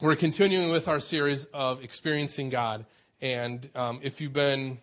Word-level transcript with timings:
we're 0.00 0.16
continuing 0.16 0.70
with 0.70 0.88
our 0.88 0.98
series 0.98 1.44
of 1.54 1.84
experiencing 1.84 2.50
God. 2.50 2.84
And 3.20 3.68
um, 3.76 4.00
if 4.02 4.20
you've 4.20 4.32
been 4.32 4.78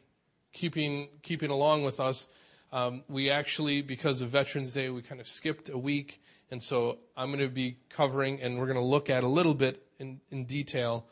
keeping 0.53 1.09
keeping 1.21 1.49
along 1.49 1.83
with 1.83 1.99
us, 1.99 2.29
um, 2.71 3.03
we 3.09 3.29
actually, 3.29 3.81
because 3.81 4.21
of 4.21 4.29
Veterans 4.29 4.71
Day, 4.71 4.89
we 4.89 5.01
kind 5.01 5.19
of 5.19 5.27
skipped 5.27 5.67
a 5.67 5.77
week, 5.77 6.21
and 6.49 6.63
so 6.63 6.99
I'm 7.17 7.27
going 7.27 7.41
to 7.41 7.53
be 7.53 7.77
covering, 7.89 8.41
and 8.41 8.57
we're 8.57 8.67
going 8.67 8.77
to 8.77 8.83
look 8.83 9.09
at 9.09 9.25
a 9.25 9.27
little 9.27 9.53
bit 9.53 9.85
in, 9.99 10.21
in 10.31 10.45
detail 10.45 11.05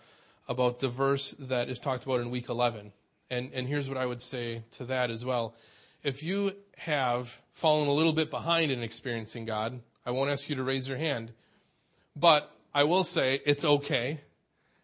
about 0.47 0.79
the 0.79 0.88
verse 0.88 1.36
that 1.38 1.70
is 1.70 1.79
talked 1.79 2.05
about 2.05 2.21
in 2.21 2.31
week 2.31 2.47
11. 2.47 2.93
And 3.29 3.52
and 3.54 3.68
here's 3.68 3.89
what 3.89 3.97
I 3.97 4.05
would 4.05 4.21
say 4.21 4.63
to 4.71 4.86
that 4.86 5.11
as 5.11 5.25
well. 5.25 5.55
If 6.04 6.23
you 6.23 6.54
have 6.77 7.41
fallen 7.52 7.89
a 7.89 7.93
little 7.93 8.13
bit 8.13 8.31
behind 8.31 8.71
in 8.71 8.81
experiencing 8.81 9.43
God, 9.43 9.81
I 10.05 10.11
won't 10.11 10.31
ask 10.31 10.50
you 10.50 10.55
to 10.55 10.63
raise 10.63 10.88
your 10.88 10.97
hand, 10.97 11.34
but 12.16 12.55
I 12.73 12.83
will 12.83 13.04
say 13.04 13.41
it's 13.45 13.65
okay 13.65 14.20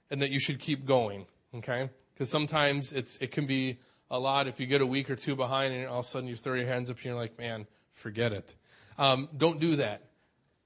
and 0.10 0.22
that 0.22 0.32
you 0.32 0.40
should 0.40 0.60
keep 0.60 0.86
going, 0.86 1.26
okay? 1.56 1.90
Because 2.14 2.30
sometimes 2.30 2.94
it's, 2.94 3.18
it 3.18 3.32
can 3.32 3.46
be 3.46 3.80
a 4.10 4.20
lot 4.20 4.48
if 4.48 4.60
you 4.60 4.66
get 4.66 4.82
a 4.82 4.86
week 4.86 5.10
or 5.10 5.16
two 5.16 5.36
behind 5.36 5.74
and 5.74 5.88
all 5.88 6.00
of 6.00 6.06
a 6.06 6.08
sudden 6.08 6.28
you 6.28 6.36
throw 6.36 6.56
your 6.56 6.68
hands 6.68 6.90
up 6.90 6.98
and 6.98 7.06
you're 7.06 7.16
like, 7.16 7.38
man, 7.38 7.68
forget 7.92 8.32
it. 8.34 8.56
Um, 8.98 9.30
don't 9.36 9.60
do 9.60 9.76
that. 9.78 10.04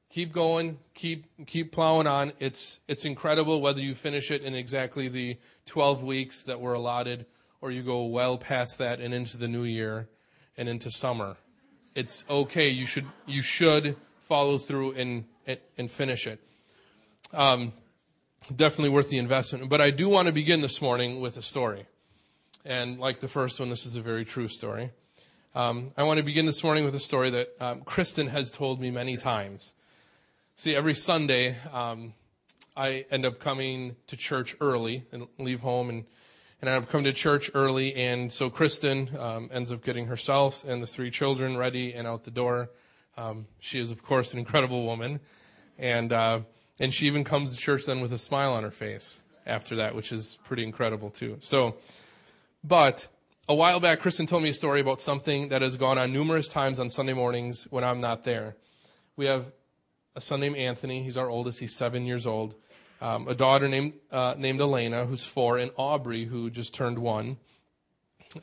Keep 0.09 0.33
going, 0.33 0.79
keep, 0.93 1.25
keep 1.45 1.71
plowing 1.71 2.07
on. 2.07 2.33
It's, 2.39 2.79
it's 2.87 3.05
incredible 3.05 3.61
whether 3.61 3.79
you 3.79 3.95
finish 3.95 4.31
it 4.31 4.41
in 4.41 4.55
exactly 4.55 5.07
the 5.07 5.37
12 5.67 6.03
weeks 6.03 6.43
that 6.43 6.59
were 6.59 6.73
allotted 6.73 7.25
or 7.61 7.71
you 7.71 7.83
go 7.83 8.05
well 8.05 8.37
past 8.37 8.77
that 8.79 8.99
and 8.99 9.13
into 9.13 9.37
the 9.37 9.47
new 9.47 9.63
year 9.63 10.07
and 10.57 10.67
into 10.67 10.89
summer. 10.89 11.35
It's 11.95 12.25
okay. 12.29 12.69
You 12.69 12.85
should, 12.85 13.05
you 13.27 13.41
should 13.41 13.97
follow 14.19 14.57
through 14.57 14.93
and, 14.93 15.25
and 15.77 15.91
finish 15.91 16.25
it. 16.25 16.39
Um, 17.31 17.73
definitely 18.55 18.89
worth 18.89 19.09
the 19.09 19.19
investment. 19.19 19.69
But 19.69 19.81
I 19.81 19.91
do 19.91 20.09
want 20.09 20.25
to 20.25 20.31
begin 20.31 20.61
this 20.61 20.81
morning 20.81 21.21
with 21.21 21.37
a 21.37 21.43
story. 21.43 21.85
And 22.65 22.99
like 22.99 23.19
the 23.19 23.27
first 23.27 23.59
one, 23.59 23.69
this 23.69 23.85
is 23.85 23.95
a 23.95 24.01
very 24.01 24.25
true 24.25 24.47
story. 24.47 24.89
Um, 25.53 25.91
I 25.95 26.03
want 26.03 26.17
to 26.17 26.23
begin 26.23 26.47
this 26.47 26.63
morning 26.63 26.85
with 26.85 26.95
a 26.95 26.99
story 26.99 27.29
that 27.29 27.49
um, 27.59 27.81
Kristen 27.81 28.27
has 28.27 28.49
told 28.49 28.81
me 28.81 28.89
many 28.89 29.15
times. 29.15 29.73
See, 30.55 30.75
every 30.75 30.95
Sunday, 30.95 31.55
um, 31.71 32.13
I 32.75 33.05
end 33.11 33.25
up 33.27 33.39
coming 33.39 33.95
to 34.07 34.17
church 34.17 34.55
early 34.59 35.05
and 35.11 35.27
leave 35.37 35.61
home 35.61 35.89
and, 35.89 36.05
and 36.61 36.69
I 36.69 36.73
end 36.73 36.85
up 36.85 36.89
coming 36.89 37.05
to 37.05 37.13
church 37.13 37.51
early. 37.53 37.93
And 37.93 38.33
so 38.33 38.49
Kristen 38.49 39.15
um, 39.19 39.49
ends 39.53 39.71
up 39.71 39.83
getting 39.83 40.07
herself 40.07 40.63
and 40.63 40.81
the 40.81 40.87
three 40.87 41.11
children 41.11 41.57
ready 41.57 41.93
and 41.93 42.07
out 42.07 42.23
the 42.23 42.31
door. 42.31 42.71
Um, 43.17 43.45
she 43.59 43.79
is, 43.79 43.91
of 43.91 44.01
course, 44.01 44.33
an 44.33 44.39
incredible 44.39 44.83
woman. 44.83 45.19
And, 45.77 46.11
uh, 46.11 46.39
and 46.79 46.93
she 46.93 47.07
even 47.07 47.23
comes 47.23 47.51
to 47.51 47.57
church 47.57 47.85
then 47.85 48.01
with 48.01 48.13
a 48.13 48.17
smile 48.17 48.53
on 48.53 48.63
her 48.63 48.71
face 48.71 49.21
after 49.45 49.77
that, 49.77 49.95
which 49.95 50.11
is 50.11 50.37
pretty 50.43 50.63
incredible 50.63 51.09
too. 51.09 51.37
So, 51.39 51.75
but 52.63 53.07
a 53.47 53.55
while 53.55 53.79
back, 53.79 53.99
Kristen 53.99 54.27
told 54.27 54.43
me 54.43 54.49
a 54.49 54.53
story 54.53 54.79
about 54.79 55.01
something 55.01 55.49
that 55.49 55.61
has 55.61 55.75
gone 55.75 55.97
on 55.97 56.13
numerous 56.13 56.47
times 56.47 56.79
on 56.79 56.89
Sunday 56.89 57.13
mornings 57.13 57.67
when 57.69 57.83
I'm 57.83 57.99
not 57.99 58.23
there. 58.23 58.55
We 59.15 59.25
have 59.25 59.51
a 60.15 60.21
son 60.21 60.39
named 60.39 60.55
Anthony. 60.55 61.03
He's 61.03 61.17
our 61.17 61.29
oldest. 61.29 61.59
He's 61.59 61.75
seven 61.75 62.05
years 62.05 62.27
old. 62.27 62.55
Um, 63.01 63.27
a 63.27 63.33
daughter 63.33 63.67
named 63.67 63.93
uh, 64.11 64.35
named 64.37 64.59
Elena, 64.59 65.05
who's 65.05 65.25
four, 65.25 65.57
and 65.57 65.71
Aubrey, 65.77 66.25
who 66.25 66.49
just 66.49 66.73
turned 66.73 66.99
one. 66.99 67.37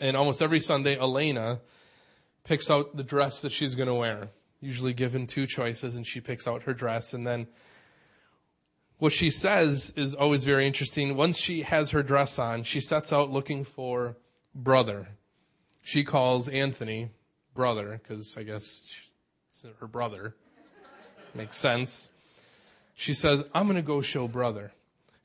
And 0.01 0.17
almost 0.17 0.43
every 0.43 0.61
Sunday, 0.61 0.99
Elena 0.99 1.61
picks 2.45 2.71
out 2.71 2.97
the 2.97 3.05
dress 3.05 3.43
that 3.43 3.53
she's 3.53 3.75
going 3.75 3.89
to 3.89 3.95
wear. 3.95 4.31
Usually 4.61 4.95
given 4.95 5.27
two 5.27 5.47
choices, 5.47 5.95
and 5.95 6.07
she 6.07 6.21
picks 6.21 6.49
out 6.49 6.63
her 6.63 6.73
dress, 6.73 7.13
and 7.13 7.27
then 7.27 7.47
what 8.99 9.13
she 9.13 9.31
says 9.31 9.93
is 9.97 10.15
always 10.15 10.45
very 10.45 10.67
interesting. 10.67 11.17
Once 11.17 11.39
she 11.39 11.63
has 11.63 11.91
her 11.91 12.03
dress 12.03 12.39
on, 12.39 12.63
she 12.63 12.81
sets 12.81 13.13
out 13.13 13.31
looking 13.31 13.65
for 13.65 14.17
brother. 14.55 15.09
She 15.83 16.03
calls 16.03 16.49
Anthony 16.49 17.11
brother 17.55 18.01
because 18.03 18.37
I 18.39 18.43
guess 18.43 18.83
her 19.81 19.87
brother. 19.87 20.35
Makes 21.35 21.59
sense. 21.59 22.09
She 22.95 23.13
says, 23.13 23.45
I'm 23.55 23.65
going 23.65 23.77
to 23.77 23.83
go 23.83 24.01
show 24.01 24.27
brother. 24.27 24.73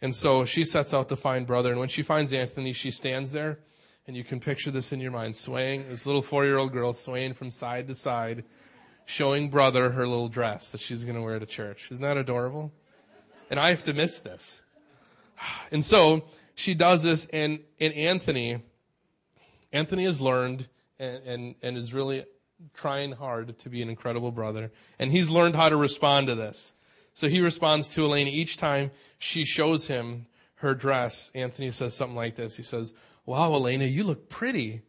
And 0.01 0.13
so 0.13 0.45
she 0.45 0.65
sets 0.65 0.93
out 0.93 1.09
to 1.09 1.15
find 1.15 1.47
brother. 1.47 1.71
And 1.71 1.79
when 1.79 1.89
she 1.89 2.01
finds 2.01 2.33
Anthony, 2.33 2.73
she 2.73 2.91
stands 2.91 3.31
there. 3.31 3.59
And 4.07 4.17
you 4.17 4.23
can 4.23 4.39
picture 4.39 4.71
this 4.71 4.91
in 4.91 4.99
your 4.99 5.11
mind, 5.11 5.35
swaying, 5.35 5.87
this 5.87 6.05
little 6.05 6.23
four 6.23 6.43
year 6.43 6.57
old 6.57 6.73
girl 6.73 6.91
swaying 6.91 7.33
from 7.33 7.51
side 7.51 7.87
to 7.87 7.93
side, 7.93 8.43
showing 9.05 9.49
brother 9.49 9.91
her 9.91 10.07
little 10.07 10.27
dress 10.27 10.71
that 10.71 10.81
she's 10.81 11.03
going 11.03 11.15
to 11.15 11.21
wear 11.21 11.39
to 11.39 11.45
church. 11.45 11.89
Isn't 11.91 12.03
that 12.03 12.17
adorable? 12.17 12.73
And 13.51 13.59
I 13.59 13.69
have 13.69 13.83
to 13.83 13.93
miss 13.93 14.21
this. 14.21 14.63
And 15.71 15.83
so 15.83 16.23
she 16.55 16.73
does 16.73 17.03
this, 17.03 17.27
and, 17.31 17.59
and 17.79 17.93
Anthony, 17.93 18.63
Anthony 19.71 20.05
has 20.05 20.21
learned 20.21 20.67
and, 20.97 21.23
and, 21.27 21.55
and 21.61 21.77
is 21.77 21.93
really 21.93 22.25
trying 22.73 23.11
hard 23.11 23.57
to 23.59 23.69
be 23.69 23.81
an 23.81 23.89
incredible 23.89 24.31
brother, 24.31 24.71
and 24.97 25.11
he's 25.11 25.29
learned 25.29 25.55
how 25.55 25.67
to 25.67 25.75
respond 25.75 26.27
to 26.27 26.35
this. 26.35 26.73
So 27.13 27.27
he 27.27 27.41
responds 27.41 27.89
to 27.89 28.05
Elena 28.05 28.29
each 28.29 28.55
time 28.55 28.91
she 29.17 29.43
shows 29.43 29.85
him 29.87 30.27
her 30.55 30.73
dress. 30.73 31.29
Anthony 31.35 31.71
says 31.71 31.93
something 31.93 32.15
like 32.15 32.35
this. 32.35 32.55
He 32.55 32.63
says, 32.63 32.93
Wow, 33.25 33.53
Elena, 33.53 33.85
you 33.85 34.05
look 34.05 34.29
pretty. 34.29 34.81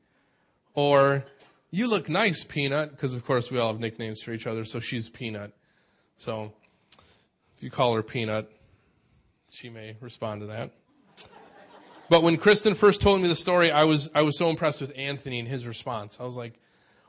Or, 0.75 1.25
You 1.71 1.89
look 1.89 2.09
nice, 2.09 2.45
Peanut. 2.45 2.91
Because, 2.91 3.13
of 3.13 3.25
course, 3.25 3.51
we 3.51 3.59
all 3.59 3.73
have 3.73 3.81
nicknames 3.81 4.23
for 4.23 4.33
each 4.33 4.47
other, 4.47 4.65
so 4.65 4.79
she's 4.79 5.09
Peanut. 5.09 5.53
So 6.17 6.53
you 7.63 7.71
call 7.71 7.95
her 7.95 8.03
Peanut, 8.03 8.51
she 9.51 9.71
may 9.71 9.97
respond 10.01 10.41
to 10.41 10.47
that. 10.49 10.71
But 12.09 12.23
when 12.23 12.37
Kristen 12.37 12.75
first 12.75 13.01
told 13.01 13.23
me 13.23 13.29
the 13.29 13.37
story, 13.37 13.71
I 13.71 13.85
was, 13.85 14.11
I 14.15 14.23
was 14.23 14.37
so 14.37 14.51
impressed 14.51 14.81
with 14.81 14.93
Anthony 14.97 15.39
and 15.39 15.49
his 15.49 15.67
response. 15.67 16.19
I 16.21 16.25
was 16.25 16.37
like, 16.37 16.61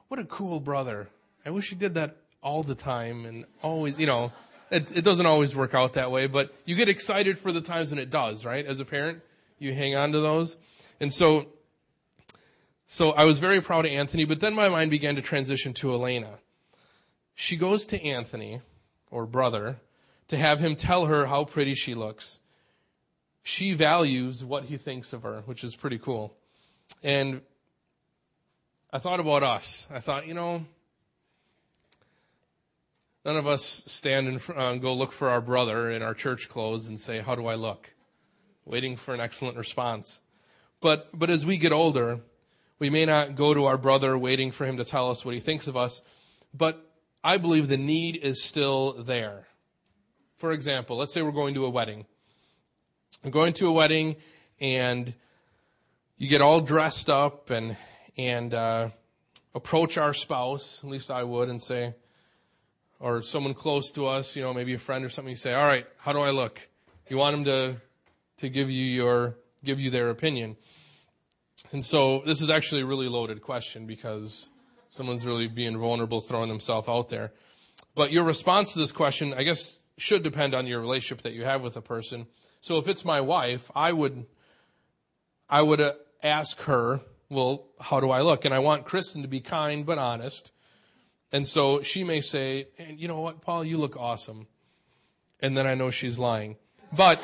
what 0.07 0.19
a 0.19 0.23
cool 0.25 0.59
brother. 0.59 1.09
I 1.45 1.49
wish 1.49 1.69
he 1.69 1.75
did 1.75 1.95
that 1.95 2.15
all 2.41 2.63
the 2.63 2.75
time 2.75 3.25
and 3.25 3.45
always, 3.61 3.97
you 3.97 4.05
know, 4.05 4.31
it, 4.71 4.95
it 4.95 5.03
doesn't 5.03 5.25
always 5.25 5.55
work 5.55 5.73
out 5.73 5.93
that 5.93 6.11
way, 6.11 6.27
but 6.27 6.53
you 6.65 6.75
get 6.75 6.87
excited 6.87 7.37
for 7.37 7.51
the 7.51 7.61
times 7.61 7.89
when 7.89 7.99
it 7.99 8.09
does, 8.09 8.45
right? 8.45 8.65
As 8.65 8.79
a 8.79 8.85
parent, 8.85 9.21
you 9.59 9.73
hang 9.73 9.95
on 9.95 10.11
to 10.13 10.19
those. 10.19 10.57
And 10.99 11.11
so, 11.11 11.47
so 12.87 13.11
I 13.11 13.25
was 13.25 13.39
very 13.39 13.59
proud 13.61 13.85
of 13.85 13.91
Anthony, 13.91 14.25
but 14.25 14.39
then 14.39 14.53
my 14.53 14.69
mind 14.69 14.91
began 14.91 15.15
to 15.15 15.21
transition 15.21 15.73
to 15.75 15.93
Elena. 15.93 16.39
She 17.35 17.55
goes 17.57 17.85
to 17.87 18.01
Anthony, 18.01 18.61
or 19.11 19.25
brother, 19.25 19.79
to 20.33 20.39
have 20.39 20.59
him 20.59 20.75
tell 20.75 21.05
her 21.05 21.27
how 21.27 21.43
pretty 21.43 21.75
she 21.75 21.93
looks. 21.93 22.39
She 23.43 23.75
values 23.75 24.43
what 24.43 24.63
he 24.63 24.77
thinks 24.77 25.13
of 25.13 25.21
her, 25.21 25.43
which 25.45 25.63
is 25.63 25.75
pretty 25.75 25.99
cool. 25.99 26.35
And 27.03 27.41
I 28.91 28.97
thought 28.97 29.19
about 29.19 29.43
us. 29.43 29.87
I 29.93 29.99
thought, 29.99 30.25
you 30.25 30.33
know, 30.33 30.65
none 33.23 33.37
of 33.37 33.45
us 33.45 33.83
stand 33.85 34.27
and 34.27 34.41
uh, 34.57 34.75
go 34.77 34.95
look 34.95 35.11
for 35.11 35.29
our 35.29 35.39
brother 35.39 35.91
in 35.91 36.01
our 36.01 36.15
church 36.15 36.49
clothes 36.49 36.89
and 36.89 36.99
say, 36.99 37.19
how 37.19 37.35
do 37.35 37.45
I 37.45 37.53
look? 37.53 37.93
Waiting 38.65 38.95
for 38.95 39.13
an 39.13 39.19
excellent 39.19 39.55
response. 39.55 40.19
But, 40.81 41.09
but 41.13 41.29
as 41.29 41.45
we 41.45 41.57
get 41.57 41.71
older, 41.71 42.21
we 42.79 42.89
may 42.89 43.05
not 43.05 43.35
go 43.35 43.53
to 43.53 43.65
our 43.65 43.77
brother 43.77 44.17
waiting 44.17 44.49
for 44.49 44.65
him 44.65 44.77
to 44.77 44.83
tell 44.83 45.11
us 45.11 45.23
what 45.23 45.35
he 45.35 45.39
thinks 45.39 45.67
of 45.67 45.77
us, 45.77 46.01
but 46.55 46.89
I 47.23 47.37
believe 47.37 47.67
the 47.67 47.77
need 47.77 48.17
is 48.17 48.43
still 48.43 48.93
there. 48.93 49.45
For 50.43 50.51
example, 50.51 50.97
let's 50.97 51.13
say 51.13 51.21
we're 51.21 51.31
going 51.31 51.53
to 51.53 51.65
a 51.65 51.69
wedding. 51.69 52.05
I'm 53.23 53.31
going 53.31 53.53
to 53.53 53.67
a 53.67 53.71
wedding 53.71 54.17
and 54.59 55.13
you 56.17 56.27
get 56.27 56.41
all 56.41 56.59
dressed 56.59 57.09
up 57.09 57.49
and, 57.49 57.77
and, 58.17 58.53
uh, 58.53 58.89
approach 59.55 59.97
our 59.97 60.13
spouse, 60.13 60.81
at 60.83 60.89
least 60.89 61.09
I 61.09 61.23
would, 61.23 61.47
and 61.47 61.63
say, 61.63 61.95
or 62.99 63.21
someone 63.21 63.53
close 63.53 63.89
to 63.93 64.05
us, 64.07 64.35
you 64.35 64.43
know, 64.43 64.53
maybe 64.53 64.73
a 64.73 64.77
friend 64.77 65.05
or 65.05 65.07
something, 65.07 65.29
you 65.29 65.37
say, 65.37 65.53
all 65.53 65.63
right, 65.63 65.87
how 65.97 66.11
do 66.11 66.19
I 66.19 66.31
look? 66.31 66.59
You 67.07 67.15
want 67.15 67.37
them 67.37 67.45
to, 67.45 67.81
to 68.39 68.49
give 68.49 68.69
you 68.69 68.83
your, 68.83 69.37
give 69.63 69.79
you 69.79 69.91
their 69.91 70.09
opinion. 70.09 70.57
And 71.71 71.85
so 71.85 72.21
this 72.25 72.41
is 72.41 72.49
actually 72.49 72.81
a 72.81 72.85
really 72.85 73.07
loaded 73.07 73.41
question 73.41 73.85
because 73.85 74.49
someone's 74.89 75.25
really 75.25 75.47
being 75.47 75.77
vulnerable, 75.77 76.19
throwing 76.19 76.49
themselves 76.49 76.89
out 76.89 77.07
there. 77.07 77.31
But 77.95 78.11
your 78.11 78.25
response 78.25 78.73
to 78.73 78.79
this 78.79 78.91
question, 78.91 79.33
I 79.33 79.43
guess, 79.43 79.79
should 79.97 80.23
depend 80.23 80.53
on 80.55 80.67
your 80.67 80.79
relationship 80.79 81.23
that 81.23 81.33
you 81.33 81.43
have 81.43 81.61
with 81.61 81.77
a 81.77 81.81
person. 81.81 82.27
So 82.61 82.77
if 82.77 82.87
it's 82.87 83.05
my 83.05 83.21
wife, 83.21 83.69
I 83.75 83.91
would, 83.91 84.25
I 85.49 85.61
would 85.61 85.81
uh, 85.81 85.93
ask 86.21 86.59
her, 86.61 87.01
well, 87.29 87.67
how 87.79 87.99
do 87.99 88.09
I 88.09 88.21
look? 88.21 88.45
And 88.45 88.53
I 88.53 88.59
want 88.59 88.85
Kristen 88.85 89.21
to 89.21 89.27
be 89.27 89.39
kind 89.39 89.85
but 89.85 89.97
honest. 89.97 90.51
And 91.31 91.47
so 91.47 91.81
she 91.81 92.03
may 92.03 92.21
say, 92.21 92.67
and 92.77 92.99
you 92.99 93.07
know 93.07 93.19
what, 93.19 93.41
Paul, 93.41 93.63
you 93.65 93.77
look 93.77 93.97
awesome. 93.97 94.47
And 95.39 95.57
then 95.57 95.67
I 95.67 95.75
know 95.75 95.89
she's 95.89 96.19
lying. 96.19 96.57
But, 96.91 97.21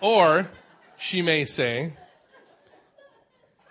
or 0.00 0.48
she 0.96 1.22
may 1.22 1.44
say, 1.44 1.94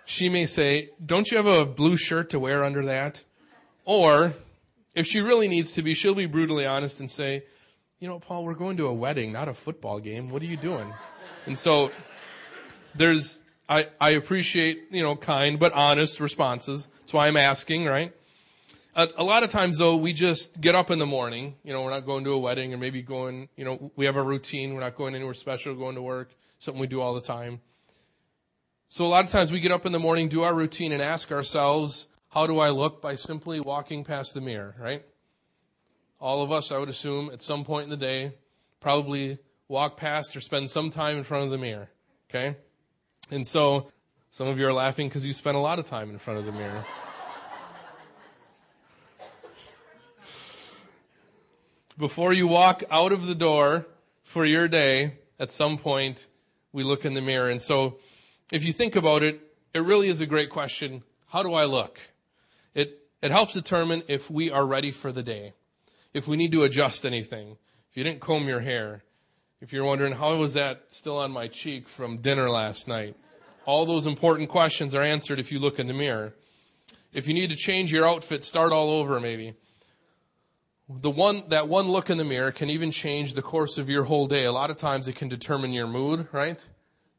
she 0.04 0.28
may 0.28 0.46
say, 0.46 0.90
don't 1.04 1.30
you 1.30 1.38
have 1.38 1.46
a 1.46 1.64
blue 1.64 1.96
shirt 1.96 2.30
to 2.30 2.38
wear 2.38 2.64
under 2.64 2.84
that? 2.84 3.24
Or 3.84 4.34
if 4.94 5.06
she 5.06 5.20
really 5.20 5.48
needs 5.48 5.72
to 5.72 5.82
be, 5.82 5.94
she'll 5.94 6.14
be 6.14 6.26
brutally 6.26 6.66
honest 6.66 7.00
and 7.00 7.10
say, 7.10 7.44
you 7.98 8.08
know, 8.08 8.18
Paul, 8.18 8.44
we're 8.44 8.54
going 8.54 8.76
to 8.78 8.86
a 8.86 8.92
wedding, 8.92 9.32
not 9.32 9.48
a 9.48 9.54
football 9.54 10.00
game. 10.00 10.28
What 10.28 10.42
are 10.42 10.46
you 10.46 10.56
doing? 10.56 10.92
And 11.46 11.56
so 11.56 11.90
there's, 12.94 13.44
I, 13.68 13.86
I 14.00 14.10
appreciate, 14.10 14.88
you 14.90 15.02
know, 15.02 15.16
kind 15.16 15.58
but 15.58 15.72
honest 15.72 16.20
responses. 16.20 16.88
That's 17.00 17.14
why 17.14 17.28
I'm 17.28 17.36
asking, 17.36 17.86
right? 17.86 18.12
A, 18.94 19.08
a, 19.16 19.24
lot 19.24 19.42
of 19.42 19.50
times 19.50 19.78
though, 19.78 19.96
we 19.96 20.12
just 20.12 20.60
get 20.60 20.74
up 20.74 20.90
in 20.90 20.98
the 20.98 21.06
morning, 21.06 21.54
you 21.64 21.72
know, 21.72 21.82
we're 21.82 21.90
not 21.90 22.04
going 22.04 22.24
to 22.24 22.32
a 22.32 22.38
wedding 22.38 22.74
or 22.74 22.76
maybe 22.76 23.02
going, 23.02 23.48
you 23.56 23.64
know, 23.64 23.90
we 23.96 24.04
have 24.04 24.16
a 24.16 24.22
routine. 24.22 24.74
We're 24.74 24.80
not 24.80 24.96
going 24.96 25.14
anywhere 25.14 25.34
special, 25.34 25.74
going 25.74 25.94
to 25.94 26.02
work, 26.02 26.34
something 26.58 26.80
we 26.80 26.86
do 26.86 27.00
all 27.00 27.14
the 27.14 27.20
time. 27.20 27.60
So 28.88 29.06
a 29.06 29.08
lot 29.08 29.24
of 29.24 29.30
times 29.30 29.50
we 29.50 29.60
get 29.60 29.72
up 29.72 29.86
in 29.86 29.92
the 29.92 29.98
morning, 29.98 30.28
do 30.28 30.42
our 30.42 30.52
routine 30.52 30.92
and 30.92 31.00
ask 31.00 31.32
ourselves, 31.32 32.06
how 32.32 32.46
do 32.46 32.60
I 32.60 32.70
look 32.70 33.02
by 33.02 33.14
simply 33.16 33.60
walking 33.60 34.04
past 34.04 34.32
the 34.32 34.40
mirror, 34.40 34.74
right? 34.80 35.04
All 36.18 36.42
of 36.42 36.50
us, 36.50 36.72
I 36.72 36.78
would 36.78 36.88
assume, 36.88 37.28
at 37.30 37.42
some 37.42 37.62
point 37.62 37.84
in 37.84 37.90
the 37.90 37.96
day, 37.98 38.32
probably 38.80 39.36
walk 39.68 39.98
past 39.98 40.34
or 40.34 40.40
spend 40.40 40.70
some 40.70 40.88
time 40.88 41.18
in 41.18 41.24
front 41.24 41.44
of 41.44 41.50
the 41.50 41.58
mirror, 41.58 41.90
okay? 42.30 42.56
And 43.30 43.46
so, 43.46 43.92
some 44.30 44.48
of 44.48 44.58
you 44.58 44.66
are 44.66 44.72
laughing 44.72 45.08
because 45.08 45.26
you 45.26 45.34
spent 45.34 45.58
a 45.58 45.60
lot 45.60 45.78
of 45.78 45.84
time 45.84 46.08
in 46.08 46.16
front 46.16 46.38
of 46.38 46.46
the 46.46 46.52
mirror. 46.52 46.86
Before 51.98 52.32
you 52.32 52.48
walk 52.48 52.82
out 52.90 53.12
of 53.12 53.26
the 53.26 53.34
door 53.34 53.86
for 54.22 54.46
your 54.46 54.68
day, 54.68 55.18
at 55.38 55.50
some 55.50 55.76
point, 55.76 56.28
we 56.72 56.82
look 56.82 57.04
in 57.04 57.12
the 57.12 57.20
mirror. 57.20 57.50
And 57.50 57.60
so, 57.60 57.98
if 58.50 58.64
you 58.64 58.72
think 58.72 58.96
about 58.96 59.22
it, 59.22 59.38
it 59.74 59.80
really 59.80 60.08
is 60.08 60.22
a 60.22 60.26
great 60.26 60.48
question. 60.48 61.02
How 61.26 61.42
do 61.42 61.52
I 61.52 61.66
look? 61.66 62.00
It, 63.22 63.30
helps 63.30 63.54
determine 63.54 64.02
if 64.08 64.30
we 64.30 64.50
are 64.50 64.66
ready 64.66 64.90
for 64.90 65.12
the 65.12 65.22
day. 65.22 65.54
If 66.12 66.26
we 66.26 66.36
need 66.36 66.52
to 66.52 66.64
adjust 66.64 67.06
anything. 67.06 67.56
If 67.90 67.96
you 67.96 68.04
didn't 68.04 68.20
comb 68.20 68.48
your 68.48 68.60
hair. 68.60 69.04
If 69.60 69.72
you're 69.72 69.84
wondering, 69.84 70.14
how 70.14 70.36
was 70.36 70.54
that 70.54 70.86
still 70.88 71.18
on 71.18 71.30
my 71.30 71.46
cheek 71.46 71.88
from 71.88 72.18
dinner 72.18 72.50
last 72.50 72.88
night? 72.88 73.16
All 73.64 73.86
those 73.86 74.06
important 74.06 74.48
questions 74.48 74.94
are 74.94 75.02
answered 75.02 75.38
if 75.38 75.52
you 75.52 75.60
look 75.60 75.78
in 75.78 75.86
the 75.86 75.94
mirror. 75.94 76.34
If 77.12 77.28
you 77.28 77.34
need 77.34 77.50
to 77.50 77.56
change 77.56 77.92
your 77.92 78.08
outfit, 78.08 78.42
start 78.42 78.72
all 78.72 78.90
over 78.90 79.20
maybe. 79.20 79.54
The 80.88 81.10
one, 81.10 81.44
that 81.48 81.68
one 81.68 81.88
look 81.88 82.10
in 82.10 82.18
the 82.18 82.24
mirror 82.24 82.50
can 82.50 82.70
even 82.70 82.90
change 82.90 83.34
the 83.34 83.42
course 83.42 83.78
of 83.78 83.88
your 83.88 84.02
whole 84.04 84.26
day. 84.26 84.46
A 84.46 84.52
lot 84.52 84.70
of 84.70 84.76
times 84.78 85.06
it 85.06 85.14
can 85.14 85.28
determine 85.28 85.72
your 85.72 85.86
mood, 85.86 86.26
right? 86.32 86.66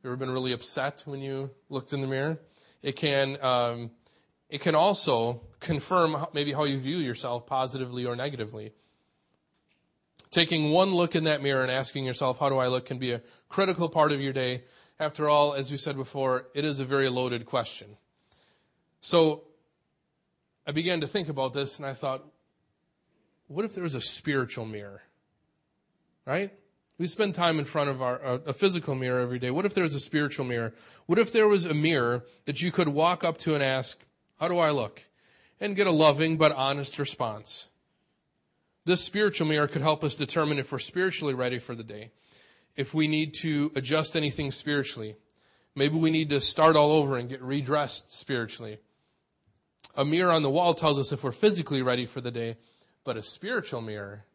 You 0.03 0.09
ever 0.09 0.17
been 0.17 0.31
really 0.31 0.51
upset 0.51 1.03
when 1.05 1.21
you 1.21 1.49
looked 1.69 1.93
in 1.93 2.01
the 2.01 2.07
mirror? 2.07 2.37
It 2.81 2.97
can, 2.97 3.41
um, 3.41 3.91
it 4.49 4.59
can 4.59 4.75
also 4.75 5.41
confirm 5.63 6.27
maybe 6.33 6.53
how 6.53 6.65
you 6.65 6.79
view 6.79 6.97
yourself 6.97 7.47
positively 7.47 8.05
or 8.05 8.15
negatively. 8.15 8.73
Taking 10.29 10.71
one 10.71 10.93
look 10.93 11.15
in 11.15 11.23
that 11.23 11.41
mirror 11.41 11.63
and 11.63 11.71
asking 11.71 12.05
yourself, 12.05 12.39
how 12.39 12.49
do 12.49 12.57
I 12.57 12.67
look 12.67 12.85
can 12.85 12.99
be 12.99 13.11
a 13.11 13.21
critical 13.49 13.89
part 13.89 14.11
of 14.11 14.21
your 14.21 14.33
day. 14.33 14.63
After 14.99 15.27
all, 15.27 15.53
as 15.53 15.71
we 15.71 15.77
said 15.77 15.95
before, 15.95 16.47
it 16.53 16.65
is 16.65 16.79
a 16.79 16.85
very 16.85 17.09
loaded 17.09 17.45
question. 17.45 17.97
So 19.01 19.43
I 20.65 20.71
began 20.71 21.01
to 21.01 21.07
think 21.07 21.29
about 21.29 21.53
this 21.53 21.77
and 21.77 21.85
I 21.85 21.93
thought, 21.93 22.23
what 23.47 23.65
if 23.65 23.73
there 23.73 23.83
was 23.83 23.95
a 23.95 24.01
spiritual 24.01 24.65
mirror? 24.65 25.01
Right? 26.25 26.51
We 26.97 27.07
spend 27.07 27.33
time 27.33 27.59
in 27.59 27.65
front 27.65 27.89
of 27.89 28.01
our, 28.01 28.19
a 28.45 28.53
physical 28.53 28.95
mirror 28.95 29.19
every 29.19 29.39
day. 29.39 29.51
What 29.51 29.65
if 29.65 29.73
there 29.73 29.83
was 29.83 29.95
a 29.95 29.99
spiritual 29.99 30.45
mirror? 30.45 30.73
What 31.05 31.19
if 31.19 31.31
there 31.31 31.47
was 31.47 31.65
a 31.65 31.73
mirror 31.73 32.23
that 32.45 32.61
you 32.61 32.71
could 32.71 32.87
walk 32.87 33.23
up 33.23 33.37
to 33.39 33.55
and 33.55 33.63
ask, 33.63 33.99
how 34.39 34.47
do 34.47 34.59
I 34.59 34.71
look? 34.71 35.01
And 35.63 35.77
get 35.77 35.87
a 35.87 35.91
loving 35.91 36.35
but 36.35 36.51
honest 36.51 36.99
response. 36.99 37.69
This 38.83 39.01
spiritual 39.01 39.47
mirror 39.47 39.69
could 39.69 39.81
help 39.81 40.03
us 40.03 40.17
determine 40.17 40.59
if 40.59 40.73
we're 40.73 40.79
spiritually 40.79 41.33
ready 41.33 41.57
for 41.57 41.73
the 41.73 41.85
day. 41.85 42.11
If 42.75 42.93
we 42.93 43.07
need 43.07 43.33
to 43.35 43.71
adjust 43.73 44.17
anything 44.17 44.51
spiritually. 44.51 45.15
Maybe 45.73 45.95
we 45.95 46.11
need 46.11 46.31
to 46.31 46.41
start 46.41 46.75
all 46.75 46.91
over 46.91 47.15
and 47.15 47.29
get 47.29 47.41
redressed 47.41 48.11
spiritually. 48.11 48.79
A 49.95 50.03
mirror 50.03 50.33
on 50.33 50.41
the 50.41 50.49
wall 50.49 50.73
tells 50.73 50.99
us 50.99 51.13
if 51.13 51.23
we're 51.23 51.31
physically 51.31 51.81
ready 51.81 52.05
for 52.05 52.19
the 52.19 52.29
day, 52.29 52.57
but 53.05 53.15
a 53.15 53.23
spiritual 53.23 53.79
mirror, 53.79 54.25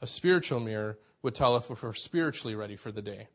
a 0.00 0.06
spiritual 0.06 0.60
mirror 0.60 1.00
would 1.22 1.34
tell 1.34 1.56
us 1.56 1.68
if 1.68 1.82
we're 1.82 1.94
spiritually 1.94 2.54
ready 2.54 2.76
for 2.76 2.92
the 2.92 3.02
day. 3.02 3.26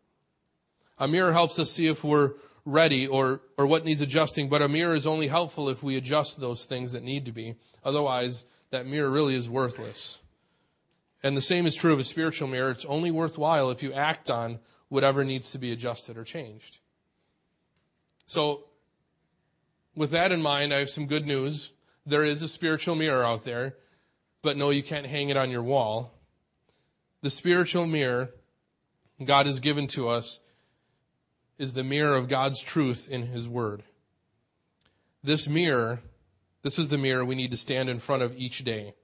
A 0.97 1.05
mirror 1.05 1.33
helps 1.33 1.59
us 1.59 1.69
see 1.69 1.87
if 1.87 2.01
we're 2.01 2.31
ready 2.65 3.07
or, 3.07 3.41
or 3.57 3.65
what 3.65 3.85
needs 3.85 4.01
adjusting, 4.01 4.49
but 4.49 4.61
a 4.61 4.67
mirror 4.67 4.95
is 4.95 5.07
only 5.07 5.27
helpful 5.27 5.69
if 5.69 5.83
we 5.83 5.97
adjust 5.97 6.39
those 6.39 6.65
things 6.65 6.91
that 6.91 7.03
need 7.03 7.25
to 7.25 7.31
be. 7.31 7.55
Otherwise, 7.83 8.45
that 8.69 8.85
mirror 8.85 9.09
really 9.09 9.35
is 9.35 9.49
worthless. 9.49 10.19
And 11.23 11.37
the 11.37 11.41
same 11.41 11.65
is 11.65 11.75
true 11.75 11.93
of 11.93 11.99
a 11.99 12.03
spiritual 12.03 12.47
mirror. 12.47 12.71
It's 12.71 12.85
only 12.85 13.11
worthwhile 13.11 13.69
if 13.69 13.83
you 13.83 13.93
act 13.93 14.29
on 14.29 14.59
whatever 14.89 15.23
needs 15.23 15.51
to 15.51 15.57
be 15.57 15.71
adjusted 15.71 16.17
or 16.17 16.23
changed. 16.23 16.79
So, 18.25 18.65
with 19.95 20.11
that 20.11 20.31
in 20.31 20.41
mind, 20.41 20.73
I 20.73 20.79
have 20.79 20.89
some 20.89 21.05
good 21.05 21.25
news. 21.25 21.71
There 22.05 22.25
is 22.25 22.41
a 22.41 22.47
spiritual 22.47 22.95
mirror 22.95 23.25
out 23.25 23.43
there, 23.43 23.75
but 24.41 24.57
no, 24.57 24.69
you 24.69 24.81
can't 24.81 25.05
hang 25.05 25.29
it 25.29 25.37
on 25.37 25.51
your 25.51 25.63
wall. 25.63 26.13
The 27.21 27.29
spiritual 27.29 27.85
mirror 27.85 28.31
God 29.23 29.45
has 29.45 29.59
given 29.59 29.87
to 29.87 30.07
us 30.07 30.39
is 31.61 31.75
the 31.75 31.83
mirror 31.83 32.15
of 32.15 32.27
God's 32.27 32.59
truth 32.59 33.07
in 33.07 33.27
His 33.27 33.47
Word. 33.47 33.83
This 35.23 35.47
mirror, 35.47 36.01
this 36.63 36.79
is 36.79 36.89
the 36.89 36.97
mirror 36.97 37.23
we 37.23 37.35
need 37.35 37.51
to 37.51 37.57
stand 37.57 37.87
in 37.87 37.99
front 37.99 38.23
of 38.23 38.35
each 38.35 38.63
day. 38.63 38.95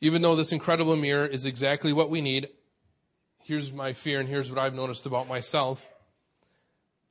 Even 0.00 0.22
though 0.22 0.34
this 0.34 0.50
incredible 0.50 0.96
mirror 0.96 1.24
is 1.24 1.46
exactly 1.46 1.92
what 1.92 2.10
we 2.10 2.20
need, 2.20 2.48
here's 3.38 3.72
my 3.72 3.92
fear 3.92 4.18
and 4.18 4.28
here's 4.28 4.50
what 4.50 4.58
I've 4.58 4.74
noticed 4.74 5.06
about 5.06 5.28
myself 5.28 5.88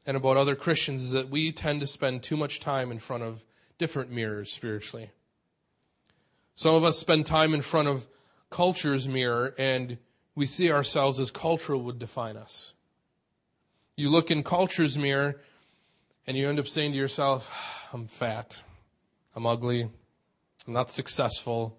and 0.05 0.17
about 0.17 0.35
other 0.35 0.57
Christians 0.57 1.01
is 1.01 1.11
that 1.11 1.29
we 1.29 1.53
tend 1.53 1.79
to 1.79 1.87
spend 1.87 2.21
too 2.21 2.35
much 2.35 2.59
time 2.59 2.91
in 2.91 2.99
front 2.99 3.23
of 3.23 3.45
different 3.77 4.11
mirrors 4.11 4.51
spiritually. 4.51 5.11
Some 6.55 6.75
of 6.75 6.83
us 6.83 6.99
spend 6.99 7.25
time 7.25 7.53
in 7.53 7.61
front 7.61 7.87
of 7.87 8.05
culture's 8.49 9.07
mirror 9.07 9.55
and 9.57 9.97
we 10.35 10.45
see 10.45 10.69
ourselves 10.69 11.21
as 11.21 11.31
culture 11.31 11.77
would 11.77 11.99
define 11.99 12.35
us. 12.35 12.73
You 13.95 14.09
look 14.09 14.31
in 14.31 14.43
culture's 14.43 14.97
mirror 14.97 15.41
and 16.25 16.37
you 16.37 16.47
end 16.47 16.59
up 16.59 16.67
saying 16.67 16.91
to 16.91 16.97
yourself, 16.97 17.51
I'm 17.93 18.07
fat. 18.07 18.63
I'm 19.35 19.45
ugly. 19.45 19.89
I'm 20.67 20.73
not 20.73 20.89
successful. 20.89 21.77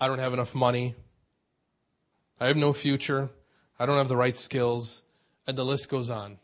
I 0.00 0.08
don't 0.08 0.18
have 0.18 0.32
enough 0.32 0.54
money. 0.54 0.94
I 2.40 2.46
have 2.46 2.56
no 2.56 2.72
future. 2.72 3.28
I 3.78 3.86
don't 3.86 3.98
have 3.98 4.08
the 4.08 4.16
right 4.16 4.36
skills. 4.36 5.02
And 5.46 5.58
the 5.58 5.64
list 5.64 5.88
goes 5.88 6.10
on. 6.10 6.38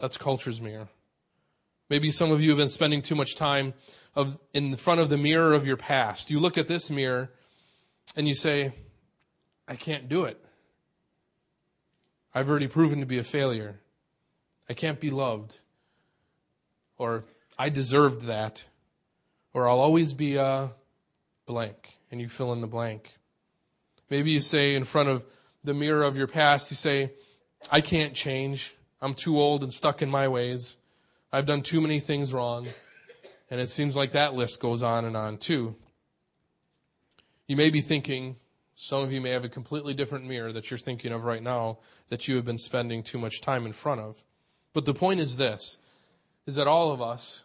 That's 0.00 0.16
culture's 0.16 0.60
mirror. 0.60 0.88
Maybe 1.88 2.10
some 2.10 2.32
of 2.32 2.42
you 2.42 2.50
have 2.50 2.58
been 2.58 2.68
spending 2.68 3.02
too 3.02 3.14
much 3.14 3.36
time 3.36 3.74
of, 4.14 4.40
in 4.52 4.74
front 4.76 5.00
of 5.00 5.08
the 5.08 5.16
mirror 5.16 5.52
of 5.52 5.66
your 5.66 5.76
past. 5.76 6.30
You 6.30 6.40
look 6.40 6.58
at 6.58 6.66
this 6.66 6.90
mirror 6.90 7.30
and 8.16 8.26
you 8.26 8.34
say, 8.34 8.72
I 9.68 9.76
can't 9.76 10.08
do 10.08 10.24
it. 10.24 10.42
I've 12.34 12.50
already 12.50 12.68
proven 12.68 13.00
to 13.00 13.06
be 13.06 13.18
a 13.18 13.24
failure. 13.24 13.80
I 14.68 14.74
can't 14.74 15.00
be 15.00 15.10
loved. 15.10 15.58
Or 16.98 17.24
I 17.58 17.68
deserved 17.68 18.26
that. 18.26 18.64
Or 19.52 19.68
I'll 19.68 19.80
always 19.80 20.14
be 20.14 20.36
a 20.36 20.72
blank. 21.46 21.98
And 22.10 22.20
you 22.20 22.28
fill 22.28 22.52
in 22.52 22.60
the 22.60 22.66
blank. 22.66 23.16
Maybe 24.10 24.30
you 24.30 24.40
say 24.40 24.74
in 24.74 24.84
front 24.84 25.08
of 25.08 25.24
the 25.64 25.74
mirror 25.74 26.02
of 26.02 26.16
your 26.16 26.28
past, 26.28 26.70
you 26.70 26.76
say, 26.76 27.12
I 27.70 27.80
can't 27.80 28.14
change. 28.14 28.76
I'm 29.00 29.14
too 29.14 29.40
old 29.40 29.62
and 29.62 29.72
stuck 29.72 30.02
in 30.02 30.10
my 30.10 30.28
ways. 30.28 30.76
I've 31.32 31.46
done 31.46 31.62
too 31.62 31.80
many 31.80 32.00
things 32.00 32.32
wrong. 32.32 32.66
And 33.50 33.60
it 33.60 33.68
seems 33.68 33.96
like 33.96 34.12
that 34.12 34.34
list 34.34 34.60
goes 34.60 34.82
on 34.82 35.04
and 35.04 35.16
on 35.16 35.38
too. 35.38 35.76
You 37.46 37.56
may 37.56 37.70
be 37.70 37.80
thinking, 37.80 38.36
some 38.74 39.02
of 39.02 39.12
you 39.12 39.20
may 39.20 39.30
have 39.30 39.44
a 39.44 39.48
completely 39.48 39.94
different 39.94 40.26
mirror 40.26 40.52
that 40.52 40.70
you're 40.70 40.78
thinking 40.78 41.12
of 41.12 41.24
right 41.24 41.42
now 41.42 41.78
that 42.08 42.26
you 42.28 42.36
have 42.36 42.44
been 42.44 42.58
spending 42.58 43.02
too 43.02 43.18
much 43.18 43.40
time 43.40 43.66
in 43.66 43.72
front 43.72 44.00
of. 44.00 44.24
But 44.76 44.84
the 44.84 44.92
point 44.92 45.20
is 45.20 45.38
this, 45.38 45.78
is 46.44 46.56
that 46.56 46.66
all 46.68 46.92
of 46.92 47.00
us, 47.00 47.44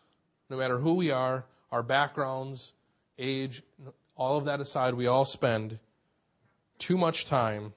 no 0.49 0.57
matter 0.57 0.79
who 0.79 0.95
we 0.95 1.11
are, 1.11 1.45
our 1.71 1.81
backgrounds, 1.81 2.73
age, 3.17 3.63
all 4.17 4.37
of 4.37 4.43
that 4.43 4.59
aside, 4.59 4.95
we 4.95 5.07
all 5.07 5.23
spend 5.23 5.79
too 6.77 6.97
much 6.97 7.23
time 7.23 7.71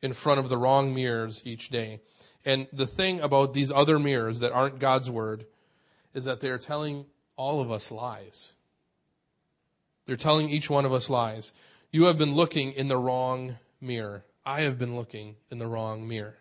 in 0.00 0.14
front 0.14 0.40
of 0.40 0.48
the 0.48 0.56
wrong 0.56 0.94
mirrors 0.94 1.42
each 1.44 1.68
day. 1.68 2.00
And 2.46 2.68
the 2.72 2.86
thing 2.86 3.20
about 3.20 3.52
these 3.52 3.70
other 3.70 3.98
mirrors 3.98 4.38
that 4.38 4.52
aren't 4.52 4.78
God's 4.78 5.10
word 5.10 5.44
is 6.14 6.24
that 6.24 6.40
they're 6.40 6.56
telling 6.56 7.04
all 7.36 7.60
of 7.60 7.70
us 7.70 7.92
lies. 7.92 8.54
They're 10.06 10.16
telling 10.16 10.48
each 10.48 10.70
one 10.70 10.86
of 10.86 10.94
us 10.94 11.10
lies. 11.10 11.52
You 11.92 12.04
have 12.04 12.16
been 12.16 12.34
looking 12.34 12.72
in 12.72 12.88
the 12.88 12.96
wrong 12.96 13.58
mirror. 13.78 14.24
I 14.46 14.62
have 14.62 14.78
been 14.78 14.96
looking 14.96 15.36
in 15.50 15.58
the 15.58 15.66
wrong 15.66 16.08
mirror. 16.08 16.39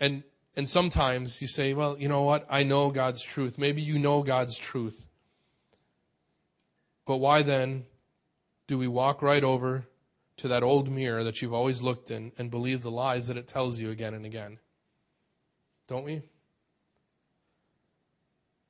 And, 0.00 0.22
and 0.56 0.68
sometimes 0.68 1.40
you 1.40 1.48
say, 1.48 1.74
well, 1.74 1.96
you 1.98 2.08
know 2.08 2.22
what? 2.22 2.46
I 2.50 2.62
know 2.62 2.90
God's 2.90 3.22
truth. 3.22 3.58
Maybe 3.58 3.82
you 3.82 3.98
know 3.98 4.22
God's 4.22 4.56
truth. 4.56 5.08
But 7.06 7.16
why 7.18 7.42
then 7.42 7.84
do 8.66 8.76
we 8.78 8.86
walk 8.86 9.22
right 9.22 9.42
over 9.42 9.86
to 10.36 10.48
that 10.48 10.62
old 10.62 10.90
mirror 10.90 11.24
that 11.24 11.42
you've 11.42 11.54
always 11.54 11.82
looked 11.82 12.10
in 12.10 12.32
and 12.38 12.50
believe 12.50 12.82
the 12.82 12.90
lies 12.90 13.26
that 13.26 13.36
it 13.36 13.48
tells 13.48 13.80
you 13.80 13.90
again 13.90 14.14
and 14.14 14.26
again? 14.26 14.58
Don't 15.88 16.04
we? 16.04 16.22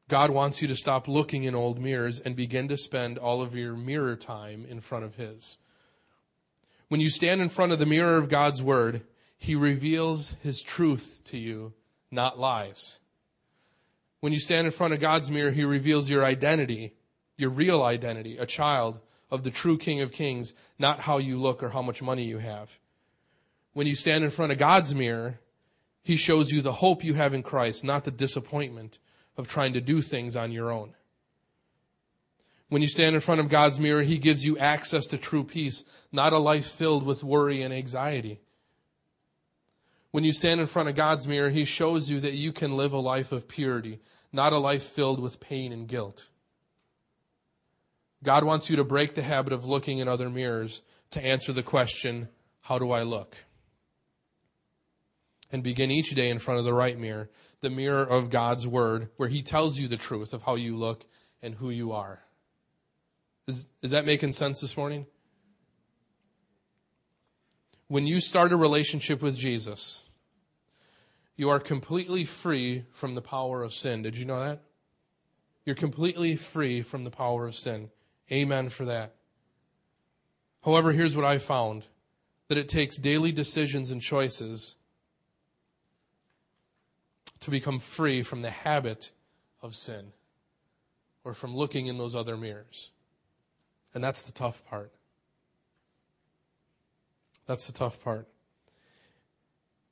God 0.08 0.30
wants 0.30 0.62
you 0.62 0.68
to 0.68 0.76
stop 0.76 1.06
looking 1.06 1.44
in 1.44 1.54
old 1.54 1.78
mirrors 1.78 2.18
and 2.20 2.34
begin 2.34 2.68
to 2.68 2.76
spend 2.78 3.18
all 3.18 3.42
of 3.42 3.54
your 3.54 3.74
mirror 3.74 4.16
time 4.16 4.64
in 4.66 4.80
front 4.80 5.04
of 5.04 5.16
His. 5.16 5.58
When 6.88 7.00
you 7.00 7.10
stand 7.10 7.42
in 7.42 7.50
front 7.50 7.72
of 7.72 7.78
the 7.78 7.86
mirror 7.86 8.16
of 8.16 8.30
God's 8.30 8.62
Word, 8.62 9.02
He 9.38 9.54
reveals 9.54 10.34
His 10.42 10.60
truth 10.60 11.22
to 11.26 11.38
you, 11.38 11.72
not 12.10 12.38
lies. 12.38 12.98
When 14.20 14.32
you 14.32 14.40
stand 14.40 14.66
in 14.66 14.72
front 14.72 14.92
of 14.92 15.00
God's 15.00 15.30
mirror, 15.30 15.52
He 15.52 15.64
reveals 15.64 16.10
your 16.10 16.24
identity, 16.24 16.94
your 17.36 17.50
real 17.50 17.82
identity, 17.82 18.36
a 18.36 18.46
child 18.46 19.00
of 19.30 19.44
the 19.44 19.50
true 19.50 19.78
King 19.78 20.00
of 20.00 20.12
Kings, 20.12 20.54
not 20.78 21.00
how 21.00 21.18
you 21.18 21.40
look 21.40 21.62
or 21.62 21.70
how 21.70 21.82
much 21.82 22.02
money 22.02 22.24
you 22.24 22.38
have. 22.38 22.78
When 23.72 23.86
you 23.86 23.94
stand 23.94 24.24
in 24.24 24.30
front 24.30 24.52
of 24.52 24.58
God's 24.58 24.94
mirror, 24.94 25.38
He 26.02 26.16
shows 26.16 26.50
you 26.50 26.60
the 26.60 26.72
hope 26.72 27.04
you 27.04 27.14
have 27.14 27.32
in 27.32 27.42
Christ, 27.42 27.84
not 27.84 28.04
the 28.04 28.10
disappointment 28.10 28.98
of 29.36 29.46
trying 29.46 29.74
to 29.74 29.80
do 29.80 30.02
things 30.02 30.34
on 30.34 30.50
your 30.50 30.72
own. 30.72 30.94
When 32.70 32.82
you 32.82 32.88
stand 32.88 33.14
in 33.14 33.20
front 33.20 33.40
of 33.40 33.48
God's 33.48 33.78
mirror, 33.78 34.02
He 34.02 34.18
gives 34.18 34.44
you 34.44 34.58
access 34.58 35.06
to 35.06 35.18
true 35.18 35.44
peace, 35.44 35.84
not 36.10 36.32
a 36.32 36.38
life 36.38 36.66
filled 36.66 37.04
with 37.04 37.22
worry 37.22 37.62
and 37.62 37.72
anxiety. 37.72 38.40
When 40.10 40.24
you 40.24 40.32
stand 40.32 40.60
in 40.60 40.66
front 40.66 40.88
of 40.88 40.94
God's 40.94 41.28
mirror, 41.28 41.50
He 41.50 41.64
shows 41.64 42.10
you 42.10 42.20
that 42.20 42.32
you 42.32 42.52
can 42.52 42.76
live 42.76 42.92
a 42.92 42.98
life 42.98 43.32
of 43.32 43.48
purity, 43.48 44.00
not 44.32 44.52
a 44.52 44.58
life 44.58 44.82
filled 44.82 45.20
with 45.20 45.40
pain 45.40 45.72
and 45.72 45.86
guilt. 45.86 46.28
God 48.22 48.44
wants 48.44 48.68
you 48.68 48.76
to 48.76 48.84
break 48.84 49.14
the 49.14 49.22
habit 49.22 49.52
of 49.52 49.64
looking 49.64 49.98
in 49.98 50.08
other 50.08 50.28
mirrors 50.28 50.82
to 51.10 51.24
answer 51.24 51.52
the 51.52 51.62
question, 51.62 52.28
How 52.60 52.78
do 52.78 52.90
I 52.90 53.02
look? 53.02 53.36
And 55.52 55.62
begin 55.62 55.90
each 55.90 56.10
day 56.10 56.28
in 56.28 56.38
front 56.38 56.58
of 56.58 56.64
the 56.64 56.74
right 56.74 56.98
mirror, 56.98 57.30
the 57.60 57.70
mirror 57.70 58.02
of 58.02 58.30
God's 58.30 58.66
Word, 58.66 59.08
where 59.16 59.28
He 59.28 59.42
tells 59.42 59.78
you 59.78 59.88
the 59.88 59.96
truth 59.96 60.32
of 60.32 60.42
how 60.42 60.56
you 60.56 60.76
look 60.76 61.06
and 61.42 61.54
who 61.54 61.70
you 61.70 61.92
are. 61.92 62.20
Is, 63.46 63.66
is 63.82 63.92
that 63.92 64.04
making 64.04 64.32
sense 64.32 64.60
this 64.60 64.76
morning? 64.76 65.06
When 67.88 68.06
you 68.06 68.20
start 68.20 68.52
a 68.52 68.56
relationship 68.56 69.22
with 69.22 69.36
Jesus, 69.36 70.02
you 71.36 71.48
are 71.48 71.58
completely 71.58 72.24
free 72.24 72.84
from 72.92 73.14
the 73.14 73.22
power 73.22 73.62
of 73.62 73.72
sin. 73.72 74.02
Did 74.02 74.16
you 74.16 74.26
know 74.26 74.44
that? 74.44 74.60
You're 75.64 75.74
completely 75.74 76.36
free 76.36 76.82
from 76.82 77.04
the 77.04 77.10
power 77.10 77.46
of 77.46 77.54
sin. 77.54 77.90
Amen 78.30 78.68
for 78.68 78.84
that. 78.84 79.14
However, 80.64 80.92
here's 80.92 81.16
what 81.16 81.24
I 81.24 81.38
found 81.38 81.84
that 82.48 82.58
it 82.58 82.68
takes 82.68 82.98
daily 82.98 83.32
decisions 83.32 83.90
and 83.90 84.02
choices 84.02 84.76
to 87.40 87.50
become 87.50 87.78
free 87.78 88.22
from 88.22 88.42
the 88.42 88.50
habit 88.50 89.12
of 89.62 89.74
sin 89.74 90.12
or 91.24 91.34
from 91.34 91.56
looking 91.56 91.86
in 91.86 91.98
those 91.98 92.14
other 92.14 92.36
mirrors. 92.36 92.90
And 93.94 94.02
that's 94.02 94.22
the 94.22 94.32
tough 94.32 94.64
part. 94.66 94.92
That's 97.48 97.66
the 97.66 97.72
tough 97.72 98.00
part. 98.04 98.28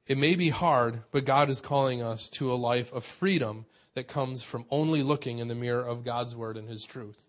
It 0.07 0.19
may 0.19 0.37
be 0.37 0.51
hard, 0.51 1.03
but 1.11 1.25
God 1.25 1.51
is 1.51 1.59
calling 1.59 2.03
us 2.03 2.29
to 2.29 2.53
a 2.53 2.55
life 2.55 2.93
of 2.93 3.03
freedom 3.03 3.65
that 3.95 4.07
comes 4.07 4.43
from 4.43 4.67
only 4.71 5.03
looking 5.03 5.39
in 5.39 5.49
the 5.49 5.55
mirror 5.55 5.83
of 5.83 6.05
God's 6.05 6.37
Word 6.37 6.59
and 6.59 6.69
His 6.69 6.85
truth. 6.85 7.29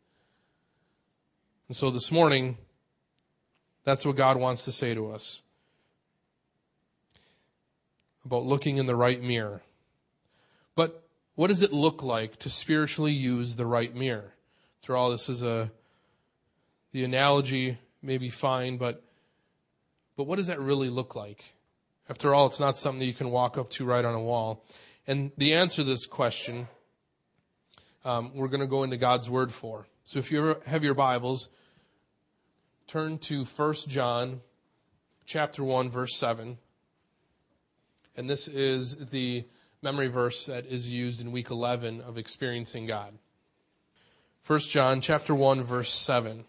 And 1.69 1.77
so 1.77 1.89
this 1.89 2.11
morning, 2.11 2.57
that's 3.85 4.05
what 4.05 4.17
God 4.17 4.37
wants 4.37 4.65
to 4.65 4.71
say 4.71 4.93
to 4.93 5.11
us 5.11 5.41
about 8.25 8.43
looking 8.43 8.77
in 8.77 8.85
the 8.85 8.95
right 8.95 9.23
mirror. 9.23 9.61
But 10.75 11.07
what 11.35 11.47
does 11.47 11.61
it 11.61 11.71
look 11.71 12.03
like 12.03 12.37
to 12.39 12.49
spiritually 12.49 13.13
use 13.13 13.55
the 13.55 13.65
right 13.65 13.95
mirror? 13.95 14.33
Through 14.81 14.97
all, 14.97 15.09
this 15.09 15.29
is 15.29 15.41
a 15.41 15.71
the 16.91 17.05
analogy 17.05 17.77
may 18.01 18.17
be 18.17 18.29
fine, 18.29 18.77
but 18.77 19.06
but 20.17 20.23
what 20.23 20.37
does 20.37 20.47
that 20.47 20.59
really 20.59 20.89
look 20.89 21.15
like? 21.15 21.53
After 22.09 22.33
all, 22.33 22.47
it's 22.47 22.59
not 22.59 22.77
something 22.77 22.99
that 22.99 23.05
you 23.05 23.13
can 23.13 23.29
walk 23.29 23.57
up 23.57 23.69
to 23.71 23.85
right 23.85 24.03
on 24.03 24.15
a 24.15 24.21
wall. 24.21 24.65
And 25.05 25.31
the 25.37 25.53
answer 25.53 25.77
to 25.77 25.83
this 25.83 26.05
question, 26.05 26.67
um, 28.03 28.31
we're 28.33 28.47
going 28.47 28.61
to 28.61 28.67
go 28.67 28.83
into 28.83 28.97
God's 28.97 29.29
Word 29.29 29.53
for. 29.53 29.85
So 30.05 30.19
if 30.19 30.31
you 30.31 30.55
have 30.65 30.83
your 30.83 30.95
Bibles, 30.95 31.49
turn 32.87 33.19
to 33.19 33.45
1 33.45 33.73
John 33.87 34.41
chapter 35.25 35.63
1 35.63 35.89
verse 35.89 36.15
7. 36.15 36.57
And 38.15 38.29
this 38.29 38.47
is 38.47 38.95
the 39.11 39.45
memory 39.83 40.07
verse 40.07 40.47
that 40.47 40.65
is 40.65 40.89
used 40.89 41.21
in 41.21 41.31
week 41.31 41.51
11 41.51 42.01
of 42.01 42.17
experiencing 42.17 42.87
God. 42.87 43.13
1 44.47 44.59
John 44.59 45.01
chapter 45.01 45.35
1 45.35 45.63
verse 45.63 45.93
7. 45.93 46.45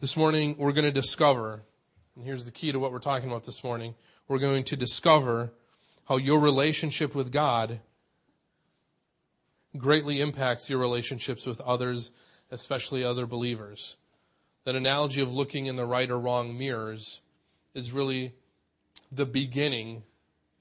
This 0.00 0.16
morning 0.16 0.54
we're 0.56 0.72
going 0.72 0.86
to 0.86 0.90
discover, 0.90 1.60
and 2.16 2.24
here's 2.24 2.46
the 2.46 2.50
key 2.50 2.72
to 2.72 2.78
what 2.78 2.90
we're 2.90 3.00
talking 3.00 3.28
about 3.28 3.44
this 3.44 3.62
morning, 3.62 3.94
we're 4.28 4.38
going 4.38 4.64
to 4.64 4.74
discover 4.74 5.52
how 6.08 6.16
your 6.16 6.40
relationship 6.40 7.14
with 7.14 7.30
God 7.30 7.80
greatly 9.76 10.22
impacts 10.22 10.70
your 10.70 10.78
relationships 10.78 11.44
with 11.44 11.60
others, 11.60 12.12
especially 12.50 13.04
other 13.04 13.26
believers. 13.26 13.96
That 14.64 14.74
analogy 14.74 15.20
of 15.20 15.34
looking 15.34 15.66
in 15.66 15.76
the 15.76 15.84
right 15.84 16.10
or 16.10 16.18
wrong 16.18 16.56
mirrors 16.56 17.20
is 17.74 17.92
really 17.92 18.32
the 19.12 19.26
beginning, 19.26 20.02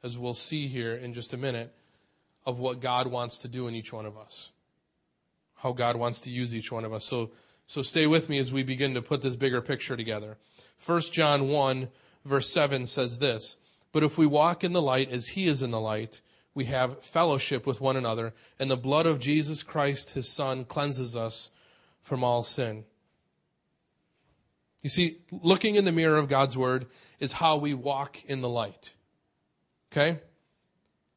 as 0.04 0.18
we'll 0.18 0.34
see 0.34 0.68
here 0.68 0.96
in 0.96 1.14
just 1.14 1.32
a 1.32 1.38
minute, 1.38 1.74
of 2.46 2.60
what 2.60 2.82
God 2.82 3.08
wants 3.08 3.38
to 3.38 3.48
do 3.48 3.70
in 3.70 3.74
each 3.74 3.94
one 3.94 4.06
of 4.06 4.18
us. 4.18 4.52
How 5.56 5.72
God 5.72 5.96
wants 5.96 6.20
to 6.22 6.30
use 6.30 6.54
each 6.54 6.74
one 6.74 6.84
of 6.84 6.92
us. 6.92 7.06
So, 7.06 7.32
so 7.70 7.84
stay 7.84 8.08
with 8.08 8.30
me 8.30 8.40
as 8.40 8.52
we 8.52 8.64
begin 8.64 8.96
to 8.96 9.02
put 9.04 9.22
this 9.22 9.36
bigger 9.36 9.62
picture 9.62 9.96
together. 9.96 10.38
1 10.84 11.02
John 11.12 11.50
1 11.50 11.88
verse 12.26 12.52
7 12.52 12.88
says 12.88 13.20
this, 13.20 13.58
But 13.92 14.04
if 14.04 14.18
we 14.18 14.26
walk 14.26 14.64
in 14.64 14.74
the 14.74 14.82
light 14.82 15.12
as 15.12 15.28
he 15.28 15.46
is 15.46 15.62
in 15.62 15.70
the 15.70 15.80
light, 15.80 16.20
we 16.56 16.66
have 16.66 17.06
fellowship 17.06 17.68
with 17.68 17.80
one 17.80 17.96
another, 17.96 18.34
and 18.58 18.72
the 18.72 18.76
blood 18.76 19.06
of 19.06 19.20
Jesus 19.20 19.62
Christ, 19.62 20.16
his 20.16 20.28
Son, 20.28 20.66
cleanses 20.66 21.16
us 21.16 21.52
from 22.02 22.24
all 22.24 22.42
sin. 22.42 22.86
You 24.82 24.90
see, 24.90 25.20
looking 25.32 25.76
in 25.76 25.86
the 25.86 25.92
mirror 25.92 26.18
of 26.18 26.28
God's 26.28 26.58
Word 26.58 26.88
is 27.20 27.34
how 27.34 27.58
we 27.58 27.76
walk 27.76 28.26
in 28.26 28.42
the 28.42 28.50
light. 28.50 28.96
Okay? 29.92 30.22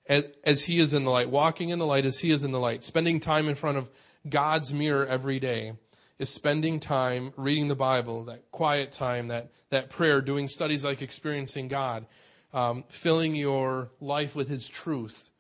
As, 0.06 0.24
as 0.44 0.64
He 0.64 0.78
is 0.80 0.92
in 0.92 1.04
the 1.04 1.10
light. 1.10 1.30
Walking 1.30 1.70
in 1.70 1.78
the 1.78 1.86
light 1.86 2.04
as 2.04 2.18
He 2.18 2.30
is 2.30 2.44
in 2.44 2.52
the 2.52 2.60
light. 2.60 2.82
Spending 2.82 3.20
time 3.20 3.48
in 3.48 3.54
front 3.54 3.78
of 3.78 3.88
God's 4.28 4.74
mirror 4.74 5.06
every 5.06 5.40
day 5.40 5.72
is 6.18 6.30
spending 6.30 6.80
time 6.80 7.32
reading 7.36 7.68
the 7.68 7.74
Bible, 7.74 8.24
that 8.24 8.50
quiet 8.50 8.92
time, 8.92 9.28
that, 9.28 9.50
that 9.70 9.90
prayer, 9.90 10.20
doing 10.20 10.48
studies 10.48 10.84
like 10.84 11.02
experiencing 11.02 11.68
God, 11.68 12.06
um, 12.52 12.84
filling 12.88 13.34
your 13.34 13.90
life 14.00 14.34
with 14.34 14.48
His 14.48 14.68
truth, 14.68 15.30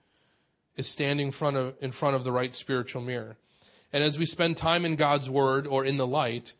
is 0.76 0.88
standing 0.88 1.26
in 1.26 1.32
front, 1.32 1.56
of, 1.56 1.74
in 1.80 1.92
front 1.92 2.16
of 2.16 2.24
the 2.24 2.32
right 2.32 2.54
spiritual 2.54 3.02
mirror. 3.02 3.36
And 3.92 4.02
as 4.02 4.18
we 4.18 4.26
spend 4.26 4.56
time 4.56 4.84
in 4.84 4.96
God's 4.96 5.28
Word 5.28 5.66
or 5.66 5.84
in 5.84 5.98
the 5.98 6.06
light, 6.06 6.54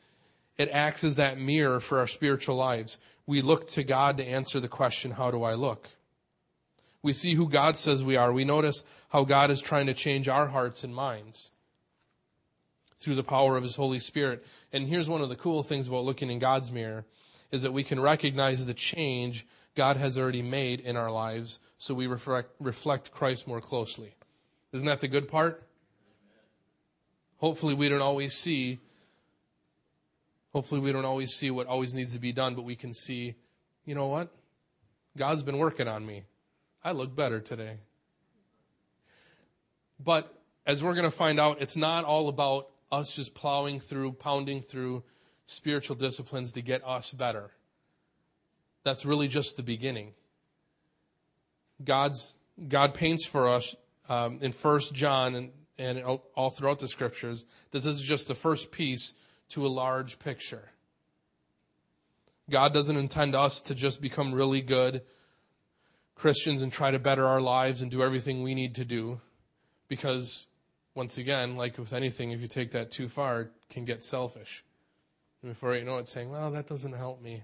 it 0.59 0.69
acts 0.71 1.02
as 1.02 1.16
that 1.16 1.40
mirror 1.40 1.81
for 1.81 1.99
our 1.99 2.07
spiritual 2.07 2.57
lives. 2.57 2.99
We 3.26 3.40
look 3.40 3.66
to 3.69 3.83
God 3.83 4.19
to 4.19 4.25
answer 4.25 4.61
the 4.61 4.69
question, 4.69 5.12
How 5.12 5.31
do 5.31 5.42
I 5.42 5.54
look? 5.54 5.88
We 7.02 7.12
see 7.12 7.35
who 7.35 7.49
God 7.49 7.76
says 7.76 8.04
we 8.04 8.16
are. 8.16 8.33
We 8.33 8.45
notice 8.45 8.85
how 9.09 9.25
God 9.25 9.50
is 9.50 9.61
trying 9.61 9.87
to 9.87 9.95
change 9.95 10.28
our 10.28 10.47
hearts 10.47 10.85
and 10.85 10.95
minds 10.95 11.50
through 13.02 13.16
the 13.16 13.25
power 13.25 13.56
of 13.56 13.62
His 13.62 13.76
Holy 13.76 13.99
Spirit. 13.99 14.44
And 14.73 14.87
here's 14.87 15.09
one 15.09 15.21
of 15.21 15.28
the 15.28 15.37
cool 15.37 15.62
things 15.62 15.88
about 15.88 16.04
looking 16.04 16.30
in 16.30 16.38
God's 16.38 16.71
mirror 16.73 17.04
is 17.50 17.62
that 17.62 17.73
we 17.73 17.85
can 17.85 18.00
recognize 18.00 18.64
the 18.64 18.75
change 18.75 19.47
God 19.75 19.97
has 19.97 20.18
already 20.18 20.42
made 20.42 20.80
in 20.80 20.97
our 20.97 21.11
lives 21.11 21.59
so 21.78 21.94
we 21.94 22.06
reflect, 22.06 22.50
reflect 22.61 23.11
Christ 23.11 23.47
more 23.47 23.61
closely. 23.61 24.14
Isn't 24.73 24.87
that 24.87 25.00
the 25.00 25.09
good 25.09 25.28
part? 25.28 25.66
Hopefully 27.38 27.75
we 27.75 27.88
don't 27.88 28.02
always 28.02 28.35
see 28.35 28.78
hopefully 30.52 30.80
we 30.80 30.92
don't 30.92 31.04
always 31.04 31.32
see 31.32 31.50
what 31.50 31.66
always 31.66 31.94
needs 31.94 32.12
to 32.12 32.21
be 32.21 32.32
done, 32.32 32.54
but 32.54 32.62
we 32.62 32.76
can 32.76 32.92
see, 32.92 33.35
you 33.85 33.94
know 33.94 34.06
what? 34.06 34.30
God's 35.16 35.42
been 35.42 35.59
working 35.59 35.88
on 35.88 36.04
me. 36.04 36.25
I 36.85 36.92
look 36.92 37.14
better 37.14 37.40
today. 37.40 37.78
But 39.99 40.32
as 40.66 40.82
we're 40.82 40.94
going 40.94 41.04
to 41.04 41.11
find 41.11 41.40
out, 41.40 41.61
it's 41.61 41.76
not 41.76 42.04
all 42.04 42.28
about 42.28 42.68
us 42.92 43.11
just 43.11 43.34
plowing 43.34 43.80
through, 43.80 44.12
pounding 44.12 44.61
through 44.61 45.02
spiritual 45.46 45.96
disciplines 45.96 46.52
to 46.52 46.62
get 46.62 46.87
us 46.87 47.11
better. 47.11 47.50
That's 48.84 49.04
really 49.04 49.28
just 49.28 49.56
the 49.56 49.62
beginning. 49.62 50.12
God's 51.82 52.34
God 52.68 52.94
paints 52.94 53.26
for 53.26 53.49
us 53.49 53.75
um, 54.08 54.38
in 54.42 54.52
First 54.52 54.94
John 54.94 55.34
and, 55.34 55.50
and 55.78 56.04
all 56.34 56.50
throughout 56.50 56.78
the 56.78 56.88
scriptures 56.88 57.44
that 57.70 57.82
this 57.82 57.87
is 57.87 58.02
just 58.02 58.28
the 58.28 58.34
first 58.34 58.70
piece 58.70 59.14
to 59.50 59.66
a 59.66 59.68
large 59.68 60.18
picture. 60.18 60.70
God 62.50 62.75
doesn't 62.75 62.96
intend 62.96 63.34
us 63.34 63.61
to 63.62 63.75
just 63.75 64.00
become 64.00 64.34
really 64.34 64.61
good 64.61 65.02
Christians 66.14 66.62
and 66.62 66.72
try 66.72 66.90
to 66.90 66.99
better 66.99 67.26
our 67.26 67.40
lives 67.40 67.82
and 67.82 67.90
do 67.90 68.02
everything 68.02 68.42
we 68.42 68.54
need 68.54 68.75
to 68.76 68.84
do 68.84 69.20
because 69.88 70.46
once 70.94 71.18
again, 71.18 71.56
like 71.56 71.78
with 71.78 71.92
anything, 71.92 72.32
if 72.32 72.40
you 72.40 72.46
take 72.46 72.72
that 72.72 72.90
too 72.90 73.08
far, 73.08 73.42
it 73.42 73.52
can 73.70 73.84
get 73.84 74.04
selfish. 74.04 74.64
And 75.42 75.50
before 75.50 75.75
you 75.75 75.84
know 75.84 75.99
it, 75.99 76.08
saying, 76.08 76.30
well, 76.30 76.50
that 76.50 76.66
doesn't 76.66 76.92
help 76.92 77.22
me. 77.22 77.42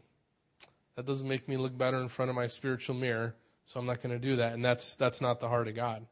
That 0.97 1.07
doesn't 1.07 1.29
make 1.29 1.49
me 1.49 1.57
look 1.57 1.77
better 1.77 1.99
in 1.99 2.09
front 2.09 2.29
of 2.29 2.35
my 2.35 2.47
spiritual 2.47 2.97
mirror, 2.97 3.35
so 3.67 3.81
I'm 3.81 3.87
not 3.87 4.03
going 4.03 4.13
to 4.13 4.19
do 4.19 4.37
that. 4.37 4.53
And 4.53 4.65
that's, 4.65 4.97
that's 4.97 5.21
not 5.21 5.41
the 5.41 5.49
heart 5.49 5.69
of 5.69 5.75
God. 5.75 6.07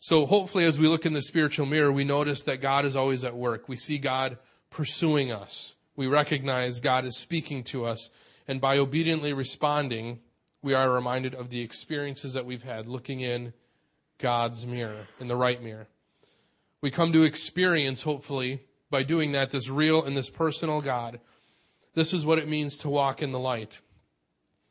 So 0.00 0.26
hopefully 0.26 0.64
as 0.64 0.78
we 0.78 0.86
look 0.86 1.06
in 1.06 1.12
the 1.12 1.22
spiritual 1.22 1.66
mirror, 1.66 1.90
we 1.90 2.04
notice 2.04 2.42
that 2.42 2.60
God 2.60 2.84
is 2.84 2.94
always 2.94 3.24
at 3.24 3.36
work. 3.36 3.68
We 3.68 3.76
see 3.76 3.98
God 3.98 4.38
pursuing 4.70 5.32
us. 5.32 5.74
We 5.96 6.06
recognize 6.06 6.80
God 6.80 7.04
is 7.04 7.16
speaking 7.16 7.64
to 7.64 7.84
us. 7.84 8.10
And 8.46 8.60
by 8.60 8.78
obediently 8.78 9.32
responding, 9.32 10.20
we 10.62 10.72
are 10.74 10.90
reminded 10.90 11.34
of 11.34 11.50
the 11.50 11.60
experiences 11.60 12.34
that 12.34 12.46
we've 12.46 12.62
had 12.62 12.86
looking 12.86 13.20
in 13.20 13.52
God's 14.18 14.66
mirror, 14.66 15.06
in 15.20 15.28
the 15.28 15.36
right 15.36 15.62
mirror. 15.62 15.86
We 16.80 16.90
come 16.90 17.12
to 17.12 17.22
experience, 17.22 18.02
hopefully, 18.02 18.62
by 18.90 19.02
doing 19.02 19.32
that, 19.32 19.50
this 19.50 19.68
real 19.68 20.04
and 20.04 20.16
this 20.16 20.30
personal 20.30 20.80
God. 20.80 21.20
This 21.94 22.12
is 22.12 22.24
what 22.24 22.38
it 22.38 22.48
means 22.48 22.76
to 22.78 22.88
walk 22.88 23.22
in 23.22 23.32
the 23.32 23.38
light. 23.38 23.80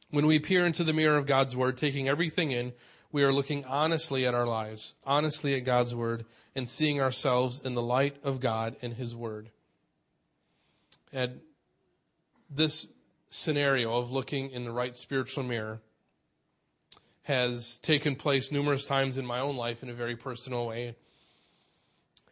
When 0.10 0.26
we 0.26 0.40
peer 0.40 0.66
into 0.66 0.84
the 0.84 0.94
mirror 0.94 1.18
of 1.18 1.26
God's 1.26 1.56
Word, 1.56 1.78
taking 1.78 2.08
everything 2.08 2.52
in, 2.52 2.74
we 3.12 3.24
are 3.24 3.34
looking 3.34 3.66
honestly 3.66 4.26
at 4.26 4.34
our 4.34 4.48
lives, 4.48 4.94
honestly 5.06 5.56
at 5.56 5.66
God's 5.66 5.94
Word, 5.94 6.26
and 6.56 6.68
seeing 6.68 7.02
ourselves 7.02 7.62
in 7.62 7.74
the 7.74 7.82
light 7.82 8.18
of 8.24 8.40
God 8.40 8.76
and 8.82 8.94
His 8.94 9.16
Word. 9.16 9.50
And 11.12 11.42
this 12.50 12.88
scenario 13.30 13.98
of 13.98 14.12
looking 14.12 14.52
in 14.52 14.64
the 14.64 14.72
right 14.72 14.96
spiritual 14.96 15.44
mirror 15.44 15.82
has 17.28 17.78
taken 17.80 18.16
place 18.16 18.54
numerous 18.54 18.86
times 18.86 19.18
in 19.18 19.26
my 19.26 19.42
own 19.42 19.58
life 19.58 19.84
in 19.84 19.90
a 19.90 19.94
very 19.94 20.16
personal 20.16 20.66
way. 20.66 20.96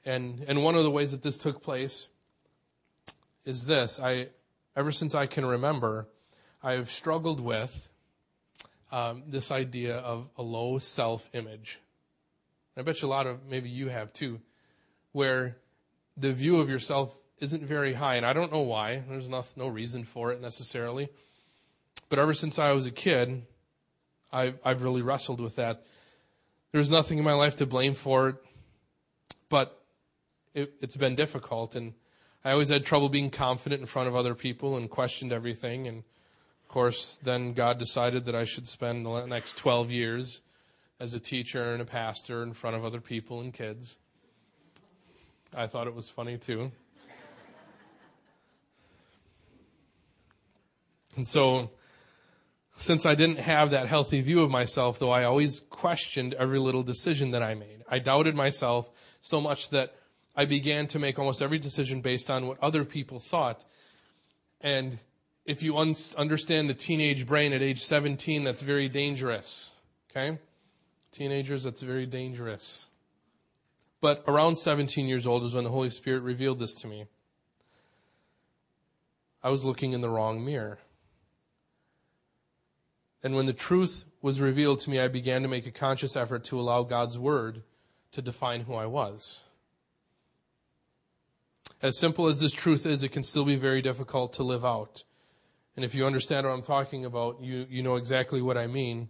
And, 0.06 0.46
and 0.48 0.64
one 0.64 0.76
of 0.76 0.86
the 0.86 0.90
ways 0.90 1.12
that 1.12 1.22
this 1.22 1.36
took 1.36 1.62
place 1.62 2.08
is 3.44 3.66
this. 3.66 4.00
I, 4.00 4.30
ever 4.74 4.94
since 4.94 5.14
I 5.14 5.26
can 5.26 5.46
remember, 5.46 6.08
I 6.64 6.74
have 6.74 6.90
struggled 6.90 7.42
with 7.42 7.90
um, 8.90 9.24
this 9.28 9.52
idea 9.52 9.98
of 9.98 10.30
a 10.38 10.42
low 10.42 10.80
self 10.80 11.30
image. 11.34 11.82
I 12.78 12.82
bet 12.82 13.02
you 13.02 13.10
a 13.10 13.10
lot 13.10 13.28
of, 13.28 13.46
maybe 13.50 13.70
you 13.70 13.90
have 13.90 14.14
too, 14.14 14.40
where 15.12 15.58
the 16.16 16.32
view 16.32 16.62
of 16.62 16.70
yourself 16.70 17.20
isn't 17.40 17.66
very 17.66 17.94
high. 17.96 18.16
And 18.16 18.26
I 18.26 18.32
don't 18.32 18.52
know 18.52 18.62
why. 18.62 19.04
There's 19.10 19.28
no, 19.28 19.44
no 19.58 19.68
reason 19.68 20.06
for 20.06 20.32
it 20.32 20.40
necessarily. 20.40 21.10
But 22.08 22.18
ever 22.18 22.34
since 22.34 22.60
I 22.60 22.72
was 22.72 22.86
a 22.86 22.92
kid, 22.92 23.46
I've, 24.32 24.60
I've 24.64 24.84
really 24.84 25.02
wrestled 25.02 25.40
with 25.40 25.56
that. 25.56 25.86
There's 26.72 26.90
nothing 26.90 27.18
in 27.18 27.24
my 27.24 27.34
life 27.34 27.56
to 27.58 27.66
blame 27.66 27.94
for 27.94 28.30
it, 28.30 28.36
but 29.50 29.82
it, 30.54 30.74
it's 30.82 30.98
been 30.98 31.16
difficult. 31.16 31.76
And 31.76 31.94
I 32.44 32.52
always 32.52 32.70
had 32.70 32.86
trouble 32.86 33.10
being 33.10 33.30
confident 33.30 33.82
in 33.82 33.88
front 33.88 34.08
of 34.08 34.16
other 34.16 34.36
people 34.36 34.78
and 34.78 34.90
questioned 34.90 35.32
everything. 35.32 35.88
And 35.88 36.00
of 36.00 36.68
course, 36.68 37.20
then 37.24 37.54
God 37.54 37.78
decided 37.78 38.26
that 38.26 38.36
I 38.36 38.44
should 38.44 38.68
spend 38.68 39.06
the 39.06 39.26
next 39.26 39.58
12 39.58 39.92
years 39.92 40.42
as 41.00 41.14
a 41.14 41.20
teacher 41.20 41.74
and 41.74 41.82
a 41.82 41.86
pastor 41.86 42.44
in 42.44 42.54
front 42.54 42.76
of 42.76 42.86
other 42.86 43.02
people 43.02 43.42
and 43.42 43.54
kids. 43.54 43.98
I 45.54 45.68
thought 45.68 45.88
it 45.88 45.96
was 45.96 46.10
funny 46.10 46.38
too. 46.38 46.72
And 51.16 51.28
so 51.28 51.72
since 52.78 53.06
I 53.06 53.16
didn't 53.16 53.40
have 53.40 53.70
that 53.72 53.88
healthy 53.88 54.22
view 54.22 54.42
of 54.42 54.50
myself, 54.50 55.00
though, 55.00 55.12
I 55.12 55.24
always 55.24 55.62
questioned 55.70 56.34
every 56.34 56.60
little 56.60 56.84
decision 56.84 57.32
that 57.32 57.42
I 57.42 57.56
made. 57.56 57.84
I 57.88 58.00
doubted 58.00 58.36
myself 58.36 58.92
so 59.22 59.40
much 59.40 59.70
that 59.70 59.96
I 60.36 60.46
began 60.46 60.88
to 60.88 61.00
make 61.00 61.18
almost 61.18 61.42
every 61.42 61.60
decision 61.60 62.02
based 62.02 62.30
on 62.30 62.48
what 62.48 62.62
other 62.62 62.84
people 62.84 63.20
thought. 63.20 63.64
And 64.60 65.00
if 65.46 65.64
you 65.64 65.78
un- 65.78 65.96
understand 66.18 66.70
the 66.70 66.74
teenage 66.74 67.26
brain 67.26 67.54
at 67.54 67.62
age 67.62 67.82
17, 67.82 68.44
that's 68.44 68.62
very 68.62 68.90
dangerous. 68.90 69.72
Okay? 70.12 70.38
Teenagers, 71.14 71.64
that's 71.64 71.82
very 71.82 72.06
dangerous. 72.06 72.90
But 74.02 74.24
around 74.28 74.58
17 74.58 75.08
years 75.08 75.26
old 75.26 75.46
is 75.46 75.54
when 75.54 75.64
the 75.64 75.70
Holy 75.70 75.90
Spirit 75.90 76.24
revealed 76.24 76.60
this 76.60 76.74
to 76.76 76.88
me. 76.88 77.06
I 79.42 79.50
was 79.50 79.64
looking 79.64 79.94
in 79.94 80.02
the 80.02 80.10
wrong 80.10 80.44
mirror. 80.44 80.80
And 83.26 83.34
when 83.34 83.48
the 83.48 83.54
truth 83.54 84.06
was 84.22 84.40
revealed 84.40 84.82
to 84.82 84.92
me, 84.92 85.00
I 85.00 85.08
began 85.08 85.42
to 85.42 85.48
make 85.48 85.66
a 85.66 85.72
conscious 85.72 86.16
effort 86.16 86.44
to 86.44 86.60
allow 86.60 86.84
God's 86.84 87.18
word 87.18 87.64
to 88.12 88.22
define 88.22 88.62
who 88.62 88.76
I 88.76 88.86
was. 88.86 89.44
As 91.82 91.98
simple 91.98 92.28
as 92.28 92.40
this 92.40 92.52
truth 92.52 92.86
is, 92.86 93.02
it 93.02 93.10
can 93.10 93.24
still 93.24 93.44
be 93.44 93.56
very 93.56 93.82
difficult 93.82 94.34
to 94.34 94.44
live 94.44 94.64
out. 94.64 95.04
And 95.76 95.84
if 95.84 95.96
you 95.96 96.06
understand 96.06 96.46
what 96.46 96.54
I'm 96.54 96.62
talking 96.62 97.04
about, 97.04 97.42
you, 97.42 97.66
you 97.68 97.82
know 97.82 97.96
exactly 97.96 98.44
what 98.44 98.60
I 98.60 98.68
mean. 98.68 99.10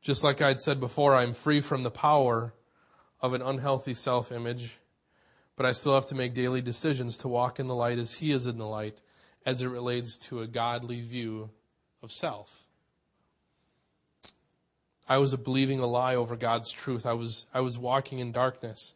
Just 0.00 0.24
like 0.24 0.42
I'd 0.42 0.60
said 0.60 0.80
before, 0.80 1.14
I'm 1.14 1.34
free 1.34 1.60
from 1.60 1.84
the 1.84 1.92
power 1.92 2.52
of 3.20 3.32
an 3.32 3.42
unhealthy 3.42 3.94
self 3.94 4.32
image, 4.32 4.76
but 5.54 5.66
I 5.66 5.70
still 5.70 5.94
have 5.94 6.06
to 6.06 6.16
make 6.16 6.34
daily 6.34 6.62
decisions 6.62 7.16
to 7.18 7.28
walk 7.28 7.60
in 7.60 7.68
the 7.68 7.76
light 7.76 8.00
as 8.00 8.14
He 8.14 8.32
is 8.32 8.46
in 8.46 8.58
the 8.58 8.66
light 8.66 9.00
as 9.46 9.62
it 9.62 9.68
relates 9.68 10.18
to 10.18 10.40
a 10.40 10.48
godly 10.48 11.00
view 11.00 11.50
of 12.02 12.10
self. 12.10 12.67
I 15.08 15.18
was 15.18 15.34
believing 15.36 15.80
a 15.80 15.86
lie 15.86 16.16
over 16.16 16.36
God's 16.36 16.70
truth. 16.70 17.06
I 17.06 17.14
was, 17.14 17.46
I 17.54 17.60
was 17.60 17.78
walking 17.78 18.18
in 18.18 18.30
darkness. 18.30 18.94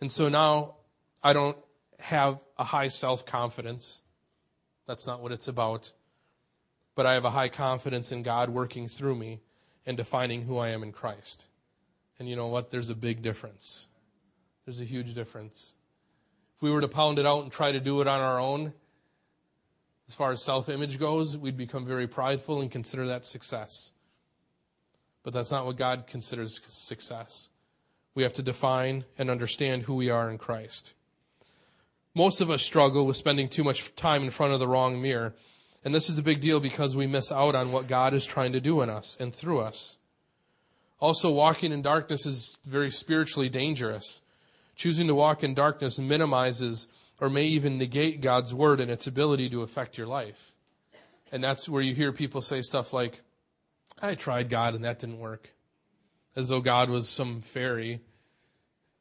And 0.00 0.10
so 0.10 0.28
now 0.28 0.76
I 1.22 1.34
don't 1.34 1.58
have 1.98 2.38
a 2.58 2.64
high 2.64 2.88
self 2.88 3.26
confidence. 3.26 4.00
That's 4.86 5.06
not 5.06 5.20
what 5.20 5.32
it's 5.32 5.48
about. 5.48 5.92
But 6.94 7.06
I 7.06 7.14
have 7.14 7.24
a 7.24 7.30
high 7.30 7.48
confidence 7.48 8.10
in 8.10 8.22
God 8.22 8.50
working 8.50 8.88
through 8.88 9.16
me 9.16 9.40
and 9.86 9.96
defining 9.96 10.42
who 10.42 10.58
I 10.58 10.68
am 10.68 10.82
in 10.82 10.92
Christ. 10.92 11.46
And 12.18 12.28
you 12.28 12.36
know 12.36 12.48
what? 12.48 12.70
There's 12.70 12.90
a 12.90 12.94
big 12.94 13.22
difference. 13.22 13.86
There's 14.64 14.80
a 14.80 14.84
huge 14.84 15.14
difference. 15.14 15.74
If 16.56 16.62
we 16.62 16.70
were 16.70 16.80
to 16.80 16.88
pound 16.88 17.18
it 17.18 17.26
out 17.26 17.42
and 17.42 17.52
try 17.52 17.72
to 17.72 17.80
do 17.80 18.00
it 18.00 18.08
on 18.08 18.20
our 18.20 18.38
own, 18.38 18.72
as 20.08 20.14
far 20.14 20.32
as 20.32 20.42
self 20.42 20.68
image 20.68 20.98
goes, 20.98 21.36
we'd 21.36 21.56
become 21.56 21.86
very 21.86 22.06
prideful 22.06 22.60
and 22.60 22.70
consider 22.70 23.06
that 23.08 23.24
success. 23.24 23.92
But 25.22 25.34
that's 25.34 25.50
not 25.50 25.66
what 25.66 25.76
God 25.76 26.06
considers 26.06 26.60
success. 26.66 27.50
We 28.14 28.22
have 28.22 28.32
to 28.34 28.42
define 28.42 29.04
and 29.18 29.30
understand 29.30 29.82
who 29.82 29.94
we 29.94 30.10
are 30.10 30.30
in 30.30 30.38
Christ. 30.38 30.94
Most 32.14 32.40
of 32.40 32.50
us 32.50 32.62
struggle 32.62 33.06
with 33.06 33.16
spending 33.16 33.48
too 33.48 33.62
much 33.62 33.94
time 33.94 34.22
in 34.22 34.30
front 34.30 34.52
of 34.52 34.58
the 34.58 34.66
wrong 34.66 35.00
mirror. 35.00 35.34
And 35.84 35.94
this 35.94 36.10
is 36.10 36.18
a 36.18 36.22
big 36.22 36.40
deal 36.40 36.60
because 36.60 36.96
we 36.96 37.06
miss 37.06 37.30
out 37.30 37.54
on 37.54 37.72
what 37.72 37.86
God 37.86 38.14
is 38.14 38.26
trying 38.26 38.52
to 38.52 38.60
do 38.60 38.82
in 38.82 38.90
us 38.90 39.16
and 39.20 39.34
through 39.34 39.60
us. 39.60 39.98
Also, 40.98 41.30
walking 41.30 41.72
in 41.72 41.80
darkness 41.82 42.26
is 42.26 42.58
very 42.66 42.90
spiritually 42.90 43.48
dangerous. 43.48 44.20
Choosing 44.74 45.06
to 45.06 45.14
walk 45.14 45.42
in 45.44 45.54
darkness 45.54 45.98
minimizes 45.98 46.88
or 47.20 47.30
may 47.30 47.44
even 47.44 47.78
negate 47.78 48.20
God's 48.20 48.52
word 48.52 48.80
and 48.80 48.90
its 48.90 49.06
ability 49.06 49.48
to 49.50 49.62
affect 49.62 49.96
your 49.96 50.06
life. 50.06 50.52
And 51.32 51.44
that's 51.44 51.68
where 51.68 51.82
you 51.82 51.94
hear 51.94 52.12
people 52.12 52.40
say 52.40 52.60
stuff 52.60 52.92
like, 52.92 53.20
I 54.02 54.14
tried 54.14 54.48
God 54.48 54.74
and 54.74 54.84
that 54.84 54.98
didn't 54.98 55.18
work. 55.18 55.50
As 56.36 56.48
though 56.48 56.60
God 56.60 56.90
was 56.90 57.08
some 57.08 57.40
fairy 57.40 58.00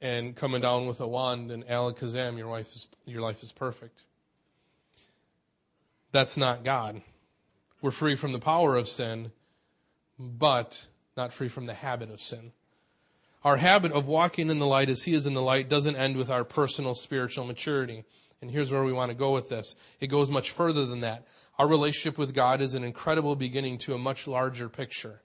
and 0.02 0.36
coming 0.36 0.62
down 0.62 0.88
with 0.88 1.00
a 1.00 1.08
wand 1.08 1.52
and 1.52 1.66
alakazam, 1.68 2.38
your 2.38 2.48
life 2.48 2.74
is, 2.74 2.88
your 3.06 3.22
life 3.22 3.44
is 3.44 3.52
perfect. 3.52 4.04
That's 6.12 6.38
not 6.38 6.64
God. 6.64 7.02
We're 7.82 7.92
free 7.92 8.16
from 8.16 8.34
the 8.34 8.40
power 8.40 8.76
of 8.76 8.88
sin, 8.88 9.32
but 10.18 10.88
not 11.16 11.32
free 11.32 11.50
from 11.50 11.66
the 11.66 11.74
habit 11.74 12.10
of 12.10 12.20
sin. 12.20 12.52
Our 13.44 13.58
habit 13.58 13.94
of 13.94 14.08
walking 14.08 14.50
in 14.50 14.60
the 14.60 14.68
light 14.68 14.90
as 14.90 15.04
He 15.04 15.14
is 15.14 15.26
in 15.26 15.34
the 15.34 15.42
light 15.42 15.70
doesn't 15.70 15.96
end 15.96 16.18
with 16.18 16.30
our 16.30 16.44
personal 16.44 16.94
spiritual 16.96 17.46
maturity. 17.46 18.04
And 18.42 18.52
here's 18.52 18.72
where 18.72 18.84
we 18.84 18.94
want 18.94 19.12
to 19.12 19.16
go 19.16 19.32
with 19.32 19.50
this. 19.50 19.76
It 20.00 20.08
goes 20.08 20.30
much 20.30 20.52
further 20.52 20.86
than 20.86 21.00
that. 21.00 21.26
Our 21.60 21.68
relationship 21.68 22.18
with 22.18 22.34
God 22.34 22.62
is 22.62 22.74
an 22.74 22.86
incredible 22.86 23.36
beginning 23.36 23.80
to 23.80 23.94
a 23.94 23.98
much 23.98 24.28
larger 24.28 24.70
picture. 24.70 25.22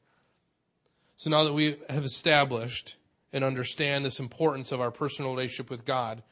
So 1.16 1.31
now 1.31 1.44
that 1.44 1.53
we 1.53 1.77
have 1.88 2.05
established 2.05 2.97
and 3.33 3.44
understand 3.44 4.05
this 4.05 4.18
importance 4.18 4.73
of 4.73 4.81
our 4.81 4.90
personal 4.90 5.31
relationship 5.31 5.70
with 5.70 5.85
God, 5.85 6.25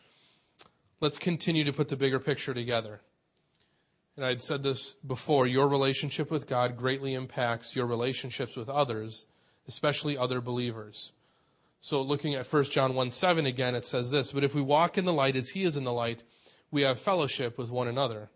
let's 1.00 1.18
continue 1.18 1.62
to 1.62 1.72
put 1.72 1.88
the 1.88 1.96
bigger 1.96 2.18
picture 2.18 2.52
together. 2.52 3.00
And 4.16 4.26
I'd 4.26 4.42
said 4.42 4.64
this 4.64 4.96
before 5.06 5.46
your 5.46 5.68
relationship 5.68 6.32
with 6.32 6.48
God 6.48 6.76
greatly 6.76 7.14
impacts 7.14 7.76
your 7.76 7.86
relationships 7.86 8.56
with 8.56 8.68
others, 8.68 9.26
especially 9.68 10.18
other 10.18 10.40
believers. 10.40 11.12
So 11.80 12.02
looking 12.02 12.34
at 12.34 12.52
1 12.52 12.64
John 12.64 12.94
1 12.94 13.10
7 13.10 13.46
again, 13.46 13.76
it 13.76 13.86
says 13.86 14.10
this 14.10 14.32
But 14.32 14.42
if 14.42 14.52
we 14.52 14.62
walk 14.62 14.98
in 14.98 15.04
the 15.04 15.12
light 15.12 15.36
as 15.36 15.50
he 15.50 15.62
is 15.62 15.76
in 15.76 15.84
the 15.84 15.92
light, 15.92 16.24
we 16.72 16.82
have 16.82 16.98
fellowship 16.98 17.56
with 17.56 17.70
one 17.70 17.86
another. 17.86 18.30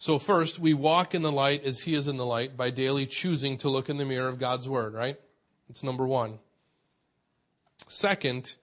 So 0.00 0.18
first, 0.18 0.58
we 0.58 0.72
walk 0.72 1.14
in 1.14 1.20
the 1.20 1.30
light 1.30 1.62
as 1.62 1.80
he 1.80 1.92
is 1.94 2.08
in 2.08 2.16
the 2.16 2.24
light 2.24 2.56
by 2.56 2.70
daily 2.70 3.04
choosing 3.04 3.58
to 3.58 3.68
look 3.68 3.90
in 3.90 3.98
the 3.98 4.06
mirror 4.06 4.28
of 4.28 4.38
God's 4.38 4.66
word, 4.66 4.94
right? 4.94 5.20
It's 5.68 5.84
number 5.84 6.06
one. 6.06 6.38
Second, 7.86 8.56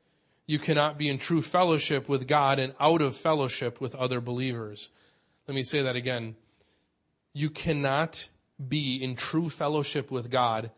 you 0.48 0.58
cannot 0.58 0.98
be 0.98 1.08
in 1.08 1.20
true 1.20 1.44
fellowship 1.44 2.10
with 2.10 2.28
God 2.28 2.58
and 2.58 2.74
out 2.80 3.04
of 3.04 3.16
fellowship 3.16 3.80
with 3.80 3.94
other 3.94 4.20
believers. 4.20 4.90
Let 5.48 5.54
me 5.54 5.62
say 5.62 5.84
that 5.84 5.96
again. 5.96 6.36
You 7.34 7.52
cannot 7.52 8.30
be 8.68 8.96
in 8.96 9.16
true 9.16 9.48
fellowship 9.48 10.10
with 10.10 10.32
God 10.32 10.72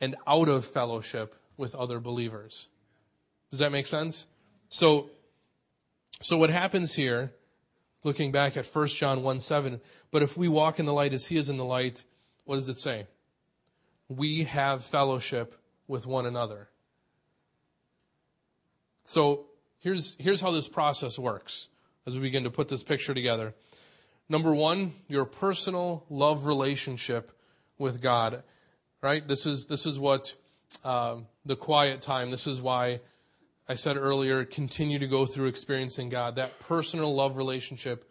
and 0.00 0.16
out 0.26 0.48
of 0.48 0.64
fellowship 0.64 1.36
with 1.56 1.76
other 1.76 2.00
believers. 2.00 2.66
Does 3.52 3.60
that 3.60 3.70
make 3.70 3.86
sense? 3.86 4.26
So, 4.68 5.10
so 6.20 6.36
what 6.36 6.50
happens 6.50 6.94
here 6.94 7.30
looking 8.06 8.30
back 8.30 8.56
at 8.56 8.64
1 8.64 8.86
John 8.86 9.24
1 9.24 9.40
7. 9.40 9.80
But 10.12 10.22
if 10.22 10.36
we 10.36 10.48
walk 10.48 10.78
in 10.78 10.86
the 10.86 10.94
light 10.94 11.12
as 11.12 11.26
he 11.26 11.36
is 11.36 11.50
in 11.50 11.56
the 11.56 11.64
light, 11.64 12.04
what 12.44 12.54
does 12.54 12.68
it 12.68 12.78
say? 12.78 13.08
We 14.08 14.44
have 14.44 14.84
fellowship 14.84 15.60
with 15.88 16.06
one 16.06 16.24
another. 16.24 16.68
So 19.04 19.46
here's, 19.80 20.14
here's 20.20 20.40
how 20.40 20.52
this 20.52 20.68
process 20.68 21.18
works 21.18 21.66
as 22.06 22.14
we 22.14 22.20
begin 22.20 22.44
to 22.44 22.50
put 22.50 22.68
this 22.68 22.84
picture 22.84 23.12
together. 23.12 23.54
Number 24.28 24.54
one, 24.54 24.92
your 25.08 25.24
personal 25.24 26.04
love 26.08 26.46
relationship 26.46 27.32
with 27.76 28.00
God, 28.00 28.44
right? 29.02 29.26
This 29.26 29.46
is, 29.46 29.66
this 29.66 29.84
is 29.84 29.98
what, 29.98 30.34
uh, 30.84 31.16
the 31.44 31.56
quiet 31.56 32.02
time, 32.02 32.30
this 32.30 32.46
is 32.46 32.60
why 32.60 33.00
I 33.68 33.74
said 33.74 33.96
earlier, 33.96 34.44
continue 34.44 34.98
to 35.00 35.08
go 35.08 35.26
through 35.26 35.48
experiencing 35.48 36.08
God. 36.08 36.36
That 36.36 36.58
personal 36.60 37.14
love 37.14 37.36
relationship 37.36 38.08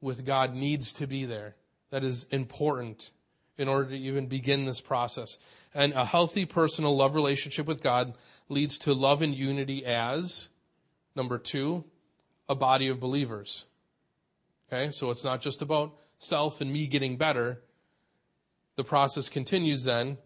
with 0.00 0.26
God 0.26 0.54
needs 0.54 0.92
to 0.94 1.06
be 1.06 1.24
there. 1.24 1.56
That 1.90 2.04
is 2.04 2.24
important 2.30 3.10
in 3.56 3.68
order 3.68 3.90
to 3.90 3.96
even 3.96 4.26
begin 4.26 4.64
this 4.64 4.80
process. 4.80 5.38
And 5.74 5.92
a 5.94 6.04
healthy 6.04 6.44
personal 6.44 6.96
love 6.96 7.14
relationship 7.14 7.66
with 7.66 7.82
God 7.82 8.14
leads 8.48 8.78
to 8.78 8.94
love 8.94 9.22
and 9.22 9.34
unity 9.34 9.84
as, 9.84 10.48
number 11.16 11.38
two, 11.38 11.84
a 12.48 12.54
body 12.54 12.88
of 12.88 13.00
believers. 13.00 13.66
Okay, 14.72 14.90
so 14.92 15.10
it's 15.10 15.24
not 15.24 15.40
just 15.40 15.62
about 15.62 15.94
self 16.18 16.60
and 16.60 16.72
me 16.72 16.86
getting 16.86 17.16
better. 17.16 17.62
The 18.76 18.84
process 18.84 19.28
continues 19.28 19.84
then 19.84 20.18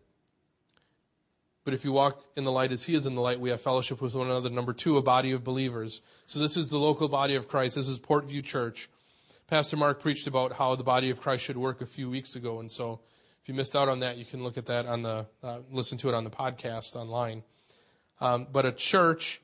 but 1.65 1.73
if 1.73 1.85
you 1.85 1.93
walk 1.93 2.23
in 2.37 2.45
the 2.45 2.53
light 2.53 2.73
as 2.73 2.83
he 2.83 2.95
is 2.95 3.07
in 3.07 3.15
the 3.15 3.23
light, 3.23 3.41
we 3.41 3.51
have 3.51 3.61
fellowship 3.61 4.01
with 4.03 4.15
one 4.15 4.27
another. 4.27 4.51
Number 4.51 4.75
two, 4.75 4.99
a 4.99 5.03
body 5.03 5.33
of 5.33 5.43
believers. 5.43 6.03
So 6.27 6.39
this 6.39 6.57
is 6.57 6.69
the 6.69 6.79
local 6.79 7.09
body 7.09 7.35
of 7.35 7.49
Christ. 7.49 7.77
This 7.77 7.89
is 7.89 7.99
Portview 7.99 8.45
Church. 8.45 8.91
Pastor 9.47 9.77
Mark 9.77 10.01
preached 10.01 10.27
about 10.27 10.53
how 10.53 10.77
the 10.77 10.85
body 10.85 11.11
of 11.11 11.21
Christ 11.21 11.45
should 11.45 11.57
work 11.57 11.81
a 11.81 11.87
few 11.87 12.11
weeks 12.11 12.37
ago. 12.37 12.61
And 12.61 12.71
so 12.71 13.01
if 13.43 13.49
you 13.49 13.55
missed 13.55 13.75
out 13.75 13.89
on 13.89 14.01
that, 14.01 14.19
you 14.19 14.25
can 14.25 14.43
look 14.43 14.59
at 14.59 14.67
that 14.67 14.87
on 14.87 15.03
the, 15.03 15.27
uh, 15.43 15.59
listen 15.71 15.97
to 15.99 16.09
it 16.09 16.15
on 16.15 16.25
the 16.25 16.31
podcast 16.31 16.97
online. 16.97 17.43
Um, 18.21 18.47
but 18.53 18.67
a 18.67 18.73
church 18.73 19.41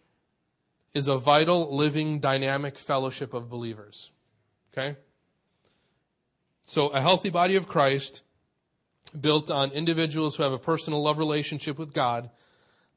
is 0.92 1.06
a 1.06 1.16
vital, 1.16 1.74
living, 1.74 2.18
dynamic 2.18 2.78
fellowship 2.78 3.32
of 3.32 3.48
believers. 3.48 4.10
Okay? 4.72 4.96
So 6.62 6.88
a 6.88 7.00
healthy 7.00 7.30
body 7.30 7.56
of 7.56 7.66
Christ 7.66 8.22
built 9.18 9.50
on 9.50 9.70
individuals 9.72 10.36
who 10.36 10.42
have 10.42 10.52
a 10.52 10.58
personal 10.58 11.02
love 11.02 11.18
relationship 11.18 11.78
with 11.78 11.92
God 11.92 12.30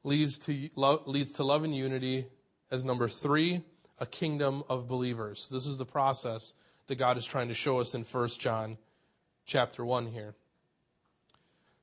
leads 0.04 0.38
to 0.40 0.68
love, 0.76 1.06
leads 1.06 1.32
to 1.32 1.44
love 1.44 1.64
and 1.64 1.74
unity 1.74 2.26
as 2.70 2.84
number 2.84 3.08
three, 3.08 3.62
a 3.98 4.06
kingdom 4.06 4.62
of 4.68 4.86
believers. 4.86 5.48
This 5.50 5.66
is 5.66 5.78
the 5.78 5.86
process 5.86 6.54
that 6.86 6.96
God 6.96 7.16
is 7.16 7.26
trying 7.26 7.48
to 7.48 7.54
show 7.54 7.80
us 7.80 7.94
in 7.94 8.02
1 8.02 8.28
John 8.38 8.76
chapter 9.46 9.84
1 9.84 10.06
here. 10.06 10.34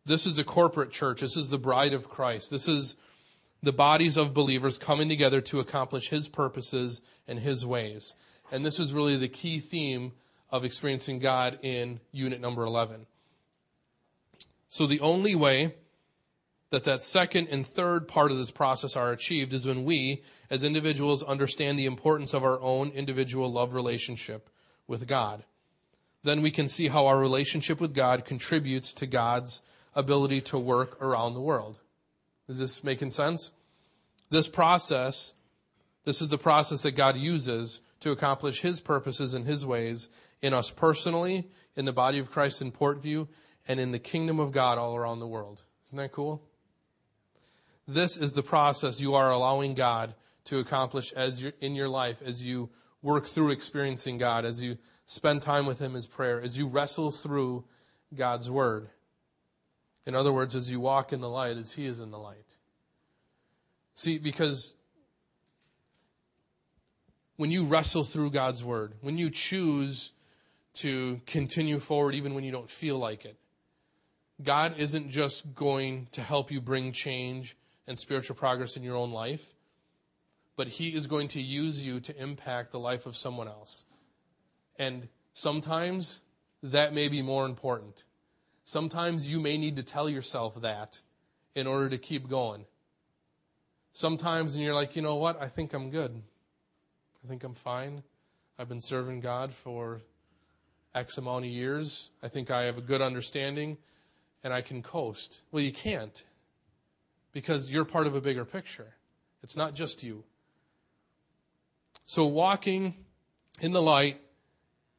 This 0.05 0.25
is 0.25 0.37
a 0.37 0.43
corporate 0.43 0.91
church. 0.91 1.21
This 1.21 1.37
is 1.37 1.49
the 1.49 1.57
bride 1.57 1.93
of 1.93 2.09
Christ. 2.09 2.49
This 2.49 2.67
is 2.67 2.95
the 3.63 3.71
bodies 3.71 4.17
of 4.17 4.33
believers 4.33 4.77
coming 4.77 5.09
together 5.09 5.41
to 5.41 5.59
accomplish 5.59 6.09
His 6.09 6.27
purposes 6.27 7.01
and 7.27 7.39
His 7.39 7.65
ways. 7.65 8.15
And 8.51 8.65
this 8.65 8.79
is 8.79 8.93
really 8.93 9.17
the 9.17 9.27
key 9.27 9.59
theme 9.59 10.13
of 10.49 10.65
experiencing 10.65 11.19
God 11.19 11.59
in 11.61 11.99
unit 12.11 12.41
number 12.41 12.63
11. 12.63 13.05
So 14.71 14.87
the 14.87 15.01
only 15.01 15.35
way 15.35 15.75
that 16.69 16.85
that 16.85 17.03
second 17.03 17.49
and 17.49 17.67
third 17.67 18.07
part 18.07 18.31
of 18.31 18.37
this 18.37 18.51
process 18.51 18.95
are 18.95 19.11
achieved 19.11 19.51
is 19.51 19.67
when 19.67 19.83
we, 19.83 20.23
as 20.49 20.63
individuals, 20.63 21.21
understand 21.23 21.77
the 21.77 21.85
importance 21.85 22.33
of 22.33 22.45
our 22.45 22.57
own 22.61 22.87
individual 22.91 23.51
love 23.51 23.73
relationship 23.73 24.49
with 24.87 25.07
God. 25.07 25.43
Then 26.23 26.41
we 26.41 26.51
can 26.51 26.69
see 26.69 26.87
how 26.87 27.05
our 27.07 27.19
relationship 27.19 27.81
with 27.81 27.93
God 27.93 28.23
contributes 28.23 28.93
to 28.93 29.05
God's 29.05 29.61
ability 29.93 30.39
to 30.41 30.57
work 30.57 30.97
around 31.01 31.33
the 31.33 31.41
world. 31.41 31.77
Is 32.47 32.57
this 32.57 32.81
making 32.81 33.11
sense? 33.11 33.51
This 34.29 34.47
process, 34.47 35.33
this 36.05 36.21
is 36.21 36.29
the 36.29 36.37
process 36.37 36.81
that 36.83 36.91
God 36.91 37.17
uses 37.17 37.81
to 37.99 38.11
accomplish 38.11 38.61
His 38.61 38.79
purposes 38.79 39.33
and 39.33 39.45
His 39.45 39.65
ways 39.65 40.07
in 40.41 40.53
us 40.53 40.71
personally, 40.71 41.49
in 41.75 41.83
the 41.83 41.91
body 41.91 42.19
of 42.19 42.31
Christ 42.31 42.61
in 42.61 42.71
Portview, 42.71 43.27
and 43.67 43.79
in 43.79 43.91
the 43.91 43.99
kingdom 43.99 44.39
of 44.39 44.51
God 44.51 44.77
all 44.77 44.95
around 44.95 45.19
the 45.19 45.27
world. 45.27 45.61
Isn't 45.87 45.97
that 45.97 46.11
cool? 46.11 46.41
This 47.87 48.17
is 48.17 48.33
the 48.33 48.43
process 48.43 48.99
you 48.99 49.15
are 49.15 49.31
allowing 49.31 49.73
God 49.73 50.15
to 50.45 50.59
accomplish 50.59 51.11
as 51.13 51.43
in 51.59 51.75
your 51.75 51.89
life 51.89 52.21
as 52.25 52.43
you 52.43 52.69
work 53.01 53.25
through 53.27 53.51
experiencing 53.51 54.17
God, 54.17 54.45
as 54.45 54.61
you 54.61 54.77
spend 55.05 55.41
time 55.41 55.65
with 55.65 55.79
Him 55.79 55.95
as 55.95 56.07
prayer, 56.07 56.41
as 56.41 56.57
you 56.57 56.67
wrestle 56.67 57.11
through 57.11 57.65
God's 58.15 58.49
Word. 58.49 58.89
In 60.05 60.15
other 60.15 60.31
words, 60.31 60.55
as 60.55 60.69
you 60.69 60.79
walk 60.79 61.13
in 61.13 61.21
the 61.21 61.29
light 61.29 61.57
as 61.57 61.73
He 61.73 61.85
is 61.85 61.99
in 61.99 62.11
the 62.11 62.17
light. 62.17 62.55
See, 63.95 64.17
because 64.17 64.75
when 67.37 67.51
you 67.51 67.65
wrestle 67.65 68.03
through 68.03 68.31
God's 68.31 68.63
Word, 68.63 68.93
when 69.01 69.17
you 69.17 69.29
choose 69.29 70.11
to 70.73 71.19
continue 71.25 71.79
forward 71.79 72.15
even 72.15 72.33
when 72.33 72.43
you 72.43 72.51
don't 72.51 72.69
feel 72.69 72.97
like 72.97 73.25
it, 73.25 73.37
God 74.43 74.75
isn't 74.77 75.09
just 75.09 75.53
going 75.55 76.07
to 76.13 76.21
help 76.21 76.51
you 76.51 76.61
bring 76.61 76.91
change 76.91 77.55
and 77.87 77.97
spiritual 77.97 78.35
progress 78.35 78.77
in 78.77 78.83
your 78.83 78.95
own 78.95 79.11
life, 79.11 79.53
but 80.55 80.67
He 80.67 80.89
is 80.89 81.07
going 81.07 81.27
to 81.29 81.41
use 81.41 81.81
you 81.81 81.99
to 82.01 82.21
impact 82.21 82.71
the 82.71 82.79
life 82.79 83.05
of 83.05 83.15
someone 83.15 83.47
else. 83.47 83.85
And 84.77 85.07
sometimes 85.33 86.21
that 86.63 86.93
may 86.93 87.07
be 87.07 87.21
more 87.21 87.45
important. 87.45 88.03
Sometimes 88.65 89.31
you 89.31 89.39
may 89.39 89.57
need 89.57 89.75
to 89.75 89.83
tell 89.83 90.09
yourself 90.09 90.61
that 90.61 90.99
in 91.55 91.67
order 91.67 91.89
to 91.89 91.97
keep 91.97 92.29
going. 92.29 92.65
Sometimes, 93.93 94.53
and 94.53 94.63
you're 94.63 94.75
like, 94.75 94.95
you 94.95 95.01
know 95.01 95.15
what? 95.15 95.41
I 95.41 95.49
think 95.49 95.73
I'm 95.73 95.89
good. 95.89 96.21
I 97.23 97.27
think 97.27 97.43
I'm 97.43 97.53
fine. 97.53 98.03
I've 98.57 98.69
been 98.69 98.81
serving 98.81 99.19
God 99.19 99.51
for 99.51 100.01
X 100.95 101.17
amount 101.17 101.45
of 101.45 101.51
years. 101.51 102.11
I 102.23 102.27
think 102.27 102.51
I 102.51 102.63
have 102.63 102.77
a 102.77 102.81
good 102.81 103.01
understanding 103.01 103.77
and 104.43 104.53
I 104.53 104.61
can 104.61 104.81
coast. 104.81 105.41
Well, 105.51 105.63
you 105.63 105.71
can't 105.71 106.23
because 107.31 107.71
you're 107.71 107.85
part 107.85 108.07
of 108.07 108.15
a 108.15 108.21
bigger 108.21 108.45
picture. 108.45 108.93
It's 109.43 109.57
not 109.57 109.73
just 109.73 110.03
you. 110.03 110.23
So 112.05 112.25
walking 112.25 112.95
in 113.59 113.71
the 113.71 113.81
light 113.81 114.19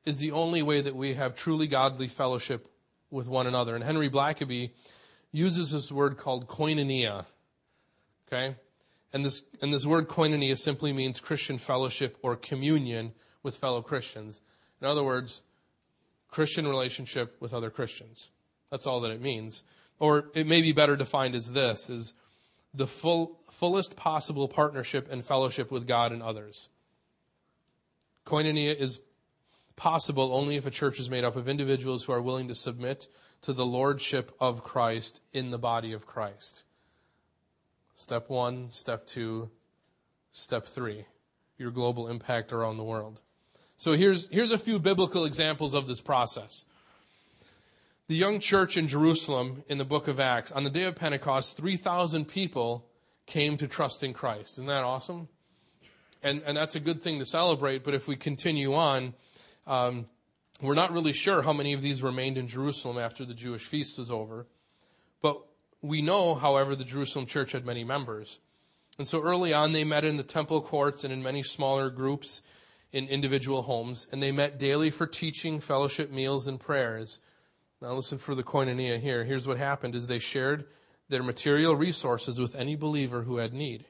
is 0.05 0.19
the 0.19 0.33
only 0.33 0.63
way 0.63 0.81
that 0.81 0.97
we 0.97 1.15
have 1.15 1.35
truly 1.35 1.67
godly 1.67 2.09
fellowship 2.09 2.69
with 3.11 3.29
one 3.29 3.47
another. 3.47 3.75
And 3.75 3.85
Henry 3.85 4.09
Blackaby 4.09 4.71
uses 5.31 5.73
this 5.73 5.93
word 5.93 6.17
called 6.17 6.49
koinonia. 6.49 7.27
Okay? 8.27 8.57
And 9.13 9.25
this, 9.25 9.43
and 9.61 9.73
this 9.73 9.85
word 9.85 10.09
koinonia 10.09 10.57
simply 10.57 10.93
means 10.93 11.21
Christian 11.21 11.59
fellowship 11.59 12.17
or 12.23 12.35
communion 12.35 13.13
with 13.43 13.57
fellow 13.57 13.83
Christians. 13.83 14.41
In 14.81 14.87
other 14.87 15.05
words, 15.05 15.43
Christian 16.31 16.67
relationship 16.67 17.37
with 17.41 17.53
other 17.53 17.71
Christians. 17.71 18.31
That's 18.73 18.87
all 18.87 19.03
that 19.03 19.11
it 19.11 19.21
means. 19.21 19.65
Or 20.01 20.31
it 20.35 20.47
may 20.47 20.63
be 20.63 20.73
better 20.73 20.97
defined 20.97 21.35
as 21.35 21.53
this, 21.53 21.91
is 21.91 22.15
the 22.73 22.87
full, 22.87 23.39
fullest 23.51 23.97
possible 23.97 24.49
partnership 24.49 25.13
and 25.13 25.23
fellowship 25.23 25.71
with 25.71 25.87
God 25.87 26.11
and 26.11 26.23
others. 26.23 26.71
Koinonia 28.25 28.75
is 28.75 29.01
possible 29.77 30.35
only 30.35 30.57
if 30.57 30.65
a 30.65 30.71
church 30.71 30.99
is 30.99 31.11
made 31.11 31.23
up 31.23 31.37
of 31.37 31.51
individuals 31.51 32.05
who 32.05 32.13
are 32.13 32.23
willing 32.23 32.49
to 32.49 32.55
submit 32.55 33.09
to 33.43 33.53
the 33.53 33.67
lordship 33.67 34.35
of 34.41 34.65
Christ 34.65 35.21
in 35.35 35.51
the 35.51 35.59
body 35.59 35.93
of 35.93 36.07
Christ. 36.07 36.65
Step 37.97 38.31
one, 38.31 38.71
step 38.71 39.07
two, 39.07 39.51
step 40.33 40.65
three. 40.65 41.05
Your 41.59 41.71
global 41.71 42.09
impact 42.09 42.55
around 42.55 42.79
the 42.79 42.85
world. 42.85 43.21
So 43.77 43.93
here's, 43.93 44.29
here's 44.29 44.51
a 44.51 44.59
few 44.59 44.79
biblical 44.79 45.27
examples 45.27 45.75
of 45.75 45.87
this 45.87 46.01
process 46.01 46.65
the 48.13 48.19
young 48.19 48.41
church 48.41 48.77
in 48.77 48.89
Jerusalem 48.89 49.65
in 49.69 49.79
the 49.79 49.87
book 49.87 50.07
of 50.07 50.21
Acts, 50.21 50.53
on 50.53 50.65
the 50.65 50.69
day 50.69 50.83
of 50.83 50.95
Pentecost, 50.95 51.57
3,000 51.57 52.27
people 52.27 52.85
came 53.25 53.57
to 53.57 53.67
trust 53.67 54.03
in 54.03 54.13
Christ. 54.13 54.59
Isn't 54.59 54.67
that 54.67 54.85
awesome? 54.85 55.29
and, 56.23 56.43
and 56.45 56.55
that's 56.55 56.75
a 56.75 56.81
good 56.81 57.01
thing 57.01 57.21
to 57.21 57.25
celebrate. 57.25 57.85
But 57.85 57.95
if 57.95 58.07
we 58.07 58.17
continue 58.17 58.75
on, 58.75 59.15
um, 59.67 60.05
we're 60.61 60.75
not 60.75 60.93
really 60.93 61.15
sure 61.15 61.41
how 61.41 61.55
many 61.55 61.73
of 61.73 61.81
these 61.81 62.03
remained 62.03 62.37
in 62.37 62.49
Jerusalem 62.49 62.99
after 62.99 63.25
the 63.25 63.33
Jewish 63.33 63.65
feast 63.65 63.99
was 63.99 64.11
over. 64.11 64.47
But 65.23 65.41
we 65.81 66.03
know, 66.03 66.35
however, 66.35 66.77
the 66.77 66.85
Jerusalem 66.85 67.25
church 67.25 67.53
had 67.53 67.65
many 67.65 67.83
members. 67.83 68.41
And 68.99 69.09
so 69.09 69.23
early 69.23 69.55
on, 69.55 69.73
they 69.73 69.85
met 69.85 70.05
in 70.05 70.19
the 70.19 70.23
temple 70.23 70.61
courts 70.61 71.03
and 71.03 71.15
in 71.15 71.23
many 71.23 71.43
smaller 71.43 71.89
groups 71.89 72.43
in 72.93 73.09
individual 73.09 73.63
homes, 73.63 74.07
and 74.13 74.23
they 74.23 74.33
met 74.33 74.59
daily 74.59 74.91
for 74.91 75.07
teaching, 75.07 75.61
fellowship, 75.61 76.11
meals, 76.11 76.47
and 76.47 76.61
prayers. 76.61 77.19
Now 77.83 77.95
listen 77.95 78.19
for 78.19 78.37
the 78.37 78.45
koinonia 78.45 79.01
here. 79.01 79.25
Here's 79.25 79.49
what 79.49 79.59
happened 79.59 79.97
is 79.97 80.07
they 80.07 80.21
shared 80.21 80.67
their 81.09 81.25
material 81.25 81.75
resources 81.75 82.39
with 82.39 82.55
any 82.55 82.77
believer 82.77 83.23
who 83.23 83.39
had 83.39 83.53
need. 83.53 83.87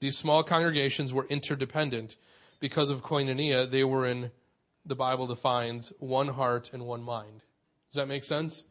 These 0.00 0.18
small 0.18 0.42
congregations 0.42 1.10
were 1.10 1.26
interdependent. 1.30 2.16
Because 2.60 2.90
of 2.90 3.02
koinonia, 3.02 3.70
they 3.70 3.84
were 3.84 4.04
in, 4.04 4.30
the 4.84 4.94
Bible 4.94 5.26
defines, 5.26 5.94
one 5.98 6.28
heart 6.28 6.72
and 6.74 6.84
one 6.84 7.02
mind. 7.02 7.40
Does 7.90 7.96
that 7.96 8.06
make 8.06 8.22
sense? 8.22 8.64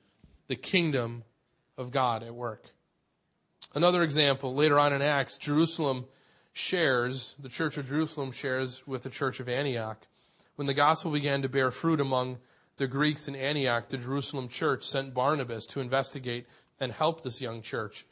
The 0.45 0.55
kingdom 0.55 1.23
of 1.75 1.89
God 1.89 2.21
at 2.21 2.35
work. 2.35 2.65
Another 3.73 4.03
example, 4.03 4.53
later 4.53 4.77
on 4.77 4.93
in 4.93 5.01
Acts, 5.01 5.39
Jerusalem 5.39 6.05
shares, 6.53 7.35
the 7.39 7.49
church 7.49 7.77
of 7.77 7.87
Jerusalem 7.87 8.31
shares 8.31 8.85
with 8.85 9.01
the 9.01 9.09
church 9.09 9.39
of 9.39 9.49
Antioch. 9.49 10.05
When 10.55 10.67
the 10.67 10.75
gospel 10.75 11.09
began 11.09 11.41
to 11.41 11.49
bear 11.49 11.71
fruit 11.71 11.99
among 11.99 12.37
the 12.79 12.87
Greeks 12.87 13.27
in 13.27 13.35
Antioch, 13.35 13.89
the 13.89 13.97
Jerusalem 13.97 14.47
church 14.47 14.87
sent 14.87 15.13
Barnabas 15.13 15.65
to 15.67 15.81
investigate 15.81 16.47
and 16.79 16.93
help 16.93 17.21
this 17.21 17.41
young 17.41 17.61
church. 17.61 18.05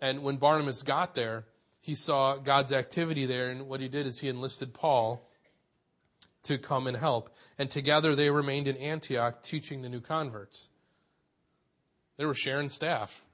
And 0.00 0.22
when 0.22 0.36
Barnabas 0.36 0.82
got 0.82 1.14
there, 1.14 1.44
he 1.80 1.96
saw 1.96 2.36
God's 2.36 2.72
activity 2.72 3.26
there, 3.26 3.50
and 3.50 3.66
what 3.68 3.80
he 3.80 3.88
did 3.88 4.06
is 4.06 4.20
he 4.20 4.28
enlisted 4.28 4.72
Paul 4.72 5.28
to 6.44 6.56
come 6.56 6.86
and 6.86 6.96
help. 6.96 7.34
And 7.58 7.68
together 7.68 8.14
they 8.14 8.30
remained 8.30 8.68
in 8.68 8.76
Antioch 8.76 9.42
teaching 9.42 9.82
the 9.82 9.88
new 9.88 10.00
converts. 10.00 10.68
They 12.16 12.24
were 12.24 12.34
sharing 12.34 12.68
staff. 12.68 13.24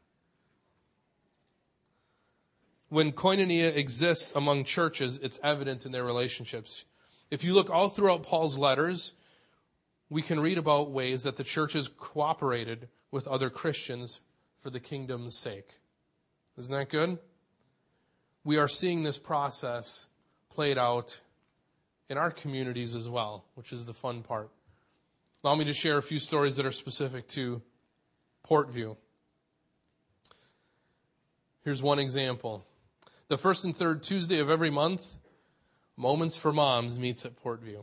When 2.88 3.12
koinonia 3.12 3.76
exists 3.76 4.32
among 4.34 4.64
churches, 4.64 5.18
it's 5.22 5.38
evident 5.44 5.84
in 5.84 5.92
their 5.92 6.04
relationships. 6.04 6.84
If 7.30 7.44
you 7.44 7.52
look 7.52 7.68
all 7.68 7.90
throughout 7.90 8.22
Paul's 8.22 8.56
letters, 8.56 9.12
we 10.10 10.22
can 10.22 10.40
read 10.40 10.58
about 10.58 10.90
ways 10.90 11.22
that 11.24 11.36
the 11.36 11.44
churches 11.44 11.88
cooperated 11.88 12.88
with 13.10 13.28
other 13.28 13.50
Christians 13.50 14.20
for 14.60 14.70
the 14.70 14.80
kingdom's 14.80 15.36
sake. 15.36 15.80
Isn't 16.56 16.74
that 16.74 16.90
good? 16.90 17.18
We 18.44 18.56
are 18.56 18.68
seeing 18.68 19.02
this 19.02 19.18
process 19.18 20.06
played 20.48 20.78
out 20.78 21.20
in 22.08 22.16
our 22.16 22.30
communities 22.30 22.96
as 22.96 23.08
well, 23.08 23.44
which 23.54 23.72
is 23.72 23.84
the 23.84 23.94
fun 23.94 24.22
part. 24.22 24.50
Allow 25.44 25.54
me 25.56 25.64
to 25.66 25.74
share 25.74 25.98
a 25.98 26.02
few 26.02 26.18
stories 26.18 26.56
that 26.56 26.66
are 26.66 26.72
specific 26.72 27.28
to 27.28 27.62
Portview. 28.48 28.96
Here's 31.64 31.82
one 31.82 31.98
example. 31.98 32.64
The 33.28 33.38
first 33.38 33.64
and 33.64 33.76
third 33.76 34.02
Tuesday 34.02 34.38
of 34.38 34.48
every 34.48 34.70
month, 34.70 35.16
Moments 35.96 36.36
for 36.36 36.52
Moms 36.52 36.98
meets 36.98 37.24
at 37.24 37.42
Portview. 37.42 37.80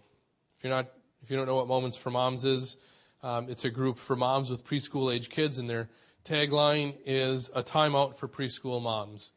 If 0.58 0.64
you're 0.64 0.74
not, 0.74 0.88
if 1.26 1.32
you 1.32 1.38
don't 1.38 1.48
know 1.48 1.56
what 1.56 1.68
Moments 1.68 1.98
for 1.98 2.12
Moms 2.12 2.46
is, 2.46 2.78
um, 3.24 3.50
it's 3.50 3.66
a 3.66 3.72
group 3.72 3.98
for 3.98 4.16
moms 4.16 4.52
with 4.52 4.64
preschool 4.64 5.12
age 5.12 5.32
kids, 5.32 5.58
and 5.58 5.68
their 5.68 5.90
tagline 6.24 6.96
is 7.04 7.50
a 7.56 7.64
timeout 7.64 8.16
for 8.16 8.28
preschool 8.28 8.80
moms. 8.80 9.32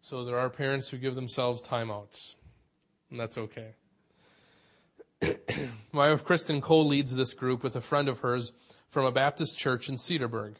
So 0.00 0.24
there 0.24 0.38
are 0.38 0.48
parents 0.48 0.88
who 0.88 0.96
give 0.96 1.14
themselves 1.14 1.60
timeouts, 1.60 2.36
and 3.10 3.20
that's 3.20 3.36
okay. 3.36 3.74
My 5.92 6.10
wife 6.10 6.24
Kristen 6.24 6.62
co 6.62 6.80
leads 6.80 7.14
this 7.14 7.34
group 7.34 7.62
with 7.62 7.76
a 7.76 7.82
friend 7.82 8.08
of 8.08 8.20
hers 8.20 8.52
from 8.88 9.04
a 9.04 9.12
Baptist 9.12 9.58
church 9.58 9.90
in 9.90 9.96
Cedarburg. 9.96 10.54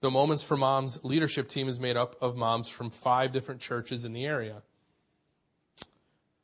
The 0.00 0.10
Moments 0.10 0.42
for 0.42 0.56
Moms 0.56 1.04
leadership 1.04 1.50
team 1.50 1.68
is 1.68 1.78
made 1.78 1.98
up 1.98 2.16
of 2.22 2.34
moms 2.34 2.70
from 2.70 2.88
five 2.88 3.30
different 3.30 3.60
churches 3.60 4.06
in 4.06 4.14
the 4.14 4.24
area. 4.24 4.62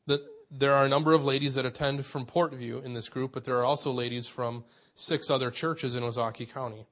The, 0.05 0.23
there 0.55 0.73
are 0.73 0.85
a 0.85 0.89
number 0.89 1.13
of 1.13 1.25
ladies 1.25 1.55
that 1.55 1.65
attend 1.65 2.05
from 2.05 2.25
Portview 2.25 2.83
in 2.83 2.93
this 2.93 3.09
group, 3.09 3.31
but 3.33 3.43
there 3.43 3.57
are 3.57 3.65
also 3.65 3.91
ladies 3.91 4.27
from 4.27 4.63
six 4.95 5.29
other 5.29 5.49
churches 5.51 5.95
in 5.95 6.03
Ozaukee 6.03 6.51
County. 6.51 6.85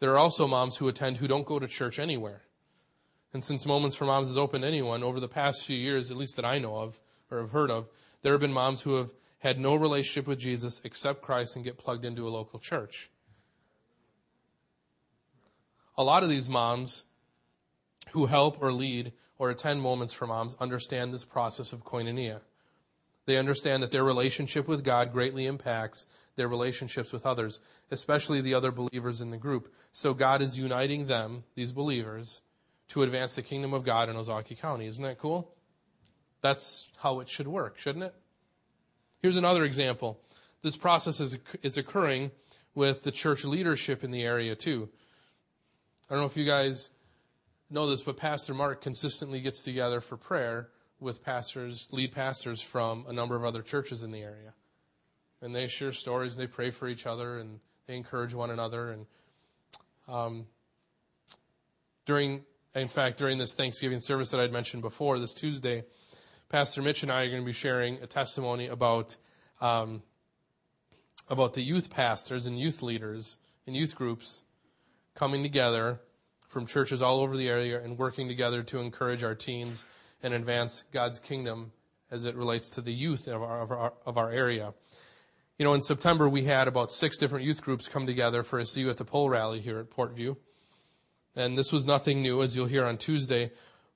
There 0.00 0.12
are 0.12 0.18
also 0.18 0.46
moms 0.46 0.76
who 0.76 0.88
attend 0.88 1.16
who 1.16 1.28
don't 1.28 1.46
go 1.46 1.58
to 1.58 1.66
church 1.66 1.98
anywhere. 1.98 2.42
And 3.32 3.42
since 3.42 3.66
Moments 3.66 3.96
for 3.96 4.04
Moms 4.04 4.28
is 4.28 4.36
open 4.36 4.62
to 4.62 4.66
anyone, 4.66 5.02
over 5.02 5.20
the 5.20 5.28
past 5.28 5.64
few 5.64 5.76
years, 5.76 6.10
at 6.10 6.16
least 6.16 6.36
that 6.36 6.44
I 6.44 6.58
know 6.58 6.76
of 6.76 7.00
or 7.30 7.40
have 7.40 7.50
heard 7.50 7.70
of, 7.70 7.88
there 8.22 8.32
have 8.32 8.40
been 8.40 8.52
moms 8.52 8.82
who 8.82 8.96
have 8.96 9.10
had 9.38 9.58
no 9.58 9.74
relationship 9.74 10.26
with 10.26 10.38
Jesus, 10.38 10.80
except 10.84 11.22
Christ, 11.22 11.56
and 11.56 11.64
get 11.64 11.78
plugged 11.78 12.04
into 12.04 12.26
a 12.26 12.30
local 12.30 12.58
church 12.58 13.10
a 15.98 16.04
lot 16.04 16.22
of 16.22 16.28
these 16.28 16.48
moms 16.48 17.04
who 18.10 18.26
help 18.26 18.62
or 18.62 18.72
lead 18.72 19.12
or 19.38 19.50
attend 19.50 19.80
moments 19.80 20.12
for 20.12 20.26
moms 20.26 20.56
understand 20.60 21.12
this 21.12 21.24
process 21.24 21.72
of 21.72 21.84
koinonia. 21.84 22.40
They 23.26 23.36
understand 23.36 23.82
that 23.82 23.90
their 23.90 24.04
relationship 24.04 24.68
with 24.68 24.84
God 24.84 25.12
greatly 25.12 25.46
impacts 25.46 26.06
their 26.36 26.48
relationships 26.48 27.12
with 27.12 27.26
others, 27.26 27.60
especially 27.90 28.40
the 28.40 28.54
other 28.54 28.70
believers 28.70 29.20
in 29.20 29.30
the 29.30 29.36
group. 29.36 29.72
So 29.92 30.14
God 30.14 30.42
is 30.42 30.58
uniting 30.58 31.06
them, 31.06 31.44
these 31.54 31.72
believers, 31.72 32.40
to 32.88 33.02
advance 33.02 33.34
the 33.34 33.42
kingdom 33.42 33.74
of 33.74 33.84
God 33.84 34.08
in 34.08 34.16
Ozaukee 34.16 34.58
County. 34.58 34.86
Isn't 34.86 35.04
that 35.04 35.18
cool? 35.18 35.52
That's 36.40 36.92
how 36.98 37.20
it 37.20 37.28
should 37.28 37.48
work, 37.48 37.78
shouldn't 37.78 38.04
it? 38.04 38.14
Here's 39.20 39.36
another 39.36 39.64
example. 39.64 40.20
This 40.62 40.76
process 40.76 41.18
is, 41.18 41.38
is 41.62 41.76
occurring 41.76 42.30
with 42.74 43.02
the 43.02 43.10
church 43.10 43.44
leadership 43.44 44.04
in 44.04 44.12
the 44.12 44.22
area 44.22 44.54
too. 44.54 44.88
I 46.08 46.14
don't 46.14 46.22
know 46.22 46.28
if 46.28 46.36
you 46.36 46.44
guys 46.44 46.90
know 47.70 47.88
this, 47.88 48.02
but 48.02 48.16
Pastor 48.16 48.54
Mark 48.54 48.82
consistently 48.82 49.40
gets 49.40 49.64
together 49.64 50.00
for 50.00 50.16
prayer 50.16 50.68
with 51.00 51.22
pastors, 51.24 51.88
lead 51.92 52.12
pastors 52.12 52.60
from 52.60 53.04
a 53.08 53.12
number 53.12 53.36
of 53.36 53.44
other 53.44 53.62
churches 53.62 54.02
in 54.02 54.10
the 54.10 54.22
area. 54.22 54.54
And 55.42 55.54
they 55.54 55.66
share 55.66 55.92
stories, 55.92 56.36
they 56.36 56.46
pray 56.46 56.70
for 56.70 56.88
each 56.88 57.06
other, 57.06 57.38
and 57.38 57.60
they 57.86 57.96
encourage 57.96 58.34
one 58.34 58.50
another. 58.50 58.92
And 58.92 59.06
um, 60.08 60.46
during, 62.06 62.44
in 62.74 62.88
fact, 62.88 63.18
during 63.18 63.38
this 63.38 63.54
Thanksgiving 63.54 64.00
service 64.00 64.30
that 64.30 64.40
I'd 64.40 64.52
mentioned 64.52 64.82
before, 64.82 65.18
this 65.18 65.34
Tuesday, 65.34 65.84
Pastor 66.48 66.80
Mitch 66.80 67.02
and 67.02 67.12
I 67.12 67.22
are 67.22 67.28
going 67.28 67.42
to 67.42 67.46
be 67.46 67.52
sharing 67.52 67.96
a 68.02 68.06
testimony 68.06 68.68
about 68.68 69.16
um, 69.60 70.02
about 71.28 71.54
the 71.54 71.62
youth 71.62 71.90
pastors 71.90 72.46
and 72.46 72.58
youth 72.58 72.82
leaders 72.82 73.38
and 73.66 73.74
youth 73.74 73.96
groups 73.96 74.44
coming 75.14 75.42
together 75.42 76.00
from 76.46 76.66
churches 76.66 77.02
all 77.02 77.20
over 77.20 77.36
the 77.36 77.48
area 77.48 77.82
and 77.82 77.98
working 77.98 78.28
together 78.28 78.62
to 78.62 78.78
encourage 78.78 79.24
our 79.24 79.34
teens 79.34 79.86
and 80.22 80.34
advance 80.34 80.84
God's 80.92 81.18
kingdom 81.18 81.72
as 82.10 82.24
it 82.24 82.36
relates 82.36 82.68
to 82.70 82.80
the 82.80 82.92
youth 82.92 83.26
of 83.26 83.42
our, 83.42 83.60
of 83.60 83.70
our, 83.70 83.92
of 84.04 84.18
our 84.18 84.30
area. 84.30 84.72
You 85.58 85.64
know, 85.64 85.74
in 85.74 85.80
September, 85.80 86.28
we 86.28 86.44
had 86.44 86.68
about 86.68 86.92
six 86.92 87.16
different 87.16 87.44
youth 87.44 87.62
groups 87.62 87.88
come 87.88 88.06
together 88.06 88.42
for 88.42 88.58
a 88.58 88.64
See 88.64 88.82
You 88.82 88.90
at 88.90 88.98
the 88.98 89.04
Pole 89.04 89.30
rally 89.30 89.60
here 89.60 89.78
at 89.78 89.90
Portview. 89.90 90.36
And 91.34 91.56
this 91.56 91.72
was 91.72 91.86
nothing 91.86 92.22
new, 92.22 92.42
as 92.42 92.54
you'll 92.54 92.66
hear 92.66 92.84
on 92.84 92.98
Tuesday. 92.98 93.50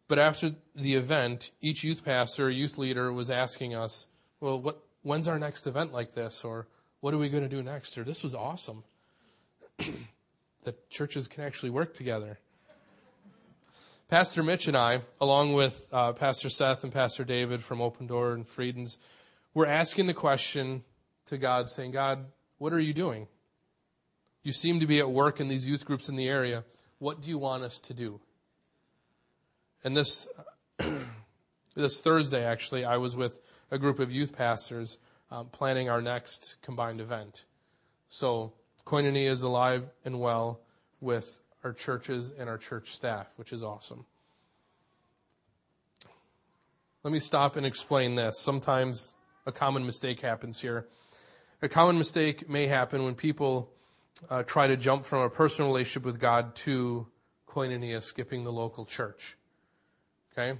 But 0.08 0.18
after 0.18 0.54
the 0.74 0.94
event, 0.94 1.50
each 1.60 1.84
youth 1.84 2.04
pastor, 2.04 2.50
youth 2.50 2.78
leader 2.78 3.12
was 3.12 3.30
asking 3.30 3.74
us, 3.74 4.08
well, 4.40 4.60
what, 4.60 4.82
when's 5.02 5.28
our 5.28 5.38
next 5.38 5.66
event 5.66 5.92
like 5.92 6.14
this? 6.14 6.44
Or 6.44 6.66
what 7.00 7.14
are 7.14 7.18
we 7.18 7.28
going 7.28 7.42
to 7.42 7.48
do 7.48 7.62
next? 7.62 7.96
Or 7.96 8.04
this 8.04 8.22
was 8.22 8.34
awesome. 8.34 8.82
that 10.64 10.90
churches 10.90 11.26
can 11.26 11.44
actually 11.44 11.70
work 11.70 11.94
together. 11.94 12.38
Pastor 14.10 14.42
Mitch 14.42 14.66
and 14.66 14.76
I, 14.76 15.02
along 15.20 15.52
with 15.52 15.86
uh, 15.92 16.12
Pastor 16.12 16.48
Seth 16.48 16.82
and 16.82 16.92
Pastor 16.92 17.22
David 17.22 17.62
from 17.62 17.80
Open 17.80 18.08
Door 18.08 18.32
and 18.32 18.44
Friedens, 18.44 18.98
we're 19.54 19.68
asking 19.68 20.08
the 20.08 20.14
question 20.14 20.82
to 21.26 21.38
God, 21.38 21.68
saying, 21.68 21.92
God, 21.92 22.26
what 22.58 22.72
are 22.72 22.80
you 22.80 22.92
doing? 22.92 23.28
You 24.42 24.50
seem 24.50 24.80
to 24.80 24.86
be 24.88 24.98
at 24.98 25.08
work 25.08 25.38
in 25.38 25.46
these 25.46 25.64
youth 25.64 25.84
groups 25.84 26.08
in 26.08 26.16
the 26.16 26.26
area. 26.26 26.64
What 26.98 27.22
do 27.22 27.28
you 27.28 27.38
want 27.38 27.62
us 27.62 27.78
to 27.78 27.94
do? 27.94 28.20
And 29.84 29.96
this, 29.96 30.26
this 31.76 32.00
Thursday, 32.00 32.44
actually, 32.44 32.84
I 32.84 32.96
was 32.96 33.14
with 33.14 33.38
a 33.70 33.78
group 33.78 34.00
of 34.00 34.10
youth 34.10 34.36
pastors 34.36 34.98
um, 35.30 35.46
planning 35.50 35.88
our 35.88 36.02
next 36.02 36.56
combined 36.62 37.00
event. 37.00 37.44
So 38.08 38.54
Koinonia 38.84 39.30
is 39.30 39.42
alive 39.42 39.88
and 40.04 40.18
well 40.18 40.62
with 41.00 41.40
our 41.64 41.72
churches 41.72 42.32
and 42.38 42.48
our 42.48 42.58
church 42.58 42.94
staff, 42.94 43.32
which 43.36 43.52
is 43.52 43.62
awesome. 43.62 44.04
Let 47.02 47.12
me 47.12 47.18
stop 47.18 47.56
and 47.56 47.64
explain 47.64 48.14
this. 48.14 48.38
Sometimes 48.38 49.14
a 49.46 49.52
common 49.52 49.86
mistake 49.86 50.20
happens 50.20 50.60
here. 50.60 50.86
A 51.62 51.68
common 51.68 51.96
mistake 51.98 52.48
may 52.48 52.66
happen 52.66 53.04
when 53.04 53.14
people 53.14 53.70
uh, 54.28 54.42
try 54.42 54.66
to 54.66 54.76
jump 54.76 55.04
from 55.04 55.22
a 55.22 55.30
personal 55.30 55.70
relationship 55.70 56.04
with 56.04 56.20
God 56.20 56.54
to 56.56 57.06
koinonia, 57.48 58.02
skipping 58.02 58.44
the 58.44 58.52
local 58.52 58.84
church. 58.84 59.36
Okay? 60.32 60.58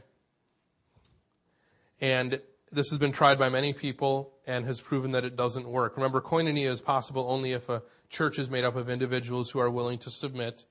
And 2.00 2.40
this 2.72 2.90
has 2.90 2.98
been 2.98 3.12
tried 3.12 3.38
by 3.38 3.48
many 3.48 3.72
people 3.72 4.32
and 4.46 4.64
has 4.64 4.80
proven 4.80 5.12
that 5.12 5.24
it 5.24 5.36
doesn't 5.36 5.68
work. 5.68 5.96
Remember, 5.96 6.20
koinonia 6.20 6.70
is 6.70 6.80
possible 6.80 7.26
only 7.28 7.52
if 7.52 7.68
a 7.68 7.82
church 8.08 8.38
is 8.38 8.48
made 8.48 8.64
up 8.64 8.76
of 8.76 8.88
individuals 8.88 9.50
who 9.50 9.58
are 9.58 9.70
willing 9.70 9.98
to 9.98 10.10
submit 10.10 10.64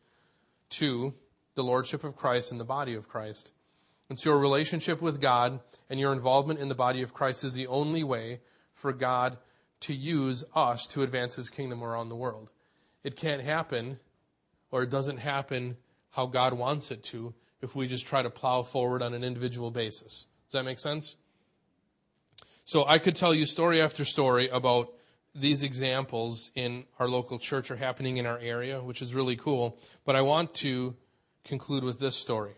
to 0.72 1.14
the 1.56 1.64
lordship 1.64 2.04
of 2.04 2.16
Christ 2.16 2.52
and 2.52 2.60
the 2.60 2.66
body 2.66 2.94
of 2.96 3.08
Christ. 3.08 3.52
And 4.10 4.18
so 4.18 4.32
your 4.32 4.40
relationship 4.40 5.02
with 5.02 5.22
God 5.22 5.60
and 5.90 6.00
your 6.00 6.14
involvement 6.14 6.60
in 6.60 6.70
the 6.70 6.76
body 6.76 7.02
of 7.02 7.14
Christ 7.14 7.44
is 7.44 7.54
the 7.54 7.68
only 7.68 8.04
way 8.04 8.40
for 8.74 8.92
God 8.92 9.38
to 9.82 9.94
use 9.94 10.44
us 10.56 10.88
to 10.88 11.04
advance 11.04 11.36
his 11.36 11.50
kingdom 11.50 11.84
around 11.84 12.10
the 12.10 12.16
world. 12.16 12.50
It 13.04 13.16
can't 13.16 13.42
happen, 13.42 14.00
or 14.72 14.84
it 14.84 14.90
doesn't 14.90 15.18
happen 15.18 15.78
how 16.10 16.26
God 16.26 16.54
wants 16.54 16.92
it 16.92 17.04
to, 17.04 17.34
if 17.62 17.76
we 17.76 17.88
just 17.88 18.08
try 18.08 18.22
to 18.22 18.30
plow 18.30 18.64
forward 18.64 19.02
on 19.02 19.14
an 19.14 19.24
individual 19.24 19.72
basis. 19.72 20.26
Does 20.48 20.54
that 20.54 20.66
make 20.66 20.80
sense? 20.80 21.16
So 22.66 22.86
I 22.88 22.98
could 22.98 23.16
tell 23.16 23.34
you 23.34 23.46
story 23.46 23.82
after 23.82 24.06
story 24.06 24.50
about 24.50 24.94
these 25.36 25.64
examples 25.64 26.52
in 26.56 26.86
our 27.00 27.08
local 27.08 27.40
church 27.40 27.72
are 27.72 27.76
happening 27.76 28.18
in 28.18 28.26
our 28.26 28.40
area, 28.40 28.82
which 28.82 29.02
is 29.02 29.14
really 29.14 29.36
cool. 29.36 29.78
But 30.06 30.16
I 30.16 30.22
want 30.22 30.54
to 30.56 30.96
conclude 31.44 31.84
with 31.84 32.00
this 32.00 32.16
story. 32.16 32.54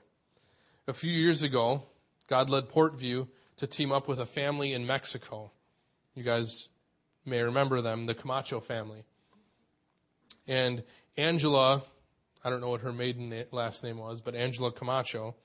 A 0.87 0.93
few 0.93 1.11
years 1.11 1.43
ago, 1.43 1.83
God 2.27 2.49
led 2.49 2.69
Portview 2.69 3.27
to 3.57 3.67
team 3.67 3.91
up 3.91 4.07
with 4.07 4.19
a 4.19 4.25
family 4.25 4.73
in 4.73 4.85
Mexico. 4.87 5.51
You 6.15 6.23
guys 6.23 6.69
may 7.25 7.41
remember 7.41 7.81
them, 7.81 8.05
the 8.05 8.15
Camacho 8.15 8.59
family. 8.59 9.03
And 10.47 10.83
Angela, 11.17 11.83
I 12.43 12.49
don't 12.49 12.61
know 12.61 12.69
what 12.69 12.81
her 12.81 12.93
maiden 12.93 13.45
last 13.51 13.83
name 13.83 13.97
was, 13.97 14.21
but 14.21 14.33
Angela 14.33 14.71
Camacho, 14.71 15.35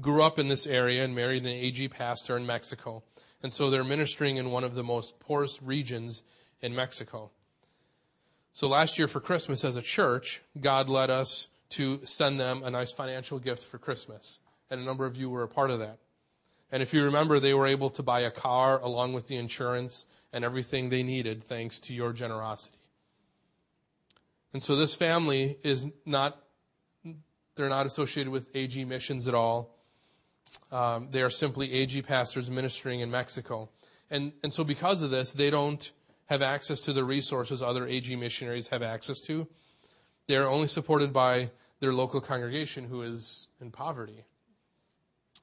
grew 0.00 0.22
up 0.22 0.38
in 0.38 0.48
this 0.48 0.66
area 0.66 1.04
and 1.04 1.14
married 1.14 1.44
an 1.44 1.48
AG 1.48 1.88
pastor 1.88 2.36
in 2.36 2.44
Mexico. 2.44 3.02
And 3.42 3.52
so 3.52 3.70
they're 3.70 3.84
ministering 3.84 4.36
in 4.36 4.50
one 4.50 4.64
of 4.64 4.74
the 4.74 4.82
most 4.82 5.20
poorest 5.20 5.60
regions 5.62 6.24
in 6.64 6.74
Mexico. 6.74 7.30
So 8.54 8.68
last 8.68 8.98
year 8.98 9.06
for 9.06 9.20
Christmas 9.20 9.64
as 9.64 9.76
a 9.76 9.82
church, 9.82 10.42
God 10.58 10.88
led 10.88 11.10
us 11.10 11.48
to 11.70 12.00
send 12.04 12.40
them 12.40 12.62
a 12.62 12.70
nice 12.70 12.90
financial 12.90 13.38
gift 13.38 13.62
for 13.62 13.76
Christmas. 13.76 14.38
And 14.70 14.80
a 14.80 14.84
number 14.84 15.04
of 15.04 15.14
you 15.14 15.28
were 15.28 15.42
a 15.42 15.48
part 15.48 15.70
of 15.70 15.80
that. 15.80 15.98
And 16.72 16.82
if 16.82 16.94
you 16.94 17.04
remember, 17.04 17.38
they 17.38 17.52
were 17.52 17.66
able 17.66 17.90
to 17.90 18.02
buy 18.02 18.20
a 18.20 18.30
car 18.30 18.80
along 18.80 19.12
with 19.12 19.28
the 19.28 19.36
insurance 19.36 20.06
and 20.32 20.42
everything 20.42 20.88
they 20.88 21.02
needed 21.02 21.44
thanks 21.44 21.78
to 21.80 21.92
your 21.92 22.14
generosity. 22.14 22.78
And 24.54 24.62
so 24.62 24.74
this 24.74 24.94
family 24.94 25.58
is 25.62 25.86
not, 26.06 26.40
they're 27.56 27.68
not 27.68 27.84
associated 27.84 28.32
with 28.32 28.48
AG 28.54 28.82
missions 28.86 29.28
at 29.28 29.34
all. 29.34 29.76
Um, 30.72 31.08
they 31.10 31.20
are 31.20 31.30
simply 31.30 31.72
AG 31.72 32.00
pastors 32.02 32.50
ministering 32.50 33.00
in 33.00 33.10
Mexico. 33.10 33.68
And, 34.10 34.32
and 34.42 34.52
so 34.52 34.64
because 34.64 35.02
of 35.02 35.10
this, 35.10 35.32
they 35.32 35.50
don't 35.50 35.92
have 36.26 36.42
access 36.42 36.80
to 36.80 36.92
the 36.92 37.04
resources 37.04 37.62
other 37.62 37.86
AG 37.86 38.14
missionaries 38.16 38.68
have 38.68 38.82
access 38.82 39.20
to. 39.22 39.46
They're 40.26 40.48
only 40.48 40.68
supported 40.68 41.12
by 41.12 41.50
their 41.80 41.92
local 41.92 42.20
congregation 42.20 42.84
who 42.84 43.02
is 43.02 43.48
in 43.60 43.70
poverty. 43.70 44.24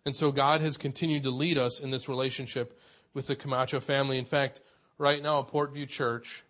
And 0.06 0.16
so 0.16 0.32
God 0.32 0.62
has 0.62 0.78
continued 0.78 1.24
to 1.24 1.30
lead 1.30 1.58
us 1.58 1.80
in 1.80 1.92
this 1.92 2.10
relationship 2.10 2.80
with 3.14 3.28
the 3.28 3.36
Camacho 3.36 3.80
family. 3.80 4.18
In 4.18 4.26
fact, 4.26 4.62
right 4.98 5.22
now, 5.22 5.44
Portview 5.44 5.88
Church 5.88 6.44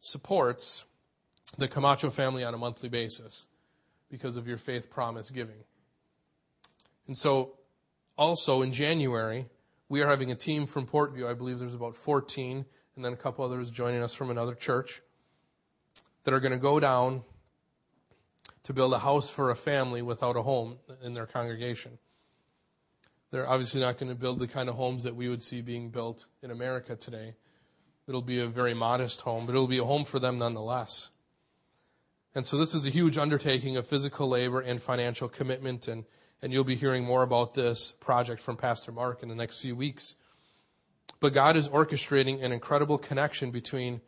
supports 0.00 0.84
the 1.58 1.68
Camacho 1.68 2.10
family 2.10 2.44
on 2.44 2.54
a 2.54 2.58
monthly 2.58 2.88
basis 2.88 3.48
because 4.10 4.36
of 4.36 4.46
your 4.46 4.56
faith 4.56 4.88
promise 4.88 5.28
giving. 5.28 5.64
And 7.06 7.16
so 7.16 7.54
also 8.16 8.62
in 8.62 8.72
January, 8.72 9.46
we 9.88 10.02
are 10.02 10.08
having 10.08 10.30
a 10.30 10.34
team 10.34 10.66
from 10.66 10.86
Portview. 10.86 11.28
I 11.28 11.34
believe 11.34 11.58
there's 11.58 11.74
about 11.74 11.96
14, 11.96 12.64
and 12.98 13.04
then 13.04 13.12
a 13.12 13.16
couple 13.16 13.44
others 13.44 13.70
joining 13.70 14.02
us 14.02 14.12
from 14.12 14.28
another 14.28 14.56
church 14.56 15.02
that 16.24 16.34
are 16.34 16.40
going 16.40 16.52
to 16.52 16.58
go 16.58 16.80
down 16.80 17.22
to 18.64 18.72
build 18.72 18.92
a 18.92 18.98
house 18.98 19.30
for 19.30 19.50
a 19.50 19.54
family 19.54 20.02
without 20.02 20.36
a 20.36 20.42
home 20.42 20.78
in 21.04 21.14
their 21.14 21.24
congregation. 21.24 21.96
They're 23.30 23.48
obviously 23.48 23.80
not 23.80 23.98
going 23.98 24.08
to 24.08 24.16
build 24.16 24.40
the 24.40 24.48
kind 24.48 24.68
of 24.68 24.74
homes 24.74 25.04
that 25.04 25.14
we 25.14 25.28
would 25.28 25.44
see 25.44 25.60
being 25.60 25.90
built 25.90 26.26
in 26.42 26.50
America 26.50 26.96
today. 26.96 27.34
It'll 28.08 28.20
be 28.20 28.40
a 28.40 28.48
very 28.48 28.74
modest 28.74 29.20
home, 29.20 29.46
but 29.46 29.52
it'll 29.52 29.68
be 29.68 29.78
a 29.78 29.84
home 29.84 30.04
for 30.04 30.18
them 30.18 30.38
nonetheless. 30.38 31.12
And 32.34 32.44
so 32.44 32.56
this 32.56 32.74
is 32.74 32.84
a 32.84 32.90
huge 32.90 33.16
undertaking 33.16 33.76
of 33.76 33.86
physical 33.86 34.28
labor 34.28 34.60
and 34.60 34.82
financial 34.82 35.28
commitment 35.28 35.86
and 35.86 36.04
and 36.42 36.52
you'll 36.52 36.64
be 36.64 36.76
hearing 36.76 37.04
more 37.04 37.22
about 37.22 37.54
this 37.54 37.92
project 38.00 38.40
from 38.40 38.56
Pastor 38.56 38.92
Mark 38.92 39.22
in 39.22 39.28
the 39.28 39.34
next 39.34 39.60
few 39.60 39.74
weeks. 39.74 40.16
But 41.20 41.32
God 41.32 41.56
is 41.56 41.68
orchestrating 41.68 42.42
an 42.42 42.52
incredible 42.52 42.98
connection 42.98 43.50
between 43.50 44.00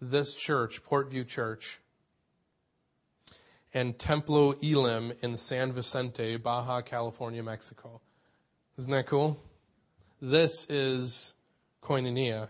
this 0.00 0.34
church, 0.34 0.84
Portview 0.84 1.26
Church, 1.26 1.80
and 3.74 3.98
Templo 3.98 4.52
Elim 4.62 5.12
in 5.22 5.36
San 5.36 5.72
Vicente, 5.72 6.36
Baja 6.36 6.80
California, 6.82 7.42
Mexico. 7.42 8.00
Isn't 8.78 8.92
that 8.92 9.06
cool? 9.06 9.42
This 10.20 10.66
is 10.68 11.34
koinonia. 11.82 12.48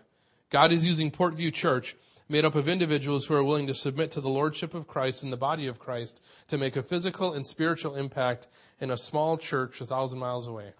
God 0.50 0.72
is 0.72 0.84
using 0.84 1.10
Portview 1.10 1.52
Church 1.52 1.96
made 2.28 2.44
up 2.44 2.54
of 2.54 2.68
individuals 2.68 3.26
who 3.26 3.34
are 3.34 3.44
willing 3.44 3.66
to 3.66 3.74
submit 3.74 4.10
to 4.12 4.20
the 4.20 4.28
lordship 4.28 4.74
of 4.74 4.86
Christ 4.86 5.22
and 5.22 5.32
the 5.32 5.36
body 5.36 5.66
of 5.66 5.78
Christ 5.78 6.22
to 6.48 6.58
make 6.58 6.76
a 6.76 6.82
physical 6.82 7.32
and 7.32 7.46
spiritual 7.46 7.94
impact 7.94 8.48
in 8.80 8.90
a 8.90 8.96
small 8.96 9.38
church 9.38 9.80
a 9.80 9.86
thousand 9.86 10.18
miles 10.18 10.46
away. 10.46 10.72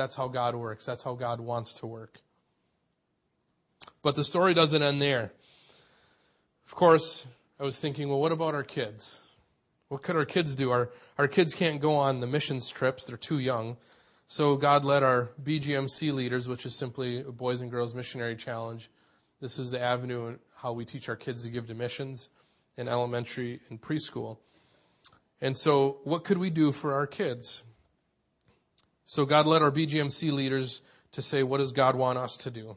That's 0.00 0.14
how 0.14 0.28
God 0.28 0.54
works. 0.54 0.86
That's 0.86 1.02
how 1.02 1.14
God 1.14 1.40
wants 1.40 1.74
to 1.74 1.86
work. 1.86 2.22
But 4.00 4.16
the 4.16 4.24
story 4.24 4.54
doesn't 4.54 4.82
end 4.82 5.02
there. 5.02 5.30
Of 6.64 6.74
course, 6.74 7.26
I 7.58 7.64
was 7.64 7.78
thinking, 7.78 8.08
well, 8.08 8.18
what 8.18 8.32
about 8.32 8.54
our 8.54 8.62
kids? 8.62 9.20
What 9.88 10.02
could 10.02 10.16
our 10.16 10.24
kids 10.24 10.56
do? 10.56 10.70
Our, 10.70 10.88
our 11.18 11.28
kids 11.28 11.52
can't 11.52 11.82
go 11.82 11.96
on 11.96 12.20
the 12.20 12.26
missions 12.26 12.70
trips. 12.70 13.04
They're 13.04 13.18
too 13.18 13.40
young. 13.40 13.76
So 14.26 14.56
God 14.56 14.86
led 14.86 15.02
our 15.02 15.32
BGMC 15.44 16.14
leaders, 16.14 16.48
which 16.48 16.64
is 16.64 16.78
simply 16.78 17.20
a 17.20 17.30
Boys 17.30 17.60
and 17.60 17.70
Girls 17.70 17.94
Missionary 17.94 18.36
Challenge, 18.36 18.88
this 19.40 19.58
is 19.58 19.70
the 19.70 19.80
avenue 19.80 20.38
how 20.54 20.72
we 20.72 20.86
teach 20.86 21.08
our 21.10 21.16
kids 21.16 21.42
to 21.44 21.50
give 21.50 21.66
to 21.66 21.74
missions 21.74 22.30
in 22.78 22.88
elementary 22.88 23.60
and 23.68 23.80
preschool. 23.80 24.38
And 25.42 25.56
so, 25.56 25.98
what 26.04 26.24
could 26.24 26.38
we 26.38 26.48
do 26.48 26.72
for 26.72 26.94
our 26.94 27.06
kids? 27.06 27.64
So, 29.10 29.26
God 29.26 29.44
led 29.44 29.60
our 29.60 29.72
BGMC 29.72 30.30
leaders 30.30 30.82
to 31.10 31.20
say, 31.20 31.42
what 31.42 31.58
does 31.58 31.72
God 31.72 31.96
want 31.96 32.16
us 32.16 32.36
to 32.36 32.48
do? 32.48 32.76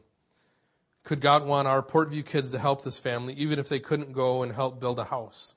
Could 1.04 1.20
God 1.20 1.46
want 1.46 1.68
our 1.68 1.80
Portview 1.80 2.26
kids 2.26 2.50
to 2.50 2.58
help 2.58 2.82
this 2.82 2.98
family, 2.98 3.34
even 3.34 3.60
if 3.60 3.68
they 3.68 3.78
couldn't 3.78 4.12
go 4.12 4.42
and 4.42 4.50
help 4.50 4.80
build 4.80 4.98
a 4.98 5.04
house? 5.04 5.54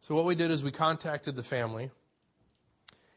So, 0.00 0.14
what 0.14 0.24
we 0.24 0.34
did 0.34 0.50
is 0.50 0.64
we 0.64 0.70
contacted 0.70 1.36
the 1.36 1.42
family 1.42 1.90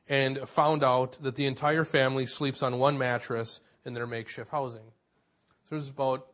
and 0.10 0.38
found 0.39 0.84
out 0.84 1.13
that 1.21 1.38
the 1.38 1.45
entire 1.45 1.86
family 1.86 2.25
sleeps 2.25 2.62
on 2.62 2.77
one 2.77 2.97
mattress 2.97 3.62
in 3.86 3.93
their 3.93 4.06
makeshift 4.06 4.51
housing. 4.51 4.91
So, 5.63 5.75
there's 5.75 5.89
about 5.89 6.27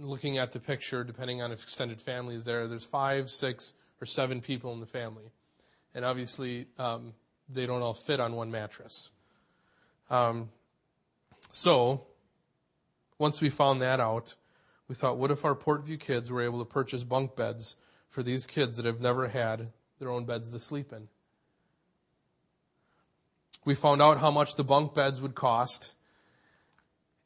looking 0.00 0.38
at 0.38 0.50
the 0.50 0.58
picture, 0.58 1.04
depending 1.04 1.40
on 1.40 1.52
if 1.52 1.62
extended 1.62 2.00
family 2.00 2.34
is 2.34 2.44
there, 2.44 2.66
there's 2.66 2.84
five, 2.84 3.30
six, 3.30 3.74
or 4.00 4.06
seven 4.06 4.40
people 4.40 4.72
in 4.72 4.80
the 4.80 4.86
family. 4.86 5.30
And 5.94 6.04
obviously, 6.04 6.66
um, 6.78 7.12
they 7.48 7.64
don't 7.64 7.82
all 7.82 7.94
fit 7.94 8.18
on 8.18 8.34
one 8.34 8.50
mattress. 8.50 9.12
Um, 10.10 10.50
so, 11.50 12.06
once 13.18 13.40
we 13.40 13.50
found 13.50 13.82
that 13.82 14.00
out, 14.00 14.34
we 14.88 14.94
thought, 14.94 15.18
what 15.18 15.30
if 15.30 15.44
our 15.44 15.54
Portview 15.54 15.98
kids 15.98 16.30
were 16.30 16.42
able 16.42 16.58
to 16.58 16.64
purchase 16.64 17.04
bunk 17.04 17.36
beds 17.36 17.76
for 18.10 18.22
these 18.22 18.46
kids 18.46 18.76
that 18.76 18.86
have 18.86 19.00
never 19.00 19.28
had 19.28 19.72
their 19.98 20.10
own 20.10 20.24
beds 20.24 20.52
to 20.52 20.58
sleep 20.58 20.92
in? 20.92 21.08
We 23.64 23.74
found 23.74 24.02
out 24.02 24.18
how 24.18 24.30
much 24.30 24.56
the 24.56 24.64
bunk 24.64 24.94
beds 24.94 25.20
would 25.20 25.34
cost 25.34 25.92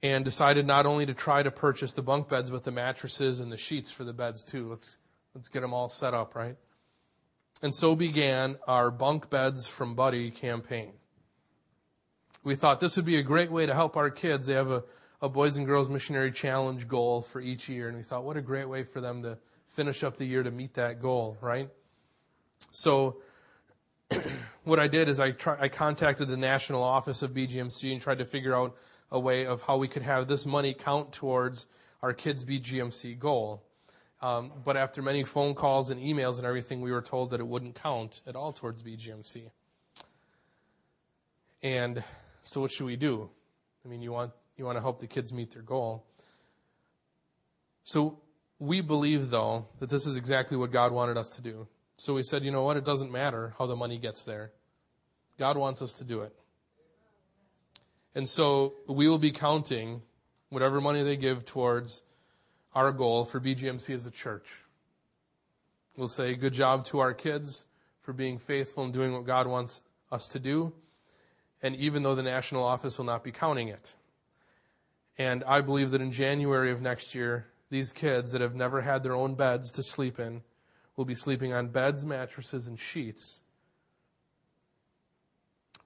and 0.02 0.24
decided 0.24 0.66
not 0.66 0.86
only 0.86 1.04
to 1.06 1.14
try 1.14 1.42
to 1.42 1.50
purchase 1.50 1.92
the 1.92 2.02
bunk 2.02 2.28
beds, 2.28 2.50
but 2.50 2.62
the 2.62 2.70
mattresses 2.70 3.40
and 3.40 3.50
the 3.50 3.56
sheets 3.56 3.90
for 3.90 4.04
the 4.04 4.12
beds 4.12 4.44
too. 4.44 4.68
Let's, 4.68 4.98
let's 5.34 5.48
get 5.48 5.60
them 5.60 5.74
all 5.74 5.88
set 5.88 6.14
up, 6.14 6.36
right? 6.36 6.56
And 7.60 7.74
so 7.74 7.96
began 7.96 8.56
our 8.68 8.90
Bunk 8.92 9.30
Beds 9.30 9.66
from 9.66 9.96
Buddy 9.96 10.30
campaign. 10.30 10.92
We 12.48 12.54
thought 12.54 12.80
this 12.80 12.96
would 12.96 13.04
be 13.04 13.18
a 13.18 13.22
great 13.22 13.52
way 13.52 13.66
to 13.66 13.74
help 13.74 13.94
our 13.98 14.08
kids. 14.08 14.46
They 14.46 14.54
have 14.54 14.70
a, 14.70 14.82
a 15.20 15.28
Boys 15.28 15.58
and 15.58 15.66
Girls 15.66 15.90
Missionary 15.90 16.32
Challenge 16.32 16.88
goal 16.88 17.20
for 17.20 17.42
each 17.42 17.68
year, 17.68 17.88
and 17.88 17.96
we 17.98 18.02
thought 18.02 18.24
what 18.24 18.38
a 18.38 18.40
great 18.40 18.66
way 18.66 18.84
for 18.84 19.02
them 19.02 19.22
to 19.22 19.36
finish 19.66 20.02
up 20.02 20.16
the 20.16 20.24
year 20.24 20.42
to 20.42 20.50
meet 20.50 20.72
that 20.72 21.02
goal, 21.02 21.36
right? 21.42 21.68
So, 22.70 23.18
what 24.64 24.78
I 24.78 24.88
did 24.88 25.10
is 25.10 25.20
I, 25.20 25.32
try, 25.32 25.58
I 25.60 25.68
contacted 25.68 26.28
the 26.28 26.38
national 26.38 26.82
office 26.82 27.20
of 27.20 27.32
BGMC 27.32 27.92
and 27.92 28.00
tried 28.00 28.16
to 28.16 28.24
figure 28.24 28.56
out 28.56 28.74
a 29.10 29.20
way 29.20 29.44
of 29.44 29.60
how 29.60 29.76
we 29.76 29.86
could 29.86 30.00
have 30.00 30.26
this 30.26 30.46
money 30.46 30.72
count 30.72 31.12
towards 31.12 31.66
our 32.00 32.14
kids' 32.14 32.46
BGMC 32.46 33.18
goal. 33.18 33.62
Um, 34.22 34.52
but 34.64 34.78
after 34.78 35.02
many 35.02 35.22
phone 35.22 35.52
calls 35.52 35.90
and 35.90 36.00
emails 36.00 36.38
and 36.38 36.46
everything, 36.46 36.80
we 36.80 36.92
were 36.92 37.02
told 37.02 37.28
that 37.32 37.40
it 37.40 37.46
wouldn't 37.46 37.74
count 37.74 38.22
at 38.26 38.36
all 38.36 38.54
towards 38.54 38.82
BGMC. 38.82 39.50
And 41.62 42.02
so, 42.48 42.62
what 42.62 42.70
should 42.70 42.86
we 42.86 42.96
do? 42.96 43.28
I 43.84 43.88
mean, 43.88 44.00
you 44.00 44.10
want 44.12 44.32
You 44.56 44.64
want 44.64 44.76
to 44.76 44.82
help 44.82 45.00
the 45.00 45.06
kids 45.06 45.32
meet 45.32 45.50
their 45.52 45.62
goal. 45.62 46.04
So 47.84 48.20
we 48.58 48.80
believe, 48.80 49.30
though, 49.30 49.66
that 49.78 49.88
this 49.88 50.06
is 50.06 50.16
exactly 50.16 50.56
what 50.56 50.72
God 50.72 50.92
wanted 50.92 51.16
us 51.16 51.28
to 51.36 51.42
do. 51.42 51.68
So 51.96 52.14
we 52.14 52.22
said, 52.22 52.44
you 52.44 52.50
know 52.50 52.62
what? 52.62 52.76
It 52.76 52.84
doesn't 52.84 53.12
matter 53.12 53.54
how 53.58 53.66
the 53.66 53.76
money 53.76 53.98
gets 53.98 54.24
there. 54.24 54.52
God 55.38 55.56
wants 55.56 55.82
us 55.82 55.94
to 55.94 56.04
do 56.04 56.22
it. 56.22 56.34
And 58.14 58.28
so 58.28 58.74
we 58.86 59.08
will 59.08 59.18
be 59.18 59.30
counting 59.30 60.02
whatever 60.48 60.80
money 60.80 61.02
they 61.02 61.16
give 61.16 61.44
towards 61.44 62.02
our 62.74 62.92
goal 62.92 63.24
for 63.24 63.40
BGMC 63.40 63.94
as 63.94 64.06
a 64.06 64.10
church. 64.10 64.48
We'll 65.96 66.08
say 66.08 66.34
good 66.34 66.52
job 66.52 66.84
to 66.86 66.98
our 67.00 67.14
kids 67.14 67.66
for 68.02 68.12
being 68.12 68.38
faithful 68.38 68.84
and 68.84 68.92
doing 68.92 69.12
what 69.12 69.24
God 69.24 69.46
wants 69.46 69.82
us 70.10 70.28
to 70.28 70.38
do. 70.38 70.72
And 71.62 71.74
even 71.76 72.02
though 72.02 72.14
the 72.14 72.22
national 72.22 72.64
office 72.64 72.98
will 72.98 73.04
not 73.04 73.24
be 73.24 73.32
counting 73.32 73.68
it. 73.68 73.94
And 75.18 75.42
I 75.44 75.60
believe 75.60 75.90
that 75.90 76.00
in 76.00 76.12
January 76.12 76.70
of 76.70 76.80
next 76.80 77.14
year, 77.14 77.46
these 77.70 77.92
kids 77.92 78.32
that 78.32 78.40
have 78.40 78.54
never 78.54 78.80
had 78.80 79.02
their 79.02 79.14
own 79.14 79.34
beds 79.34 79.72
to 79.72 79.82
sleep 79.82 80.18
in 80.18 80.42
will 80.96 81.04
be 81.04 81.14
sleeping 81.14 81.52
on 81.52 81.68
beds, 81.68 82.04
mattresses, 82.04 82.66
and 82.66 82.78
sheets, 82.78 83.40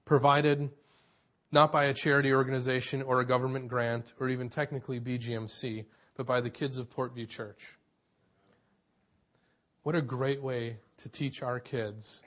provided 0.05 0.69
not 1.51 1.71
by 1.71 1.85
a 1.85 1.93
charity 1.93 2.33
organization 2.33 3.01
or 3.01 3.19
a 3.19 3.25
government 3.25 3.67
grant 3.67 4.13
or 4.19 4.29
even 4.29 4.49
technically 4.49 4.99
BGMC, 4.99 5.85
but 6.15 6.25
by 6.25 6.41
the 6.41 6.49
kids 6.49 6.77
of 6.77 6.89
Portview 6.89 7.27
Church. 7.27 7.77
What 9.83 9.95
a 9.95 10.01
great 10.01 10.41
way 10.41 10.77
to 10.97 11.09
teach 11.09 11.43
our 11.43 11.59
kids 11.59 12.23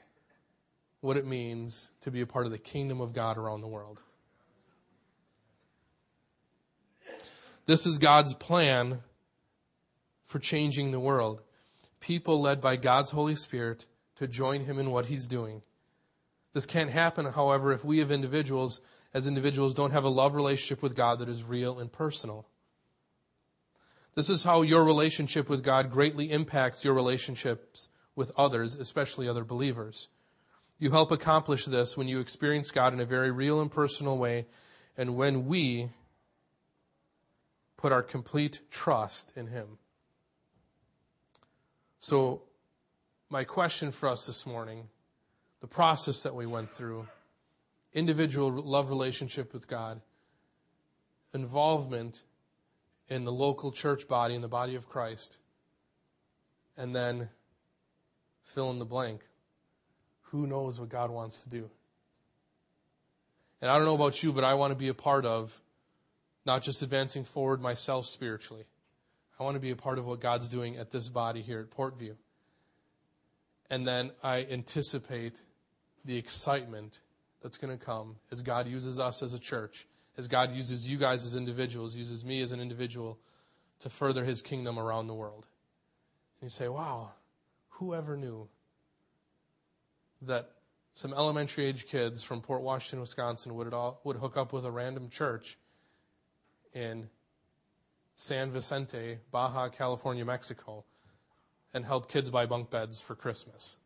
what 1.00 1.16
it 1.16 1.26
means 1.26 1.90
to 2.00 2.10
be 2.10 2.20
a 2.20 2.26
part 2.26 2.46
of 2.46 2.52
the 2.52 2.58
kingdom 2.58 3.00
of 3.00 3.12
God 3.12 3.36
around 3.36 3.60
the 3.60 3.68
world. 3.68 4.00
This 7.66 7.84
is 7.86 7.98
God's 7.98 8.34
plan 8.34 9.00
for 10.24 10.38
changing 10.38 10.90
the 10.90 11.00
world. 11.00 11.42
People 12.00 12.40
led 12.40 12.60
by 12.60 12.76
God's 12.76 13.10
Holy 13.10 13.34
Spirit 13.34 13.86
to 14.16 14.28
join 14.28 14.64
Him 14.64 14.78
in 14.78 14.90
what 14.90 15.06
He's 15.06 15.26
doing. 15.26 15.62
This 16.52 16.66
can't 16.66 16.90
happen, 16.90 17.26
however, 17.26 17.72
if 17.72 17.84
we 17.84 18.00
as 18.00 18.10
individuals, 18.10 18.80
as 19.12 19.26
individuals, 19.26 19.74
don't 19.74 19.90
have 19.90 20.04
a 20.04 20.08
love 20.08 20.34
relationship 20.34 20.82
with 20.82 20.96
God 20.96 21.18
that 21.18 21.28
is 21.28 21.42
real 21.42 21.78
and 21.78 21.92
personal. 21.92 22.46
This 24.14 24.30
is 24.30 24.42
how 24.42 24.62
your 24.62 24.84
relationship 24.84 25.48
with 25.48 25.62
God 25.62 25.90
greatly 25.90 26.30
impacts 26.30 26.84
your 26.84 26.94
relationships 26.94 27.90
with 28.14 28.32
others, 28.36 28.76
especially 28.76 29.28
other 29.28 29.44
believers. 29.44 30.08
You 30.78 30.90
help 30.90 31.10
accomplish 31.10 31.64
this 31.64 31.96
when 31.96 32.06
you 32.06 32.20
experience 32.20 32.70
God 32.70 32.92
in 32.92 33.00
a 33.00 33.06
very 33.06 33.30
real 33.30 33.60
and 33.60 33.70
personal 33.70 34.18
way, 34.18 34.46
and 34.96 35.16
when 35.16 35.46
we 35.46 35.88
put 37.76 37.92
our 37.92 38.02
complete 38.02 38.60
trust 38.70 39.32
in 39.36 39.46
Him. 39.46 39.78
So, 41.98 42.42
my 43.30 43.44
question 43.44 43.90
for 43.90 44.08
us 44.08 44.26
this 44.26 44.46
morning, 44.46 44.88
the 45.60 45.66
process 45.66 46.22
that 46.22 46.34
we 46.34 46.46
went 46.46 46.70
through, 46.70 47.06
individual 47.94 48.50
love 48.50 48.90
relationship 48.90 49.52
with 49.52 49.66
God, 49.66 50.00
involvement 51.32 52.22
in 53.08 53.24
the 53.24 53.32
local 53.32 53.72
church 53.72 54.06
body, 54.06 54.34
in 54.34 54.42
the 54.42 54.48
body 54.48 54.74
of 54.74 54.88
Christ, 54.88 55.38
and 56.76 56.94
then 56.94 57.30
fill 58.42 58.70
in 58.70 58.78
the 58.78 58.84
blank. 58.84 59.22
Who 60.30 60.46
knows 60.46 60.80
what 60.80 60.88
God 60.88 61.10
wants 61.10 61.42
to 61.42 61.48
do? 61.48 61.70
And 63.60 63.70
I 63.70 63.76
don't 63.76 63.86
know 63.86 63.94
about 63.94 64.22
you, 64.22 64.32
but 64.32 64.44
I 64.44 64.54
want 64.54 64.72
to 64.72 64.76
be 64.76 64.88
a 64.88 64.94
part 64.94 65.24
of 65.24 65.58
not 66.44 66.62
just 66.62 66.82
advancing 66.82 67.24
forward 67.24 67.60
myself 67.60 68.06
spiritually. 68.06 68.64
I 69.38 69.44
want 69.44 69.54
to 69.54 69.60
be 69.60 69.70
a 69.70 69.76
part 69.76 69.98
of 69.98 70.06
what 70.06 70.20
God's 70.20 70.48
doing 70.48 70.76
at 70.76 70.90
this 70.90 71.08
body 71.08 71.42
here 71.42 71.60
at 71.60 71.76
Portview. 71.76 72.14
And 73.70 73.86
then 73.86 74.12
I 74.22 74.46
anticipate 74.50 75.42
the 76.04 76.16
excitement 76.16 77.00
that's 77.42 77.56
going 77.56 77.76
to 77.76 77.84
come 77.84 78.16
as 78.30 78.42
God 78.42 78.68
uses 78.68 78.98
us 78.98 79.22
as 79.22 79.32
a 79.32 79.38
church 79.38 79.86
as 80.18 80.28
God 80.28 80.54
uses 80.54 80.88
you 80.88 80.96
guys 80.96 81.24
as 81.24 81.34
individuals, 81.34 81.94
uses 81.94 82.24
me 82.24 82.40
as 82.40 82.52
an 82.52 82.60
individual 82.60 83.18
to 83.80 83.90
further 83.90 84.24
his 84.24 84.40
kingdom 84.40 84.78
around 84.78 85.06
the 85.06 85.14
world. 85.14 85.46
And 86.40 86.46
you 86.46 86.50
say, 86.50 86.68
wow, 86.68 87.10
whoever 87.68 88.16
knew 88.16 88.48
that 90.22 90.50
some 90.94 91.12
elementary 91.12 91.66
age 91.66 91.86
kids 91.86 92.22
from 92.22 92.40
Port 92.40 92.62
Washington, 92.62 93.00
Wisconsin 93.00 93.54
would, 93.54 93.72
all, 93.74 94.00
would 94.04 94.16
hook 94.16 94.36
up 94.36 94.52
with 94.52 94.64
a 94.64 94.70
random 94.70 95.10
church 95.10 95.58
in 96.72 97.08
San 98.16 98.50
Vicente, 98.50 99.18
Baja, 99.30 99.68
California, 99.68 100.24
Mexico, 100.24 100.84
and 101.74 101.84
help 101.84 102.10
kids 102.10 102.30
buy 102.30 102.46
bunk 102.46 102.70
beds 102.70 103.00
for 103.00 103.14
Christmas. 103.14 103.76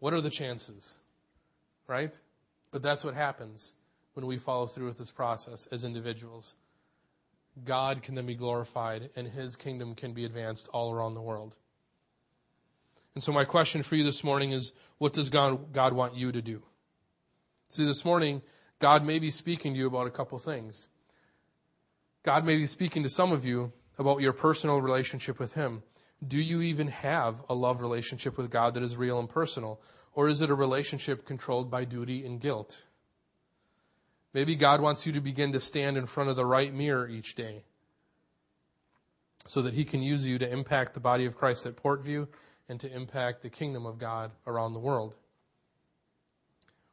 What 0.00 0.12
are 0.12 0.20
the 0.20 0.30
chances? 0.30 0.98
Right? 1.86 2.16
But 2.70 2.82
that's 2.82 3.04
what 3.04 3.14
happens 3.14 3.74
when 4.12 4.26
we 4.26 4.36
follow 4.36 4.66
through 4.66 4.86
with 4.86 4.98
this 4.98 5.10
process 5.10 5.66
as 5.72 5.84
individuals. 5.84 6.56
God 7.64 8.02
can 8.02 8.14
then 8.14 8.26
be 8.26 8.34
glorified 8.34 9.10
and 9.16 9.26
his 9.26 9.56
kingdom 9.56 9.94
can 9.94 10.12
be 10.12 10.24
advanced 10.24 10.68
all 10.72 10.92
around 10.92 11.14
the 11.14 11.22
world. 11.22 11.56
And 13.14 13.22
so, 13.22 13.32
my 13.32 13.44
question 13.44 13.82
for 13.82 13.96
you 13.96 14.04
this 14.04 14.22
morning 14.22 14.52
is 14.52 14.72
what 14.98 15.12
does 15.12 15.28
God, 15.28 15.72
God 15.72 15.92
want 15.92 16.14
you 16.14 16.32
to 16.32 16.42
do? 16.42 16.62
See, 17.68 17.84
this 17.84 18.04
morning, 18.04 18.42
God 18.78 19.04
may 19.04 19.18
be 19.18 19.30
speaking 19.30 19.74
to 19.74 19.78
you 19.78 19.86
about 19.86 20.06
a 20.06 20.10
couple 20.10 20.38
things. 20.38 20.88
God 22.22 22.44
may 22.44 22.56
be 22.56 22.66
speaking 22.66 23.02
to 23.02 23.10
some 23.10 23.32
of 23.32 23.44
you 23.44 23.72
about 23.98 24.20
your 24.20 24.32
personal 24.32 24.80
relationship 24.80 25.38
with 25.38 25.54
Him. 25.54 25.82
Do 26.26 26.38
you 26.38 26.62
even 26.62 26.88
have 26.88 27.42
a 27.48 27.54
love 27.54 27.80
relationship 27.80 28.36
with 28.36 28.50
God 28.50 28.74
that 28.74 28.82
is 28.82 28.96
real 28.96 29.18
and 29.18 29.28
personal? 29.28 29.80
Or 30.14 30.28
is 30.28 30.40
it 30.40 30.50
a 30.50 30.54
relationship 30.54 31.26
controlled 31.26 31.70
by 31.70 31.84
duty 31.84 32.24
and 32.24 32.40
guilt? 32.40 32.84
Maybe 34.34 34.56
God 34.56 34.80
wants 34.80 35.06
you 35.06 35.12
to 35.12 35.20
begin 35.20 35.52
to 35.52 35.60
stand 35.60 35.96
in 35.96 36.06
front 36.06 36.30
of 36.30 36.36
the 36.36 36.46
right 36.46 36.72
mirror 36.72 37.08
each 37.08 37.34
day 37.34 37.64
so 39.46 39.62
that 39.62 39.74
He 39.74 39.84
can 39.84 40.02
use 40.02 40.26
you 40.26 40.38
to 40.38 40.50
impact 40.50 40.94
the 40.94 41.00
body 41.00 41.24
of 41.24 41.36
Christ 41.36 41.66
at 41.66 41.76
Portview 41.76 42.28
and 42.68 42.78
to 42.80 42.92
impact 42.92 43.42
the 43.42 43.50
kingdom 43.50 43.86
of 43.86 43.98
God 43.98 44.30
around 44.46 44.72
the 44.72 44.78
world. 44.78 45.14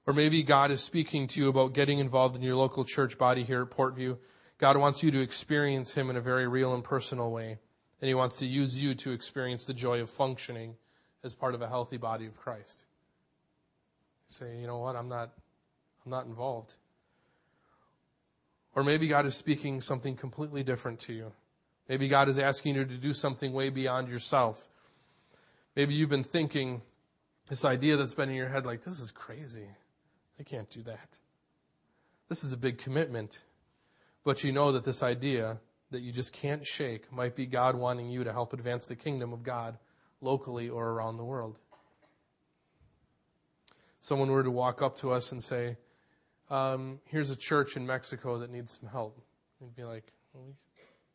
Or 0.08 0.14
maybe 0.14 0.44
God 0.44 0.72
is 0.72 0.82
speaking 0.84 1.28
to 1.28 1.40
you 1.40 1.50
about 1.50 1.74
getting 1.74 2.00
involved 2.00 2.36
in 2.36 2.44
your 2.44 2.56
local 2.56 2.86
church 2.86 3.18
body 3.18 3.44
here 3.44 3.64
at 3.64 3.72
Portview. 3.72 4.18
God 4.58 4.78
wants 4.78 5.02
you 5.04 5.12
to 5.12 5.22
experience 5.22 5.94
Him 5.94 6.10
in 6.10 6.16
a 6.16 6.22
very 6.22 6.48
real 6.48 6.74
and 6.74 6.84
personal 6.84 7.32
way. 7.32 7.58
And 8.02 8.08
He 8.08 8.14
wants 8.14 8.38
to 8.38 8.46
use 8.46 8.78
you 8.78 8.94
to 8.96 9.12
experience 9.12 9.66
the 9.66 9.74
joy 9.74 10.02
of 10.02 10.10
functioning 10.10 10.76
as 11.24 11.34
part 11.34 11.56
of 11.56 11.62
a 11.62 11.68
healthy 11.68 11.98
body 11.98 12.28
of 12.28 12.38
Christ. 12.38 12.86
Say, 14.28 14.58
you 14.58 14.68
know 14.68 14.78
what, 14.78 14.96
I'm 14.96 15.10
not, 15.10 15.32
I'm 16.06 16.12
not 16.12 16.26
involved. 16.26 16.76
Or 18.76 18.84
maybe 18.84 19.08
God 19.08 19.26
is 19.26 19.36
speaking 19.36 19.82
something 19.82 20.16
completely 20.16 20.62
different 20.62 21.00
to 21.02 21.14
you. 21.14 21.32
Maybe 21.90 22.08
God 22.08 22.30
is 22.30 22.38
asking 22.38 22.76
you 22.76 22.86
to 22.86 22.98
do 22.98 23.14
something 23.14 23.54
way 23.54 23.70
beyond 23.70 24.08
yourself. 24.10 24.70
Maybe 25.76 25.94
you've 25.94 26.10
been 26.10 26.24
thinking 26.24 26.82
this 27.48 27.66
idea 27.66 27.98
that's 27.98 28.14
been 28.14 28.30
in 28.30 28.36
your 28.36 28.48
head 28.48 28.66
like, 28.66 28.82
this 28.82 29.00
is 29.00 29.12
crazy. 29.12 29.68
I 30.40 30.44
can't 30.44 30.70
do 30.70 30.82
that. 30.84 31.20
This 32.30 32.44
is 32.44 32.54
a 32.54 32.58
big 32.58 32.78
commitment. 32.78 33.44
But 34.24 34.44
you 34.44 34.52
know 34.52 34.72
that 34.72 34.84
this 34.84 35.04
idea 35.04 35.60
that 35.92 36.02
you 36.02 36.12
just 36.12 36.34
can't 36.34 36.66
shake 36.66 37.12
might 37.12 37.36
be 37.36 37.46
God 37.46 37.76
wanting 37.76 38.10
you 38.10 38.24
to 38.24 38.32
help 38.32 38.54
advance 38.54 38.88
the 38.88 38.96
kingdom 38.96 39.34
of 39.34 39.44
God 39.44 39.78
locally 40.22 40.70
or 40.70 40.92
around 40.92 41.18
the 41.18 41.24
world. 41.24 41.60
Someone 44.02 44.32
were 44.32 44.44
to 44.44 44.52
walk 44.52 44.82
up 44.82 44.98
to 44.98 45.12
us 45.12 45.32
and 45.32 45.44
say, 45.44 45.78
um, 46.50 47.00
here's 47.06 47.32
a 47.32 47.36
church 47.36 47.76
in 47.76 47.86
Mexico 47.86 48.40
that 48.40 48.52
needs 48.52 48.80
some 48.80 48.90
help. 48.90 49.20
We'd 49.60 49.76
be 49.76 49.84
like, 49.84 50.12
well, 50.34 50.46
we 50.46 50.54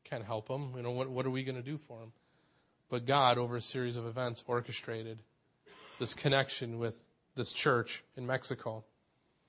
can't 0.04 0.24
help 0.24 0.48
them. 0.48 0.72
You 0.76 0.82
know, 0.82 0.90
what, 0.90 1.08
what 1.08 1.24
are 1.24 1.30
we 1.30 1.44
going 1.44 1.56
to 1.56 1.62
do 1.62 1.78
for 1.78 1.98
them? 2.00 2.12
But 2.91 3.07
God, 3.07 3.38
over 3.38 3.57
a 3.57 3.62
series 3.62 3.97
of 3.97 4.07
events, 4.07 4.45
orchestrated 4.47 5.22
this 5.99 6.12
connection 6.12 6.78
with 6.78 7.03
this 7.36 7.53
church 7.53 8.05
in 8.16 8.26
Mexico. 8.26 8.84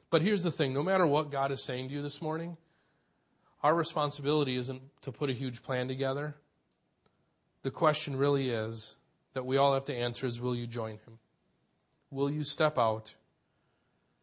But 0.09 0.21
here's 0.21 0.43
the 0.43 0.51
thing 0.51 0.73
no 0.73 0.83
matter 0.83 1.05
what 1.05 1.31
God 1.31 1.51
is 1.51 1.63
saying 1.63 1.89
to 1.89 1.95
you 1.95 2.01
this 2.01 2.21
morning, 2.21 2.55
our 3.63 3.75
responsibility 3.75 4.55
isn't 4.55 4.81
to 5.01 5.11
put 5.11 5.29
a 5.29 5.33
huge 5.33 5.63
plan 5.63 5.87
together. 5.87 6.35
The 7.63 7.71
question 7.71 8.15
really 8.15 8.49
is 8.49 8.95
that 9.33 9.45
we 9.45 9.57
all 9.57 9.73
have 9.73 9.85
to 9.85 9.95
answer 9.95 10.27
is 10.27 10.39
will 10.39 10.55
you 10.55 10.67
join 10.67 10.93
him? 10.93 11.19
Will 12.11 12.29
you 12.29 12.43
step 12.43 12.77
out 12.77 13.15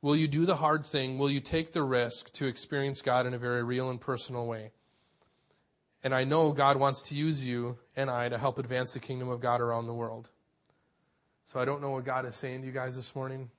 Will 0.00 0.14
you 0.14 0.28
do 0.28 0.46
the 0.46 0.56
hard 0.56 0.86
thing? 0.86 1.18
Will 1.18 1.30
you 1.30 1.40
take 1.40 1.72
the 1.72 1.82
risk 1.82 2.32
to 2.34 2.46
experience 2.46 3.02
God 3.02 3.26
in 3.26 3.34
a 3.34 3.38
very 3.38 3.64
real 3.64 3.90
and 3.90 4.00
personal 4.00 4.46
way? 4.46 4.70
And 6.02 6.14
I 6.14 6.24
know 6.24 6.52
God 6.52 6.76
wants 6.76 7.02
to 7.08 7.14
use 7.14 7.44
you 7.44 7.76
and 7.96 8.08
I 8.08 8.28
to 8.28 8.38
help 8.38 8.58
advance 8.58 8.92
the 8.92 9.00
kingdom 9.00 9.28
of 9.28 9.40
God 9.40 9.60
around 9.60 9.86
the 9.86 9.94
world. 9.94 10.30
So 11.44 11.58
I 11.58 11.64
don't 11.64 11.80
know 11.80 11.90
what 11.90 12.04
God 12.04 12.26
is 12.26 12.36
saying 12.36 12.60
to 12.60 12.66
you 12.66 12.72
guys 12.72 12.94
this 12.94 13.16
morning, 13.16 13.50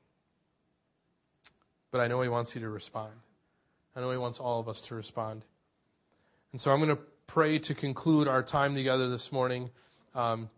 but 1.91 1.99
I 1.99 2.07
know 2.07 2.21
He 2.21 2.29
wants 2.29 2.55
you 2.55 2.61
to 2.61 2.69
respond. 2.69 3.13
I 3.95 3.99
know 3.99 4.11
He 4.11 4.17
wants 4.17 4.39
all 4.39 4.59
of 4.59 4.69
us 4.69 4.81
to 4.83 4.95
respond. 4.95 5.43
And 6.51 6.61
so 6.61 6.71
I'm 6.71 6.79
going 6.79 6.95
to 6.95 7.01
pray 7.27 7.59
to 7.59 7.73
conclude 7.73 8.27
our 8.27 8.43
time 8.43 8.75
together 8.75 9.09
this 9.09 9.31
morning. 9.31 9.69
Um, 10.15 10.49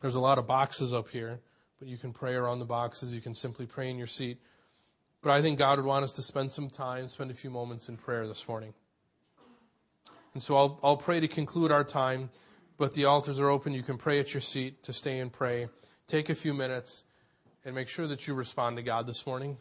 there's 0.00 0.14
a 0.14 0.20
lot 0.20 0.38
of 0.38 0.46
boxes 0.46 0.92
up 0.92 1.08
here, 1.08 1.40
but 1.78 1.88
you 1.88 1.98
can 1.98 2.12
pray 2.12 2.34
around 2.34 2.60
the 2.60 2.64
boxes. 2.64 3.14
You 3.14 3.20
can 3.20 3.34
simply 3.34 3.66
pray 3.66 3.90
in 3.90 3.98
your 3.98 4.06
seat. 4.06 4.38
But 5.22 5.32
I 5.32 5.42
think 5.42 5.58
God 5.58 5.78
would 5.78 5.86
want 5.86 6.04
us 6.04 6.14
to 6.14 6.22
spend 6.22 6.50
some 6.50 6.70
time, 6.70 7.06
spend 7.08 7.30
a 7.30 7.34
few 7.34 7.50
moments 7.50 7.88
in 7.88 7.96
prayer 7.96 8.26
this 8.26 8.48
morning. 8.48 8.72
And 10.34 10.42
so 10.42 10.56
I'll, 10.56 10.80
I'll 10.82 10.96
pray 10.96 11.20
to 11.20 11.28
conclude 11.28 11.72
our 11.72 11.84
time, 11.84 12.30
but 12.78 12.94
the 12.94 13.06
altars 13.06 13.40
are 13.40 13.48
open. 13.48 13.72
You 13.72 13.82
can 13.82 13.98
pray 13.98 14.20
at 14.20 14.32
your 14.32 14.40
seat 14.40 14.82
to 14.84 14.92
stay 14.92 15.18
and 15.18 15.32
pray. 15.32 15.68
Take 16.06 16.30
a 16.30 16.34
few 16.34 16.54
minutes 16.54 17.04
and 17.64 17.74
make 17.74 17.88
sure 17.88 18.06
that 18.06 18.26
you 18.26 18.34
respond 18.34 18.76
to 18.76 18.82
God 18.82 19.06
this 19.06 19.26
morning. 19.26 19.58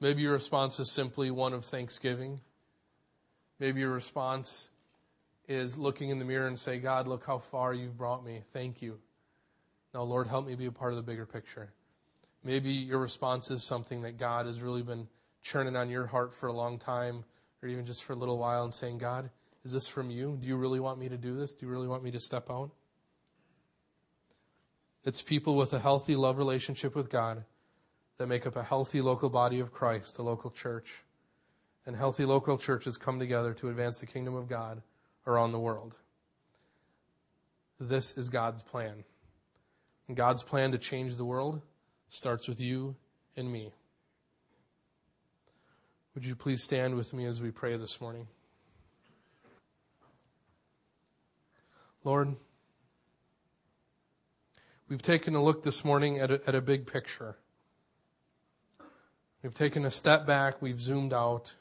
Maybe 0.00 0.22
your 0.22 0.32
response 0.32 0.80
is 0.80 0.90
simply 0.90 1.30
one 1.30 1.52
of 1.52 1.64
thanksgiving. 1.64 2.40
Maybe 3.58 3.80
your 3.80 3.92
response 3.92 4.70
is 5.48 5.78
looking 5.78 6.10
in 6.10 6.18
the 6.18 6.24
mirror 6.24 6.48
and 6.48 6.58
say, 6.58 6.78
God, 6.78 7.06
look 7.06 7.24
how 7.24 7.38
far 7.38 7.72
you've 7.72 7.96
brought 7.96 8.24
me. 8.24 8.42
Thank 8.52 8.82
you. 8.82 8.98
Now, 9.94 10.02
Lord, 10.02 10.26
help 10.26 10.46
me 10.46 10.54
be 10.54 10.66
a 10.66 10.72
part 10.72 10.92
of 10.92 10.96
the 10.96 11.02
bigger 11.02 11.24
picture. 11.24 11.72
Maybe 12.44 12.70
your 12.70 12.98
response 12.98 13.50
is 13.50 13.64
something 13.64 14.02
that 14.02 14.18
God 14.18 14.46
has 14.46 14.60
really 14.60 14.82
been 14.82 15.08
churning 15.42 15.76
on 15.76 15.88
your 15.88 16.06
heart 16.06 16.34
for 16.34 16.48
a 16.48 16.52
long 16.52 16.78
time, 16.78 17.24
or 17.62 17.68
even 17.68 17.84
just 17.84 18.04
for 18.04 18.12
a 18.12 18.16
little 18.16 18.38
while, 18.38 18.64
and 18.64 18.74
saying, 18.74 18.98
God, 18.98 19.30
is 19.64 19.72
this 19.72 19.88
from 19.88 20.10
you? 20.10 20.38
Do 20.40 20.46
you 20.46 20.56
really 20.56 20.80
want 20.80 20.98
me 20.98 21.08
to 21.08 21.16
do 21.16 21.34
this? 21.36 21.52
Do 21.52 21.66
you 21.66 21.72
really 21.72 21.88
want 21.88 22.04
me 22.04 22.10
to 22.12 22.20
step 22.20 22.50
out? 22.50 22.70
It's 25.04 25.22
people 25.22 25.56
with 25.56 25.72
a 25.72 25.78
healthy 25.78 26.16
love 26.16 26.38
relationship 26.38 26.94
with 26.94 27.10
God 27.10 27.44
that 28.18 28.26
make 28.26 28.46
up 28.46 28.56
a 28.56 28.62
healthy 28.62 29.00
local 29.00 29.30
body 29.30 29.60
of 29.60 29.72
Christ, 29.72 30.16
the 30.16 30.22
local 30.22 30.50
church. 30.50 31.04
And 31.86 31.94
healthy 31.94 32.24
local 32.24 32.58
churches 32.58 32.96
come 32.96 33.18
together 33.18 33.54
to 33.54 33.68
advance 33.68 34.00
the 34.00 34.06
kingdom 34.06 34.34
of 34.34 34.48
God 34.48 34.82
around 35.26 35.52
the 35.52 35.60
world. 35.60 35.94
This 37.78 38.16
is 38.16 38.28
God's 38.28 38.62
plan. 38.62 39.04
And 40.08 40.16
God's 40.16 40.42
plan 40.42 40.72
to 40.72 40.78
change 40.78 41.16
the 41.16 41.24
world 41.24 41.60
starts 42.08 42.48
with 42.48 42.60
you 42.60 42.96
and 43.36 43.50
me. 43.50 43.72
Would 46.16 46.24
you 46.24 46.34
please 46.34 46.62
stand 46.64 46.94
with 46.94 47.12
me 47.12 47.26
as 47.26 47.42
we 47.42 47.50
pray 47.50 47.76
this 47.76 48.00
morning? 48.00 48.26
Lord, 52.04 52.36
we've 54.88 55.02
taken 55.02 55.34
a 55.34 55.44
look 55.44 55.62
this 55.62 55.84
morning 55.84 56.18
at 56.18 56.30
a, 56.30 56.40
at 56.46 56.54
a 56.54 56.62
big 56.62 56.86
picture. 56.86 57.36
We've 59.42 59.52
taken 59.52 59.84
a 59.84 59.90
step 59.90 60.26
back, 60.26 60.62
we've 60.62 60.80
zoomed 60.80 61.12
out, 61.12 61.52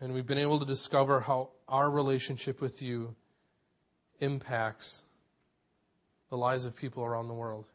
and 0.00 0.14
we've 0.14 0.26
been 0.26 0.38
able 0.38 0.60
to 0.60 0.64
discover 0.64 1.18
how 1.18 1.48
our 1.66 1.90
relationship 1.90 2.60
with 2.60 2.80
you 2.80 3.16
impacts 4.20 5.02
the 6.30 6.36
lives 6.36 6.66
of 6.66 6.76
people 6.76 7.04
around 7.04 7.26
the 7.26 7.34
world. 7.34 7.66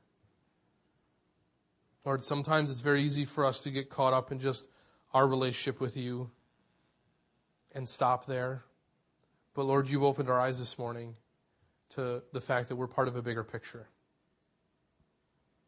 Lord, 2.06 2.24
sometimes 2.24 2.72
it's 2.72 2.80
very 2.80 3.04
easy 3.04 3.26
for 3.26 3.44
us 3.44 3.62
to 3.64 3.72
get 3.72 3.90
caught 3.90 4.14
up 4.14 4.32
in 4.32 4.40
just 4.40 4.68
our 5.14 5.28
relationship 5.28 5.80
with 5.80 5.98
you 5.98 6.30
and 7.74 7.88
stop 7.88 8.26
there. 8.26 8.64
But 9.54 9.64
Lord, 9.64 9.90
you've 9.90 10.04
opened 10.04 10.30
our 10.30 10.40
eyes 10.40 10.60
this 10.60 10.78
morning 10.80 11.16
to 11.92 12.24
the 12.32 12.42
fact 12.42 12.70
that 12.70 12.76
we're 12.76 12.88
part 12.88 13.08
of 13.08 13.16
a 13.16 13.22
bigger 13.22 13.44
picture. 13.44 13.88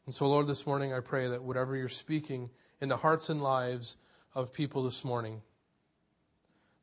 And 0.06 0.16
so, 0.16 0.28
Lord, 0.28 0.48
this 0.48 0.66
morning 0.66 0.94
I 0.94 1.00
pray 1.00 1.28
that 1.30 1.44
whatever 1.44 1.76
you're 1.76 1.90
speaking 1.90 2.50
in 2.82 2.90
the 2.90 2.98
hearts 2.98 3.30
and 3.30 3.42
lives 3.42 3.98
of 4.36 4.52
people 4.52 4.84
this 4.84 5.04
morning, 5.04 5.42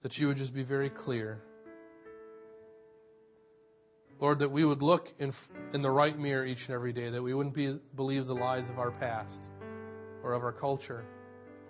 that 0.03 0.19
you 0.19 0.27
would 0.29 0.37
just 0.37 0.55
be 0.55 0.63
very 0.63 0.91
clear. 0.91 1.43
Lord, 4.19 4.39
that 4.41 4.51
we 4.51 4.65
would 4.65 4.83
look 4.83 5.13
in, 5.19 5.33
in 5.73 5.81
the 5.81 5.91
right 5.91 6.19
mirror 6.19 6.45
each 6.45 6.67
and 6.69 6.75
every 6.75 6.93
day, 6.93 7.09
that 7.11 7.23
we 7.23 7.33
wouldn't 7.33 7.55
be, 7.55 7.79
believe 7.95 8.27
the 8.27 8.35
lies 8.35 8.69
of 8.69 8.79
our 8.79 8.91
past 8.91 9.49
or 10.23 10.35
of 10.35 10.43
our 10.43 10.53
culture 10.53 11.05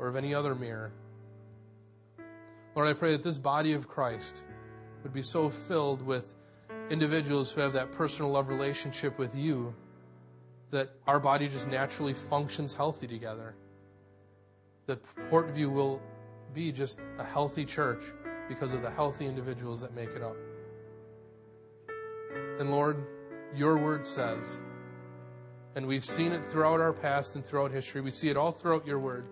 or 0.00 0.08
of 0.08 0.16
any 0.16 0.34
other 0.34 0.54
mirror. 0.54 0.90
Lord, 2.74 2.88
I 2.88 2.94
pray 2.94 3.12
that 3.12 3.22
this 3.22 3.38
body 3.38 3.74
of 3.74 3.86
Christ 3.86 4.42
would 5.02 5.12
be 5.12 5.22
so 5.22 5.50
filled 5.50 6.00
with 6.02 6.34
individuals 6.88 7.52
who 7.52 7.60
have 7.60 7.74
that 7.74 7.92
personal 7.92 8.32
love 8.32 8.48
relationship 8.48 9.18
with 9.18 9.34
you 9.34 9.74
that 10.70 10.90
our 11.06 11.20
body 11.20 11.48
just 11.48 11.68
naturally 11.68 12.14
functions 12.14 12.74
healthy 12.74 13.06
together. 13.06 13.54
That 14.86 15.00
Portview 15.30 15.70
will 15.70 16.00
be 16.54 16.72
just 16.72 17.00
a 17.18 17.24
healthy 17.24 17.64
church 17.64 18.02
because 18.48 18.72
of 18.72 18.82
the 18.82 18.90
healthy 18.90 19.26
individuals 19.26 19.80
that 19.82 19.94
make 19.94 20.10
it 20.10 20.22
up. 20.22 20.36
And 22.58 22.70
Lord, 22.70 23.04
your 23.54 23.76
word 23.76 24.06
says, 24.06 24.60
and 25.76 25.86
we've 25.86 26.04
seen 26.04 26.32
it 26.32 26.44
throughout 26.44 26.80
our 26.80 26.92
past 26.92 27.36
and 27.36 27.44
throughout 27.44 27.70
history, 27.70 28.00
we 28.00 28.10
see 28.10 28.28
it 28.28 28.36
all 28.36 28.50
throughout 28.50 28.86
your 28.86 28.98
word, 28.98 29.26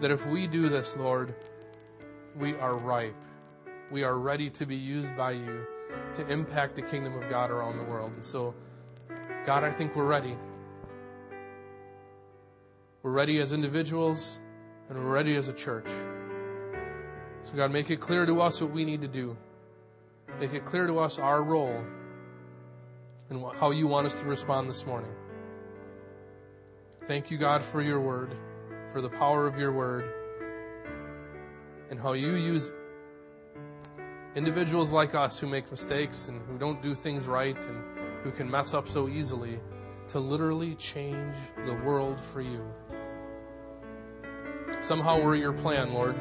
that 0.00 0.10
if 0.10 0.26
we 0.26 0.46
do 0.46 0.68
this, 0.68 0.96
Lord, 0.96 1.34
we 2.36 2.54
are 2.56 2.76
ripe. 2.76 3.14
We 3.90 4.04
are 4.04 4.18
ready 4.18 4.50
to 4.50 4.66
be 4.66 4.76
used 4.76 5.16
by 5.16 5.32
you 5.32 5.66
to 6.14 6.26
impact 6.28 6.74
the 6.74 6.82
kingdom 6.82 7.20
of 7.20 7.28
God 7.30 7.50
around 7.50 7.78
the 7.78 7.84
world. 7.84 8.12
And 8.14 8.24
so, 8.24 8.54
God, 9.46 9.64
I 9.64 9.70
think 9.70 9.96
we're 9.96 10.06
ready. 10.06 10.36
We're 13.02 13.10
ready 13.10 13.40
as 13.40 13.52
individuals 13.52 14.38
and 14.88 14.98
we're 14.98 15.12
ready 15.12 15.36
as 15.36 15.48
a 15.48 15.52
church. 15.52 15.88
So, 17.42 17.54
God, 17.56 17.70
make 17.70 17.90
it 17.90 18.00
clear 18.00 18.26
to 18.26 18.42
us 18.42 18.60
what 18.60 18.70
we 18.70 18.84
need 18.84 19.00
to 19.02 19.08
do. 19.08 19.36
Make 20.38 20.52
it 20.52 20.64
clear 20.64 20.86
to 20.86 20.98
us 20.98 21.18
our 21.18 21.42
role 21.42 21.82
and 23.30 23.44
how 23.58 23.70
you 23.70 23.86
want 23.86 24.06
us 24.06 24.14
to 24.16 24.26
respond 24.26 24.68
this 24.68 24.86
morning. 24.86 25.10
Thank 27.04 27.30
you, 27.30 27.38
God, 27.38 27.62
for 27.62 27.80
your 27.80 28.00
word, 28.00 28.36
for 28.92 29.00
the 29.00 29.08
power 29.08 29.46
of 29.46 29.58
your 29.58 29.72
word, 29.72 30.12
and 31.90 31.98
how 32.00 32.12
you 32.12 32.34
use 32.34 32.72
individuals 34.34 34.92
like 34.92 35.14
us 35.14 35.38
who 35.38 35.46
make 35.46 35.70
mistakes 35.70 36.28
and 36.28 36.40
who 36.46 36.58
don't 36.58 36.80
do 36.82 36.94
things 36.94 37.26
right 37.26 37.56
and 37.66 37.82
who 38.22 38.30
can 38.30 38.50
mess 38.50 38.74
up 38.74 38.88
so 38.88 39.08
easily 39.08 39.58
to 40.08 40.18
literally 40.18 40.74
change 40.76 41.34
the 41.66 41.74
world 41.74 42.20
for 42.20 42.40
you. 42.40 42.64
Somehow 44.80 45.20
we're 45.20 45.36
your 45.36 45.52
plan, 45.52 45.92
Lord. 45.92 46.14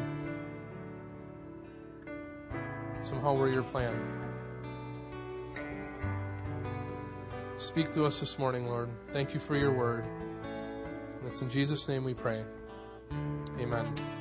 Somehow 3.02 3.36
we're 3.36 3.52
your 3.52 3.64
plan. 3.64 3.96
Speak 7.58 7.94
to 7.94 8.06
us 8.06 8.20
this 8.20 8.38
morning, 8.38 8.68
Lord. 8.68 8.90
Thank 9.14 9.34
you 9.34 9.40
for 9.40 9.56
your 9.56 9.72
word. 9.72 10.06
And 11.20 11.28
it's 11.28 11.42
in 11.42 11.50
Jesus' 11.50 11.88
name 11.88 12.04
we 12.04 12.14
pray. 12.14 12.44
Amen. 13.60 14.17